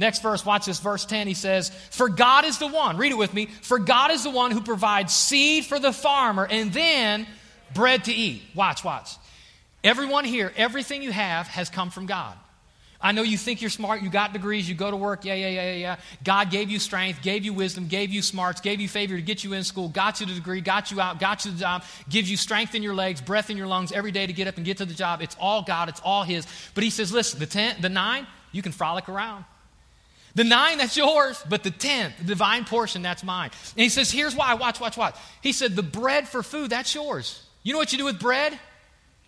Next 0.00 0.22
verse, 0.22 0.46
watch 0.46 0.64
this, 0.64 0.80
verse 0.80 1.04
10. 1.04 1.26
He 1.26 1.34
says, 1.34 1.68
For 1.90 2.08
God 2.08 2.46
is 2.46 2.56
the 2.56 2.66
one, 2.66 2.96
read 2.96 3.12
it 3.12 3.18
with 3.18 3.34
me, 3.34 3.46
for 3.60 3.78
God 3.78 4.10
is 4.10 4.24
the 4.24 4.30
one 4.30 4.50
who 4.50 4.62
provides 4.62 5.12
seed 5.14 5.66
for 5.66 5.78
the 5.78 5.92
farmer 5.92 6.46
and 6.50 6.72
then 6.72 7.26
bread 7.74 8.04
to 8.04 8.12
eat. 8.12 8.40
Watch, 8.54 8.82
watch. 8.82 9.10
Everyone 9.84 10.24
here, 10.24 10.54
everything 10.56 11.02
you 11.02 11.12
have 11.12 11.48
has 11.48 11.68
come 11.68 11.90
from 11.90 12.06
God. 12.06 12.34
I 12.98 13.12
know 13.12 13.20
you 13.20 13.36
think 13.36 13.60
you're 13.60 13.68
smart, 13.68 14.00
you 14.00 14.08
got 14.08 14.32
degrees, 14.32 14.66
you 14.66 14.74
go 14.74 14.90
to 14.90 14.96
work, 14.96 15.26
yeah, 15.26 15.34
yeah, 15.34 15.48
yeah, 15.48 15.72
yeah. 15.72 15.96
God 16.24 16.50
gave 16.50 16.70
you 16.70 16.78
strength, 16.78 17.20
gave 17.20 17.44
you 17.44 17.52
wisdom, 17.52 17.86
gave 17.86 18.08
you 18.08 18.22
smarts, 18.22 18.62
gave 18.62 18.80
you 18.80 18.88
favor 18.88 19.16
to 19.16 19.22
get 19.22 19.44
you 19.44 19.52
in 19.52 19.64
school, 19.64 19.90
got 19.90 20.18
you 20.20 20.26
the 20.26 20.34
degree, 20.34 20.62
got 20.62 20.90
you 20.90 20.98
out, 20.98 21.20
got 21.20 21.44
you 21.44 21.50
the 21.50 21.58
job, 21.58 21.84
gives 22.08 22.30
you 22.30 22.38
strength 22.38 22.74
in 22.74 22.82
your 22.82 22.94
legs, 22.94 23.20
breath 23.20 23.50
in 23.50 23.58
your 23.58 23.66
lungs 23.66 23.92
every 23.92 24.12
day 24.12 24.26
to 24.26 24.32
get 24.32 24.48
up 24.48 24.56
and 24.56 24.64
get 24.64 24.78
to 24.78 24.86
the 24.86 24.94
job. 24.94 25.20
It's 25.20 25.36
all 25.38 25.60
God, 25.60 25.90
it's 25.90 26.00
all 26.02 26.22
His. 26.22 26.46
But 26.74 26.84
He 26.84 26.90
says, 26.90 27.12
listen, 27.12 27.38
the, 27.38 27.46
ten, 27.46 27.78
the 27.82 27.90
nine, 27.90 28.26
you 28.50 28.62
can 28.62 28.72
frolic 28.72 29.10
around. 29.10 29.44
The 30.34 30.44
nine, 30.44 30.78
that's 30.78 30.96
yours, 30.96 31.42
but 31.48 31.64
the 31.64 31.70
tenth, 31.70 32.18
the 32.18 32.24
divine 32.24 32.64
portion, 32.64 33.02
that's 33.02 33.24
mine. 33.24 33.50
And 33.76 33.82
He 33.82 33.88
says, 33.88 34.10
here's 34.10 34.34
why, 34.34 34.54
watch, 34.54 34.80
watch, 34.80 34.96
watch. 34.96 35.16
He 35.42 35.52
said, 35.52 35.74
the 35.74 35.82
bread 35.82 36.28
for 36.28 36.42
food, 36.42 36.70
that's 36.70 36.94
yours. 36.94 37.44
You 37.62 37.72
know 37.72 37.78
what 37.78 37.92
you 37.92 37.98
do 37.98 38.04
with 38.04 38.20
bread? 38.20 38.58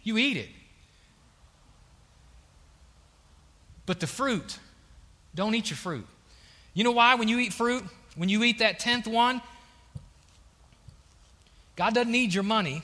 You 0.03 0.16
eat 0.18 0.36
it. 0.36 0.48
But 3.84 4.00
the 4.00 4.07
fruit, 4.07 4.59
don't 5.34 5.55
eat 5.55 5.70
your 5.70 5.76
fruit. 5.76 6.07
You 6.72 6.84
know 6.84 6.92
why? 6.92 7.16
When 7.16 7.28
you 7.28 7.38
eat 7.38 7.53
fruit, 7.53 7.84
when 8.16 8.28
you 8.28 8.42
eat 8.44 8.61
that 8.61 8.78
tenth 8.78 9.07
one, 9.07 9.42
God 11.76 11.94
doesn't 11.94 12.12
need 12.12 12.32
your 12.32 12.44
money. 12.44 12.82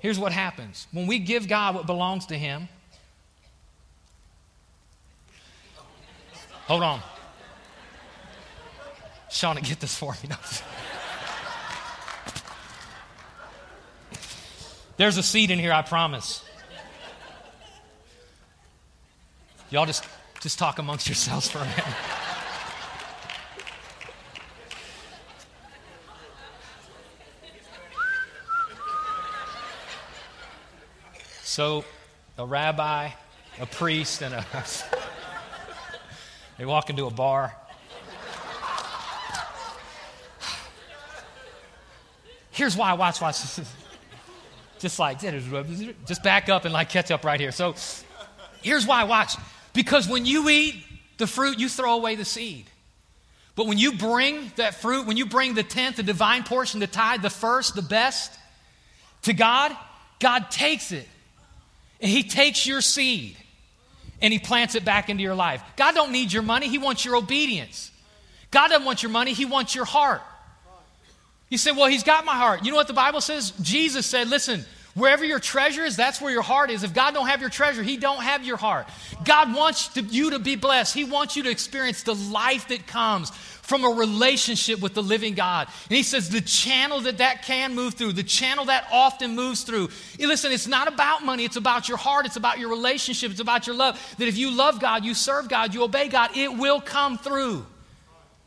Here's 0.00 0.18
what 0.18 0.32
happens 0.32 0.86
when 0.92 1.06
we 1.06 1.18
give 1.18 1.48
God 1.48 1.74
what 1.74 1.86
belongs 1.86 2.26
to 2.26 2.38
Him. 2.38 2.68
Hold 6.68 6.82
on. 6.82 7.00
Shauna, 9.30 9.66
get 9.66 9.80
this 9.80 9.96
for 9.96 10.12
me. 10.22 10.28
There's 14.98 15.16
a 15.16 15.22
seed 15.22 15.50
in 15.50 15.58
here, 15.58 15.72
I 15.72 15.80
promise. 15.80 16.44
Y'all 19.70 19.86
just, 19.86 20.04
just 20.42 20.58
talk 20.58 20.78
amongst 20.78 21.08
yourselves 21.08 21.48
for 21.48 21.58
a 21.58 21.64
minute. 21.64 21.84
So, 31.44 31.82
a 32.36 32.44
rabbi, 32.44 33.08
a 33.58 33.66
priest, 33.66 34.22
and 34.22 34.34
a. 34.34 34.44
they 36.58 36.66
walk 36.66 36.90
into 36.90 37.06
a 37.06 37.10
bar. 37.10 37.54
Here's 42.50 42.76
why. 42.76 42.94
Watch, 42.94 43.20
watch. 43.20 43.36
Just 44.80 45.00
like, 45.00 45.18
just 46.06 46.22
back 46.22 46.48
up 46.48 46.64
and 46.64 46.72
like 46.72 46.88
catch 46.88 47.10
up 47.10 47.24
right 47.24 47.40
here. 47.40 47.50
So, 47.50 47.74
here's 48.62 48.86
why. 48.86 49.02
Watch. 49.04 49.34
Because 49.72 50.08
when 50.08 50.24
you 50.24 50.48
eat 50.48 50.76
the 51.16 51.26
fruit, 51.26 51.58
you 51.58 51.68
throw 51.68 51.94
away 51.94 52.14
the 52.14 52.24
seed. 52.24 52.66
But 53.56 53.66
when 53.66 53.76
you 53.76 53.94
bring 53.94 54.52
that 54.54 54.76
fruit, 54.76 55.08
when 55.08 55.16
you 55.16 55.26
bring 55.26 55.54
the 55.54 55.64
tenth, 55.64 55.96
the 55.96 56.04
divine 56.04 56.44
portion, 56.44 56.78
the 56.78 56.86
tithe, 56.86 57.22
the 57.22 57.30
first, 57.30 57.74
the 57.74 57.82
best 57.82 58.32
to 59.22 59.32
God, 59.32 59.76
God 60.20 60.48
takes 60.48 60.92
it 60.92 61.08
and 62.00 62.08
He 62.08 62.22
takes 62.22 62.66
your 62.66 62.80
seed 62.80 63.36
and 64.20 64.32
He 64.32 64.38
plants 64.38 64.74
it 64.74 64.84
back 64.84 65.08
into 65.08 65.22
your 65.22 65.34
life. 65.34 65.62
God 65.76 65.94
don't 65.94 66.12
need 66.12 66.32
your 66.32 66.42
money, 66.42 66.68
He 66.68 66.78
wants 66.78 67.04
your 67.04 67.16
obedience. 67.16 67.90
God 68.50 68.68
doesn't 68.68 68.84
want 68.84 69.02
your 69.02 69.12
money, 69.12 69.32
He 69.32 69.44
wants 69.44 69.74
your 69.74 69.84
heart. 69.84 70.22
You 71.48 71.58
say, 71.58 71.72
Well, 71.72 71.86
He's 71.86 72.04
got 72.04 72.24
my 72.24 72.34
heart. 72.34 72.64
You 72.64 72.70
know 72.70 72.76
what 72.76 72.88
the 72.88 72.94
Bible 72.94 73.20
says? 73.20 73.52
Jesus 73.62 74.06
said, 74.06 74.28
Listen, 74.28 74.64
Wherever 74.98 75.24
your 75.24 75.38
treasure 75.38 75.84
is, 75.84 75.96
that's 75.96 76.20
where 76.20 76.32
your 76.32 76.42
heart 76.42 76.70
is. 76.70 76.82
If 76.82 76.92
God 76.92 77.14
don't 77.14 77.28
have 77.28 77.40
your 77.40 77.50
treasure, 77.50 77.84
He 77.84 77.96
don't 77.96 78.22
have 78.22 78.44
your 78.44 78.56
heart. 78.56 78.88
God 79.24 79.54
wants 79.54 79.88
to, 79.88 80.02
you 80.02 80.30
to 80.30 80.40
be 80.40 80.56
blessed. 80.56 80.92
He 80.92 81.04
wants 81.04 81.36
you 81.36 81.44
to 81.44 81.50
experience 81.50 82.02
the 82.02 82.16
life 82.16 82.66
that 82.68 82.86
comes 82.88 83.30
from 83.68 83.84
a 83.84 83.88
relationship 83.88 84.80
with 84.80 84.94
the 84.94 85.02
living 85.02 85.34
God. 85.34 85.68
And 85.90 85.96
He 85.96 86.02
says 86.02 86.30
the 86.30 86.40
channel 86.40 87.02
that 87.02 87.18
that 87.18 87.42
can 87.42 87.74
move 87.74 87.94
through, 87.94 88.14
the 88.14 88.22
channel 88.22 88.64
that 88.64 88.88
often 88.90 89.34
moves 89.34 89.62
through. 89.62 89.90
Listen, 90.18 90.52
it's 90.52 90.66
not 90.66 90.88
about 90.88 91.22
money. 91.22 91.44
It's 91.44 91.56
about 91.56 91.86
your 91.86 91.98
heart. 91.98 92.24
It's 92.24 92.36
about 92.36 92.58
your 92.58 92.70
relationship. 92.70 93.30
It's 93.30 93.40
about 93.40 93.66
your 93.66 93.76
love. 93.76 94.00
That 94.16 94.26
if 94.26 94.38
you 94.38 94.56
love 94.56 94.80
God, 94.80 95.04
you 95.04 95.12
serve 95.12 95.50
God, 95.50 95.74
you 95.74 95.82
obey 95.82 96.08
God, 96.08 96.30
it 96.34 96.56
will 96.56 96.80
come 96.80 97.18
through. 97.18 97.66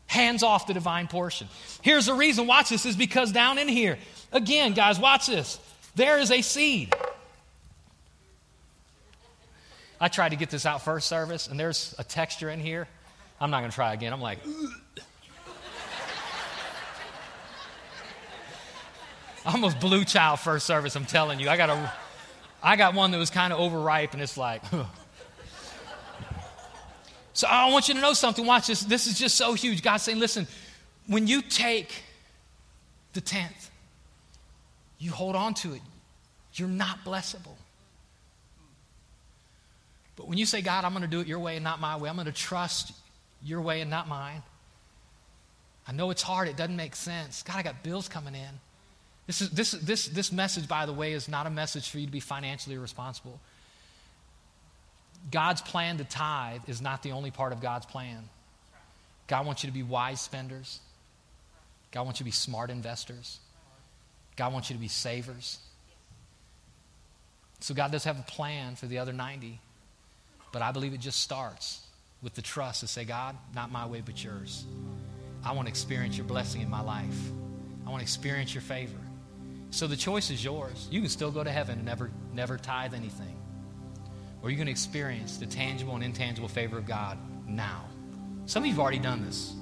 Hands 0.06 0.42
off 0.42 0.66
the 0.66 0.74
divine 0.74 1.06
portion. 1.06 1.46
Here's 1.82 2.06
the 2.06 2.14
reason. 2.14 2.48
Watch 2.48 2.70
this. 2.70 2.84
Is 2.84 2.96
because 2.96 3.30
down 3.30 3.58
in 3.58 3.68
here, 3.68 3.98
again, 4.32 4.72
guys, 4.72 4.98
watch 4.98 5.28
this. 5.28 5.60
There 5.94 6.18
is 6.18 6.32
a 6.32 6.42
seed. 6.42 6.92
I 10.00 10.08
tried 10.08 10.30
to 10.30 10.36
get 10.36 10.50
this 10.50 10.66
out 10.66 10.82
first 10.82 11.06
service, 11.06 11.46
and 11.46 11.60
there's 11.60 11.94
a 11.96 12.02
texture 12.02 12.50
in 12.50 12.58
here. 12.58 12.88
I'm 13.40 13.52
not 13.52 13.60
going 13.60 13.70
to 13.70 13.74
try 13.74 13.94
again. 13.94 14.12
I'm 14.12 14.20
like, 14.20 14.40
Ugh. 14.44 14.72
Almost 19.44 19.80
blew 19.80 20.04
child 20.04 20.40
first 20.40 20.66
service. 20.66 20.94
I'm 20.94 21.04
telling 21.04 21.40
you, 21.40 21.48
I 21.48 21.56
got 21.56 21.70
a, 21.70 21.92
I 22.62 22.76
got 22.76 22.94
one 22.94 23.10
that 23.10 23.18
was 23.18 23.30
kind 23.30 23.52
of 23.52 23.58
overripe, 23.58 24.12
and 24.12 24.22
it's 24.22 24.36
like. 24.36 24.62
So 27.34 27.48
I 27.48 27.70
want 27.70 27.88
you 27.88 27.94
to 27.94 28.00
know 28.00 28.12
something. 28.12 28.44
Watch 28.44 28.66
this. 28.66 28.82
This 28.82 29.06
is 29.06 29.18
just 29.18 29.36
so 29.36 29.54
huge. 29.54 29.82
God's 29.82 30.02
saying, 30.02 30.18
listen, 30.18 30.46
when 31.06 31.26
you 31.26 31.42
take 31.42 32.02
the 33.14 33.20
tenth, 33.20 33.70
you 34.98 35.10
hold 35.10 35.34
on 35.34 35.54
to 35.54 35.72
it, 35.72 35.80
you're 36.54 36.68
not 36.68 36.98
blessable. 37.04 37.56
But 40.14 40.28
when 40.28 40.38
you 40.38 40.46
say, 40.46 40.60
God, 40.60 40.84
I'm 40.84 40.92
going 40.92 41.02
to 41.02 41.08
do 41.08 41.20
it 41.20 41.26
your 41.26 41.38
way 41.38 41.56
and 41.56 41.64
not 41.64 41.80
my 41.80 41.96
way, 41.96 42.08
I'm 42.08 42.16
going 42.16 42.26
to 42.26 42.32
trust 42.32 42.92
your 43.42 43.60
way 43.60 43.80
and 43.80 43.90
not 43.90 44.08
mine. 44.08 44.42
I 45.88 45.92
know 45.92 46.10
it's 46.10 46.22
hard, 46.22 46.48
it 46.48 46.56
doesn't 46.56 46.76
make 46.76 46.94
sense. 46.94 47.42
God, 47.42 47.56
I 47.56 47.62
got 47.62 47.82
bills 47.82 48.08
coming 48.08 48.34
in. 48.34 48.60
This, 49.26 49.40
is, 49.40 49.50
this, 49.50 49.70
this, 49.72 50.08
this 50.08 50.32
message, 50.32 50.66
by 50.66 50.86
the 50.86 50.92
way, 50.92 51.12
is 51.12 51.28
not 51.28 51.46
a 51.46 51.50
message 51.50 51.88
for 51.88 51.98
you 51.98 52.06
to 52.06 52.12
be 52.12 52.20
financially 52.20 52.76
responsible. 52.76 53.40
God's 55.30 55.62
plan 55.62 55.98
to 55.98 56.04
tithe 56.04 56.62
is 56.66 56.80
not 56.80 57.02
the 57.02 57.12
only 57.12 57.30
part 57.30 57.52
of 57.52 57.60
God's 57.60 57.86
plan. 57.86 58.28
God 59.28 59.46
wants 59.46 59.62
you 59.62 59.68
to 59.68 59.74
be 59.74 59.82
wise 59.82 60.20
spenders. 60.20 60.80
God 61.92 62.04
wants 62.04 62.18
you 62.18 62.24
to 62.24 62.28
be 62.28 62.32
smart 62.32 62.70
investors. 62.70 63.38
God 64.36 64.52
wants 64.52 64.70
you 64.70 64.76
to 64.76 64.80
be 64.80 64.88
savers. 64.88 65.58
So 67.60 67.74
God 67.74 67.92
does 67.92 68.04
have 68.04 68.18
a 68.18 68.22
plan 68.22 68.74
for 68.74 68.86
the 68.86 68.98
other 68.98 69.12
90, 69.12 69.60
but 70.50 70.62
I 70.62 70.72
believe 70.72 70.94
it 70.94 71.00
just 71.00 71.20
starts 71.20 71.86
with 72.20 72.34
the 72.34 72.42
trust 72.42 72.80
to 72.80 72.88
say, 72.88 73.04
God, 73.04 73.36
not 73.54 73.70
my 73.70 73.86
way, 73.86 74.02
but 74.04 74.22
yours. 74.22 74.64
I 75.44 75.52
want 75.52 75.66
to 75.66 75.70
experience 75.70 76.16
your 76.16 76.26
blessing 76.26 76.60
in 76.60 76.70
my 76.70 76.80
life. 76.80 77.30
I 77.86 77.90
want 77.90 78.00
to 78.00 78.04
experience 78.04 78.54
your 78.54 78.62
favor. 78.62 78.98
So 79.72 79.86
the 79.86 79.96
choice 79.96 80.30
is 80.30 80.44
yours. 80.44 80.86
You 80.90 81.00
can 81.00 81.08
still 81.08 81.30
go 81.30 81.42
to 81.42 81.50
heaven 81.50 81.78
and 81.78 81.86
never, 81.86 82.10
never 82.34 82.58
tithe 82.58 82.92
anything. 82.92 83.34
Or 84.42 84.50
you 84.50 84.58
can 84.58 84.68
experience 84.68 85.38
the 85.38 85.46
tangible 85.46 85.94
and 85.94 86.04
intangible 86.04 86.48
favor 86.48 86.76
of 86.76 86.86
God 86.86 87.16
now. 87.48 87.86
Some 88.44 88.64
of 88.64 88.66
you 88.66 88.72
have 88.74 88.80
already 88.80 88.98
done 88.98 89.24
this. 89.24 89.54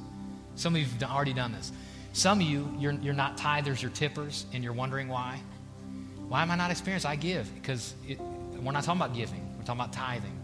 Some 0.57 0.75
of 0.75 0.81
you 0.81 0.89
have 0.89 1.03
already 1.05 1.33
done 1.33 1.53
this. 1.53 1.71
Some 2.13 2.41
of 2.41 2.47
you, 2.47 2.75
you're, 2.77 2.95
you're 2.95 3.15
not 3.15 3.37
tithers, 3.37 3.81
you're 3.81 3.93
tippers, 3.93 4.47
and 4.53 4.65
you're 4.65 4.73
wondering 4.73 5.07
why. 5.07 5.41
Why 6.29 6.43
am 6.43 6.51
I 6.51 6.57
not 6.57 6.73
experienced? 6.73 7.07
I 7.07 7.15
give 7.15 7.55
because 7.55 7.95
it, 8.09 8.21
we're 8.21 8.73
not 8.73 8.83
talking 8.83 9.01
about 9.01 9.15
giving, 9.15 9.47
we're 9.57 9.65
talking 9.65 9.81
about 9.81 9.93
tithing. 9.93 10.37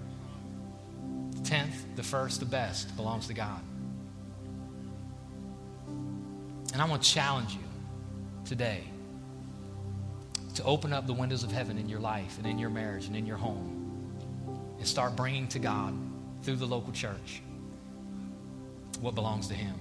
The 1.33 1.43
tenth, 1.43 1.87
the 1.97 2.05
first, 2.05 2.39
the 2.39 2.47
best 2.47 2.95
belongs 2.95 3.27
to 3.27 3.35
God. 3.35 3.61
And 6.73 6.81
I 6.81 6.85
want 6.85 7.03
to 7.03 7.11
challenge 7.11 7.55
you 7.55 7.65
today 8.45 8.85
to 10.57 10.65
open 10.65 10.93
up 10.93 11.07
the 11.07 11.13
windows 11.13 11.45
of 11.45 11.53
heaven 11.53 11.79
in 11.79 11.89
your 11.89 12.01
life 12.01 12.39
and 12.39 12.47
in 12.47 12.59
your 12.59 12.71
marriage 12.71 13.07
and 13.07 13.17
in 13.17 13.27
your 13.27 13.37
home 13.37 13.77
and 14.79 14.87
start 14.87 15.15
bringing 15.15 15.47
to 15.49 15.59
God 15.59 15.95
through 16.43 16.57
the 16.57 16.67
local 16.67 16.93
church 16.93 17.43
what 19.01 19.15
belongs 19.15 19.49
to 19.49 19.55
Him 19.55 19.75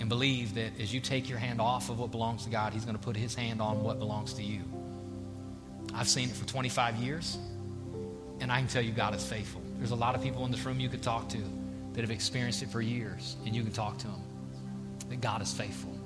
and 0.00 0.08
believe 0.08 0.54
that 0.54 0.78
as 0.80 0.94
you 0.94 1.00
take 1.00 1.28
your 1.28 1.38
hand 1.38 1.60
off 1.60 1.90
of 1.90 1.98
what 1.98 2.12
belongs 2.12 2.44
to 2.44 2.50
God, 2.50 2.72
He's 2.72 2.84
going 2.84 2.96
to 2.96 3.02
put 3.02 3.16
His 3.16 3.34
hand 3.34 3.60
on 3.60 3.82
what 3.82 3.98
belongs 3.98 4.34
to 4.34 4.42
you. 4.42 4.62
I've 5.94 6.08
seen 6.08 6.28
it 6.28 6.36
for 6.36 6.46
25 6.46 6.96
years, 6.96 7.38
and 8.40 8.52
I 8.52 8.58
can 8.58 8.68
tell 8.68 8.82
you 8.82 8.92
God 8.92 9.14
is 9.14 9.24
faithful. 9.24 9.62
There's 9.78 9.90
a 9.90 9.96
lot 9.96 10.14
of 10.14 10.22
people 10.22 10.44
in 10.44 10.52
this 10.52 10.64
room 10.64 10.78
you 10.78 10.88
could 10.88 11.02
talk 11.02 11.28
to 11.30 11.38
that 11.94 12.02
have 12.02 12.10
experienced 12.12 12.62
it 12.62 12.68
for 12.68 12.80
years, 12.80 13.36
and 13.44 13.56
you 13.56 13.64
can 13.64 13.72
talk 13.72 13.98
to 13.98 14.06
them 14.06 14.22
that 15.08 15.20
God 15.20 15.42
is 15.42 15.52
faithful. 15.52 15.98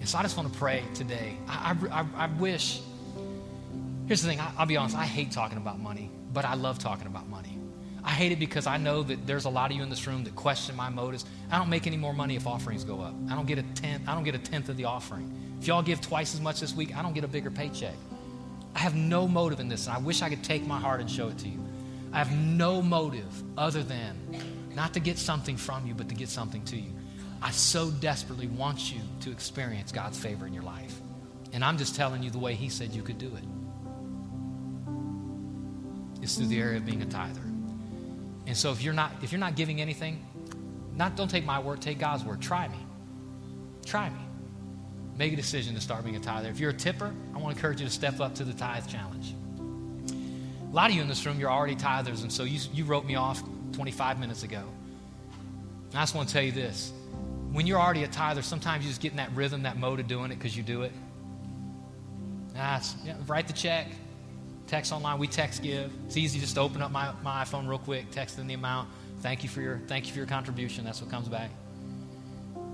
And 0.00 0.08
so 0.08 0.18
I 0.18 0.22
just 0.22 0.36
want 0.36 0.52
to 0.52 0.58
pray 0.58 0.82
today. 0.94 1.36
I, 1.48 1.76
I, 1.90 2.06
I 2.16 2.26
wish, 2.38 2.80
here's 4.06 4.22
the 4.22 4.28
thing, 4.28 4.40
I, 4.40 4.50
I'll 4.58 4.66
be 4.66 4.76
honest, 4.76 4.96
I 4.96 5.04
hate 5.04 5.30
talking 5.30 5.58
about 5.58 5.78
money, 5.80 6.10
but 6.32 6.44
I 6.44 6.54
love 6.54 6.78
talking 6.78 7.06
about 7.06 7.28
money. 7.28 7.58
I 8.04 8.10
hate 8.10 8.30
it 8.30 8.38
because 8.38 8.68
I 8.68 8.76
know 8.76 9.02
that 9.02 9.26
there's 9.26 9.46
a 9.46 9.50
lot 9.50 9.72
of 9.72 9.76
you 9.76 9.82
in 9.82 9.90
this 9.90 10.06
room 10.06 10.22
that 10.24 10.36
question 10.36 10.76
my 10.76 10.88
motives. 10.88 11.24
I 11.50 11.58
don't 11.58 11.68
make 11.68 11.88
any 11.88 11.96
more 11.96 12.12
money 12.12 12.36
if 12.36 12.46
offerings 12.46 12.84
go 12.84 13.00
up. 13.00 13.14
I 13.28 13.34
don't 13.34 13.46
get 13.46 13.58
a 13.58 13.64
tenth. 13.74 14.08
I 14.08 14.14
don't 14.14 14.22
get 14.22 14.36
a 14.36 14.38
tenth 14.38 14.68
of 14.68 14.76
the 14.76 14.84
offering. 14.84 15.56
If 15.60 15.66
y'all 15.66 15.82
give 15.82 16.00
twice 16.00 16.32
as 16.32 16.40
much 16.40 16.60
this 16.60 16.72
week, 16.72 16.96
I 16.96 17.02
don't 17.02 17.14
get 17.14 17.24
a 17.24 17.28
bigger 17.28 17.50
paycheck. 17.50 17.94
I 18.76 18.78
have 18.78 18.94
no 18.94 19.26
motive 19.26 19.58
in 19.58 19.68
this, 19.68 19.86
and 19.86 19.96
I 19.96 19.98
wish 19.98 20.22
I 20.22 20.28
could 20.28 20.44
take 20.44 20.64
my 20.66 20.78
heart 20.78 21.00
and 21.00 21.10
show 21.10 21.28
it 21.28 21.38
to 21.38 21.48
you. 21.48 21.58
I 22.12 22.18
have 22.18 22.30
no 22.32 22.80
motive 22.80 23.42
other 23.58 23.82
than 23.82 24.16
not 24.74 24.94
to 24.94 25.00
get 25.00 25.18
something 25.18 25.56
from 25.56 25.86
you, 25.86 25.94
but 25.94 26.08
to 26.10 26.14
get 26.14 26.28
something 26.28 26.62
to 26.66 26.76
you. 26.76 26.92
I 27.42 27.50
so 27.50 27.90
desperately 27.90 28.46
want 28.46 28.92
you 28.92 29.00
to 29.22 29.32
experience 29.32 29.90
God's 29.90 30.18
favor 30.18 30.46
in 30.46 30.54
your 30.54 30.62
life. 30.62 30.94
And 31.52 31.64
I'm 31.64 31.78
just 31.78 31.96
telling 31.96 32.22
you 32.22 32.30
the 32.30 32.38
way 32.38 32.54
He 32.54 32.68
said 32.68 32.90
you 32.90 33.02
could 33.02 33.18
do 33.18 33.34
it. 33.34 33.55
It's 36.26 36.34
through 36.34 36.48
the 36.48 36.60
area 36.60 36.78
of 36.78 36.84
being 36.84 37.02
a 37.02 37.06
tither. 37.06 37.40
And 38.48 38.56
so 38.56 38.72
if 38.72 38.82
you're 38.82 38.92
not 38.92 39.12
if 39.22 39.30
you're 39.30 39.38
not 39.38 39.54
giving 39.54 39.80
anything, 39.80 40.26
not 40.96 41.14
don't 41.14 41.30
take 41.30 41.44
my 41.44 41.60
word, 41.60 41.80
take 41.80 42.00
God's 42.00 42.24
word. 42.24 42.42
Try 42.42 42.66
me. 42.66 42.78
Try 43.84 44.10
me. 44.10 44.18
Make 45.16 45.32
a 45.34 45.36
decision 45.36 45.76
to 45.76 45.80
start 45.80 46.02
being 46.02 46.16
a 46.16 46.20
tither. 46.20 46.48
If 46.48 46.58
you're 46.58 46.70
a 46.70 46.74
tipper, 46.74 47.14
I 47.32 47.38
want 47.38 47.54
to 47.54 47.58
encourage 47.60 47.80
you 47.80 47.86
to 47.86 47.92
step 47.92 48.18
up 48.18 48.34
to 48.34 48.44
the 48.44 48.52
tithe 48.54 48.88
challenge. 48.88 49.36
A 50.68 50.74
lot 50.74 50.90
of 50.90 50.96
you 50.96 51.02
in 51.02 51.06
this 51.06 51.24
room, 51.24 51.38
you're 51.38 51.50
already 51.50 51.76
tithers, 51.76 52.22
and 52.22 52.32
so 52.32 52.42
you, 52.42 52.58
you 52.74 52.84
wrote 52.84 53.06
me 53.06 53.14
off 53.14 53.40
25 53.70 54.18
minutes 54.18 54.42
ago. 54.42 54.64
And 55.90 55.94
I 55.94 56.02
just 56.02 56.16
want 56.16 56.26
to 56.26 56.34
tell 56.34 56.42
you 56.42 56.50
this. 56.50 56.92
When 57.52 57.68
you're 57.68 57.78
already 57.78 58.02
a 58.02 58.08
tither, 58.08 58.42
sometimes 58.42 58.82
you 58.84 58.90
just 58.90 59.00
get 59.00 59.12
in 59.12 59.18
that 59.18 59.30
rhythm, 59.32 59.62
that 59.62 59.78
mode 59.78 60.00
of 60.00 60.08
doing 60.08 60.32
it 60.32 60.40
because 60.40 60.56
you 60.56 60.64
do 60.64 60.82
it. 60.82 60.92
Ah, 62.56 62.82
yeah, 63.04 63.14
write 63.28 63.46
the 63.46 63.52
check, 63.52 63.86
text 64.66 64.92
online. 64.92 65.18
We 65.18 65.26
text 65.26 65.62
give. 65.62 65.90
It's 66.06 66.16
easy 66.16 66.40
just 66.40 66.54
to 66.54 66.60
open 66.60 66.82
up 66.82 66.90
my, 66.90 67.12
my 67.22 67.44
iPhone 67.44 67.68
real 67.68 67.78
quick, 67.78 68.10
text 68.10 68.38
in 68.38 68.46
the 68.46 68.54
amount. 68.54 68.88
Thank 69.20 69.42
you 69.42 69.48
for 69.48 69.60
your 69.60 69.80
thank 69.86 70.06
you 70.06 70.12
for 70.12 70.18
your 70.18 70.26
contribution. 70.26 70.84
That's 70.84 71.00
what 71.00 71.10
comes 71.10 71.28
back. 71.28 71.50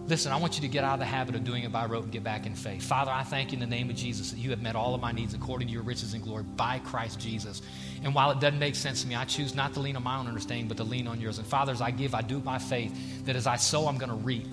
Listen, 0.08 0.32
I 0.32 0.36
want 0.36 0.56
you 0.56 0.62
to 0.62 0.68
get 0.68 0.82
out 0.82 0.94
of 0.94 0.98
the 0.98 1.06
habit 1.06 1.36
of 1.36 1.44
doing 1.44 1.62
it 1.62 1.70
by 1.70 1.86
rote 1.86 2.02
and 2.02 2.12
get 2.12 2.24
back 2.24 2.44
in 2.44 2.56
faith. 2.56 2.82
Father, 2.82 3.12
I 3.12 3.22
thank 3.22 3.52
you 3.52 3.56
in 3.56 3.60
the 3.60 3.66
name 3.66 3.88
of 3.88 3.94
Jesus 3.94 4.32
that 4.32 4.38
you 4.38 4.50
have 4.50 4.60
met 4.60 4.74
all 4.74 4.96
of 4.96 5.00
my 5.00 5.12
needs 5.12 5.32
according 5.32 5.68
to 5.68 5.72
your 5.72 5.84
riches 5.84 6.12
and 6.12 6.24
glory 6.24 6.42
by 6.42 6.80
Christ 6.80 7.20
Jesus. 7.20 7.62
And 8.02 8.12
while 8.12 8.32
it 8.32 8.40
doesn't 8.40 8.58
make 8.58 8.74
sense 8.74 9.02
to 9.02 9.08
me, 9.08 9.14
I 9.14 9.24
choose 9.24 9.54
not 9.54 9.74
to 9.74 9.80
lean 9.80 9.94
on 9.94 10.02
my 10.02 10.18
own 10.18 10.26
understanding, 10.26 10.66
but 10.66 10.76
to 10.78 10.84
lean 10.84 11.06
on 11.06 11.20
yours. 11.20 11.38
And 11.38 11.46
Father, 11.46 11.70
as 11.70 11.80
I 11.80 11.92
give, 11.92 12.16
I 12.16 12.22
do 12.22 12.38
it 12.38 12.44
by 12.44 12.58
faith 12.58 13.24
that 13.26 13.36
as 13.36 13.46
I 13.46 13.54
sow, 13.54 13.86
I'm 13.86 13.96
going 13.96 14.10
to 14.10 14.16
reap. 14.16 14.52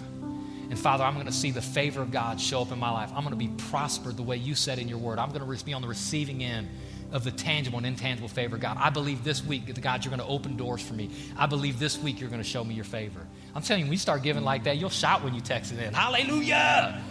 And 0.69 0.77
Father, 0.77 1.03
I'm 1.03 1.15
going 1.15 1.25
to 1.25 1.31
see 1.31 1.49
the 1.49 1.63
favor 1.63 2.03
of 2.03 2.11
God 2.11 2.39
show 2.39 2.61
up 2.61 2.71
in 2.71 2.77
my 2.77 2.91
life. 2.91 3.09
I'm 3.15 3.23
going 3.23 3.31
to 3.31 3.35
be 3.35 3.49
prospered 3.69 4.17
the 4.17 4.23
way 4.23 4.37
you 4.37 4.53
said 4.53 4.77
in 4.77 4.87
your 4.87 4.99
word. 4.99 5.17
I'm 5.17 5.31
going 5.31 5.57
to 5.57 5.65
be 5.65 5.73
on 5.73 5.81
the 5.81 5.87
receiving 5.87 6.43
end 6.43 6.67
of 7.11 7.23
the 7.23 7.31
tangible 7.31 7.77
and 7.77 7.87
intangible 7.87 8.27
favor 8.27 8.57
God. 8.57 8.77
I 8.79 8.89
believe 8.89 9.23
this 9.23 9.43
week 9.43 9.65
that 9.67 9.81
God, 9.81 10.05
you're 10.05 10.15
going 10.15 10.25
to 10.25 10.33
open 10.33 10.57
doors 10.57 10.81
for 10.81 10.93
me. 10.93 11.09
I 11.37 11.45
believe 11.45 11.79
this 11.79 11.97
week 11.97 12.19
you're 12.19 12.29
going 12.29 12.41
to 12.41 12.47
show 12.47 12.63
me 12.63 12.75
your 12.75 12.85
favor. 12.85 13.25
I'm 13.55 13.61
telling 13.61 13.81
you, 13.81 13.85
when 13.85 13.93
you 13.93 13.99
start 13.99 14.23
giving 14.23 14.43
like 14.43 14.63
that, 14.65 14.77
you'll 14.77 14.89
shout 14.89 15.23
when 15.23 15.33
you 15.33 15.41
text 15.41 15.73
it 15.73 15.79
in. 15.79 15.93
Hallelujah! 15.93 17.01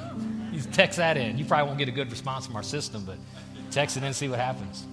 You 0.53 0.61
text 0.72 0.99
that 0.99 1.16
in. 1.16 1.38
You 1.38 1.44
probably 1.44 1.66
won't 1.66 1.78
get 1.78 1.88
a 1.88 1.92
good 1.92 2.11
response 2.11 2.46
from 2.46 2.57
our 2.57 2.62
system, 2.62 3.05
but 3.05 3.16
text 3.70 3.96
it 3.96 4.01
in 4.01 4.07
and 4.07 4.16
see 4.16 4.28
what 4.28 4.38
happens. 4.38 4.84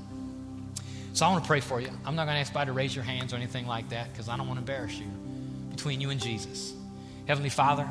So 1.14 1.26
I 1.26 1.30
want 1.30 1.44
to 1.44 1.48
pray 1.48 1.62
for 1.62 1.80
you. 1.80 1.88
I'm 2.06 2.16
not 2.16 2.26
going 2.26 2.36
to 2.36 2.42
ask 2.42 2.52
anybody 2.52 2.70
to 2.70 2.74
raise 2.74 2.96
your 2.96 3.06
hands 3.06 3.32
or 3.32 3.38
anything 3.38 3.68
like 3.68 3.90
that 3.90 4.12
because 4.12 4.28
I 4.28 4.36
don't 4.36 4.48
want 4.48 4.58
to 4.58 4.62
embarrass 4.62 4.98
you. 4.98 5.06
Between 5.70 6.02
you 6.02 6.10
and 6.10 6.20
Jesus. 6.20 6.74
Heavenly 7.26 7.50
Father, 7.50 7.88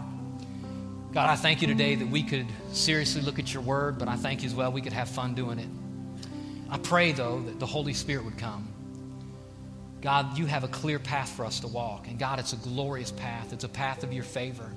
God, 1.13 1.31
I 1.31 1.37
thank 1.37 1.63
you 1.63 1.69
today 1.69 1.95
that 1.95 2.09
we 2.09 2.23
could 2.23 2.47
seriously 2.73 3.23
look 3.23 3.39
at 3.39 3.55
your 3.55 3.63
word, 3.63 3.99
but 3.99 4.09
I 4.09 4.17
thank 4.17 4.43
you 4.43 4.49
as 4.49 4.55
well 4.55 4.73
we 4.73 4.83
could 4.83 4.93
have 4.93 5.09
fun 5.09 5.35
doing 5.35 5.59
it. 5.59 5.69
I 6.71 6.79
pray, 6.79 7.13
though, 7.13 7.41
that 7.41 7.61
the 7.61 7.67
Holy 7.67 7.95
Spirit 7.95 8.25
would 8.25 8.39
come. 8.39 8.69
God, 10.01 10.37
you 10.37 10.47
have 10.47 10.65
a 10.65 10.69
clear 10.69 10.99
path 10.99 11.31
for 11.31 11.47
us 11.47 11.61
to 11.61 11.69
walk. 11.69 12.09
And 12.09 12.19
God, 12.19 12.39
it's 12.39 12.53
a 12.53 12.57
glorious 12.57 13.11
path. 13.11 13.53
It's 13.53 13.65
a 13.65 13.69
path 13.69 14.03
of 14.03 14.13
your 14.13 14.25
favor, 14.25 14.71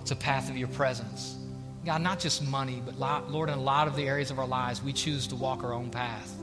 it's 0.00 0.10
a 0.10 0.16
path 0.16 0.50
of 0.50 0.56
your 0.56 0.68
presence. 0.68 1.36
God, 1.84 2.00
not 2.00 2.18
just 2.18 2.42
money, 2.42 2.82
but 2.84 2.98
Lord, 3.30 3.50
in 3.50 3.58
a 3.58 3.62
lot 3.62 3.88
of 3.88 3.96
the 3.96 4.08
areas 4.08 4.30
of 4.30 4.38
our 4.38 4.46
lives, 4.46 4.82
we 4.82 4.94
choose 4.94 5.26
to 5.28 5.36
walk 5.36 5.62
our 5.64 5.74
own 5.74 5.90
path. 5.90 6.34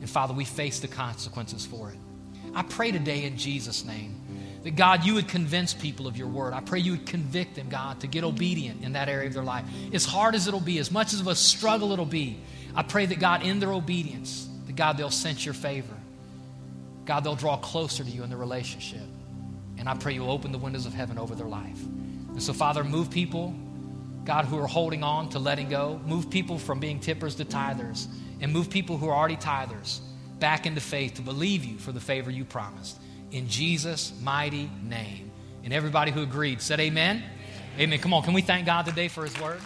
And 0.00 0.08
Father, 0.08 0.34
we 0.34 0.44
face 0.44 0.80
the 0.80 0.88
consequences 0.88 1.64
for 1.64 1.90
it. 1.90 1.96
I 2.54 2.62
pray 2.62 2.92
today 2.92 3.24
in 3.24 3.36
Jesus' 3.36 3.84
name 3.84 4.14
that 4.64 4.76
God, 4.76 5.04
you 5.04 5.14
would 5.14 5.28
convince 5.28 5.72
people 5.72 6.06
of 6.06 6.16
your 6.16 6.28
word. 6.28 6.52
I 6.52 6.60
pray 6.60 6.80
you 6.80 6.92
would 6.92 7.06
convict 7.06 7.54
them, 7.54 7.68
God, 7.68 8.00
to 8.00 8.06
get 8.06 8.24
obedient 8.24 8.82
in 8.82 8.92
that 8.92 9.08
area 9.08 9.28
of 9.28 9.34
their 9.34 9.44
life. 9.44 9.64
As 9.92 10.04
hard 10.04 10.34
as 10.34 10.48
it'll 10.48 10.60
be, 10.60 10.78
as 10.78 10.90
much 10.90 11.12
as 11.12 11.20
of 11.20 11.28
a 11.28 11.34
struggle 11.34 11.92
it'll 11.92 12.04
be, 12.04 12.40
I 12.74 12.82
pray 12.82 13.06
that 13.06 13.18
God, 13.18 13.42
in 13.42 13.60
their 13.60 13.72
obedience, 13.72 14.48
that 14.66 14.76
God, 14.76 14.96
they'll 14.96 15.10
sense 15.10 15.44
your 15.44 15.54
favor. 15.54 15.94
God, 17.04 17.24
they'll 17.24 17.36
draw 17.36 17.56
closer 17.56 18.04
to 18.04 18.10
you 18.10 18.22
in 18.22 18.30
the 18.30 18.36
relationship. 18.36 19.06
And 19.78 19.88
I 19.88 19.94
pray 19.94 20.14
you'll 20.14 20.30
open 20.30 20.52
the 20.52 20.58
windows 20.58 20.86
of 20.86 20.92
heaven 20.92 21.18
over 21.18 21.34
their 21.34 21.46
life. 21.46 21.82
And 22.28 22.42
so, 22.42 22.52
Father, 22.52 22.84
move 22.84 23.10
people, 23.10 23.54
God, 24.24 24.44
who 24.44 24.58
are 24.58 24.66
holding 24.66 25.02
on 25.02 25.30
to 25.30 25.38
letting 25.38 25.68
go. 25.68 26.00
Move 26.06 26.28
people 26.28 26.58
from 26.58 26.80
being 26.80 27.00
tippers 27.00 27.36
to 27.36 27.44
tithers. 27.44 28.06
And 28.40 28.52
move 28.52 28.68
people 28.70 28.98
who 28.98 29.08
are 29.08 29.14
already 29.14 29.36
tithers 29.36 30.00
back 30.38 30.66
into 30.66 30.80
faith 30.80 31.14
to 31.14 31.22
believe 31.22 31.64
you 31.64 31.78
for 31.78 31.92
the 31.92 32.00
favor 32.00 32.30
you 32.30 32.44
promised. 32.44 33.00
In 33.30 33.48
Jesus' 33.48 34.12
mighty 34.22 34.70
name. 34.82 35.30
And 35.64 35.72
everybody 35.72 36.10
who 36.10 36.22
agreed 36.22 36.60
said, 36.60 36.80
Amen. 36.80 37.22
Amen. 37.78 37.98
Come 38.00 38.12
on, 38.12 38.22
can 38.22 38.34
we 38.34 38.42
thank 38.42 38.66
God 38.66 38.86
today 38.86 39.08
for 39.08 39.24
his 39.24 39.38
word? 39.40 39.60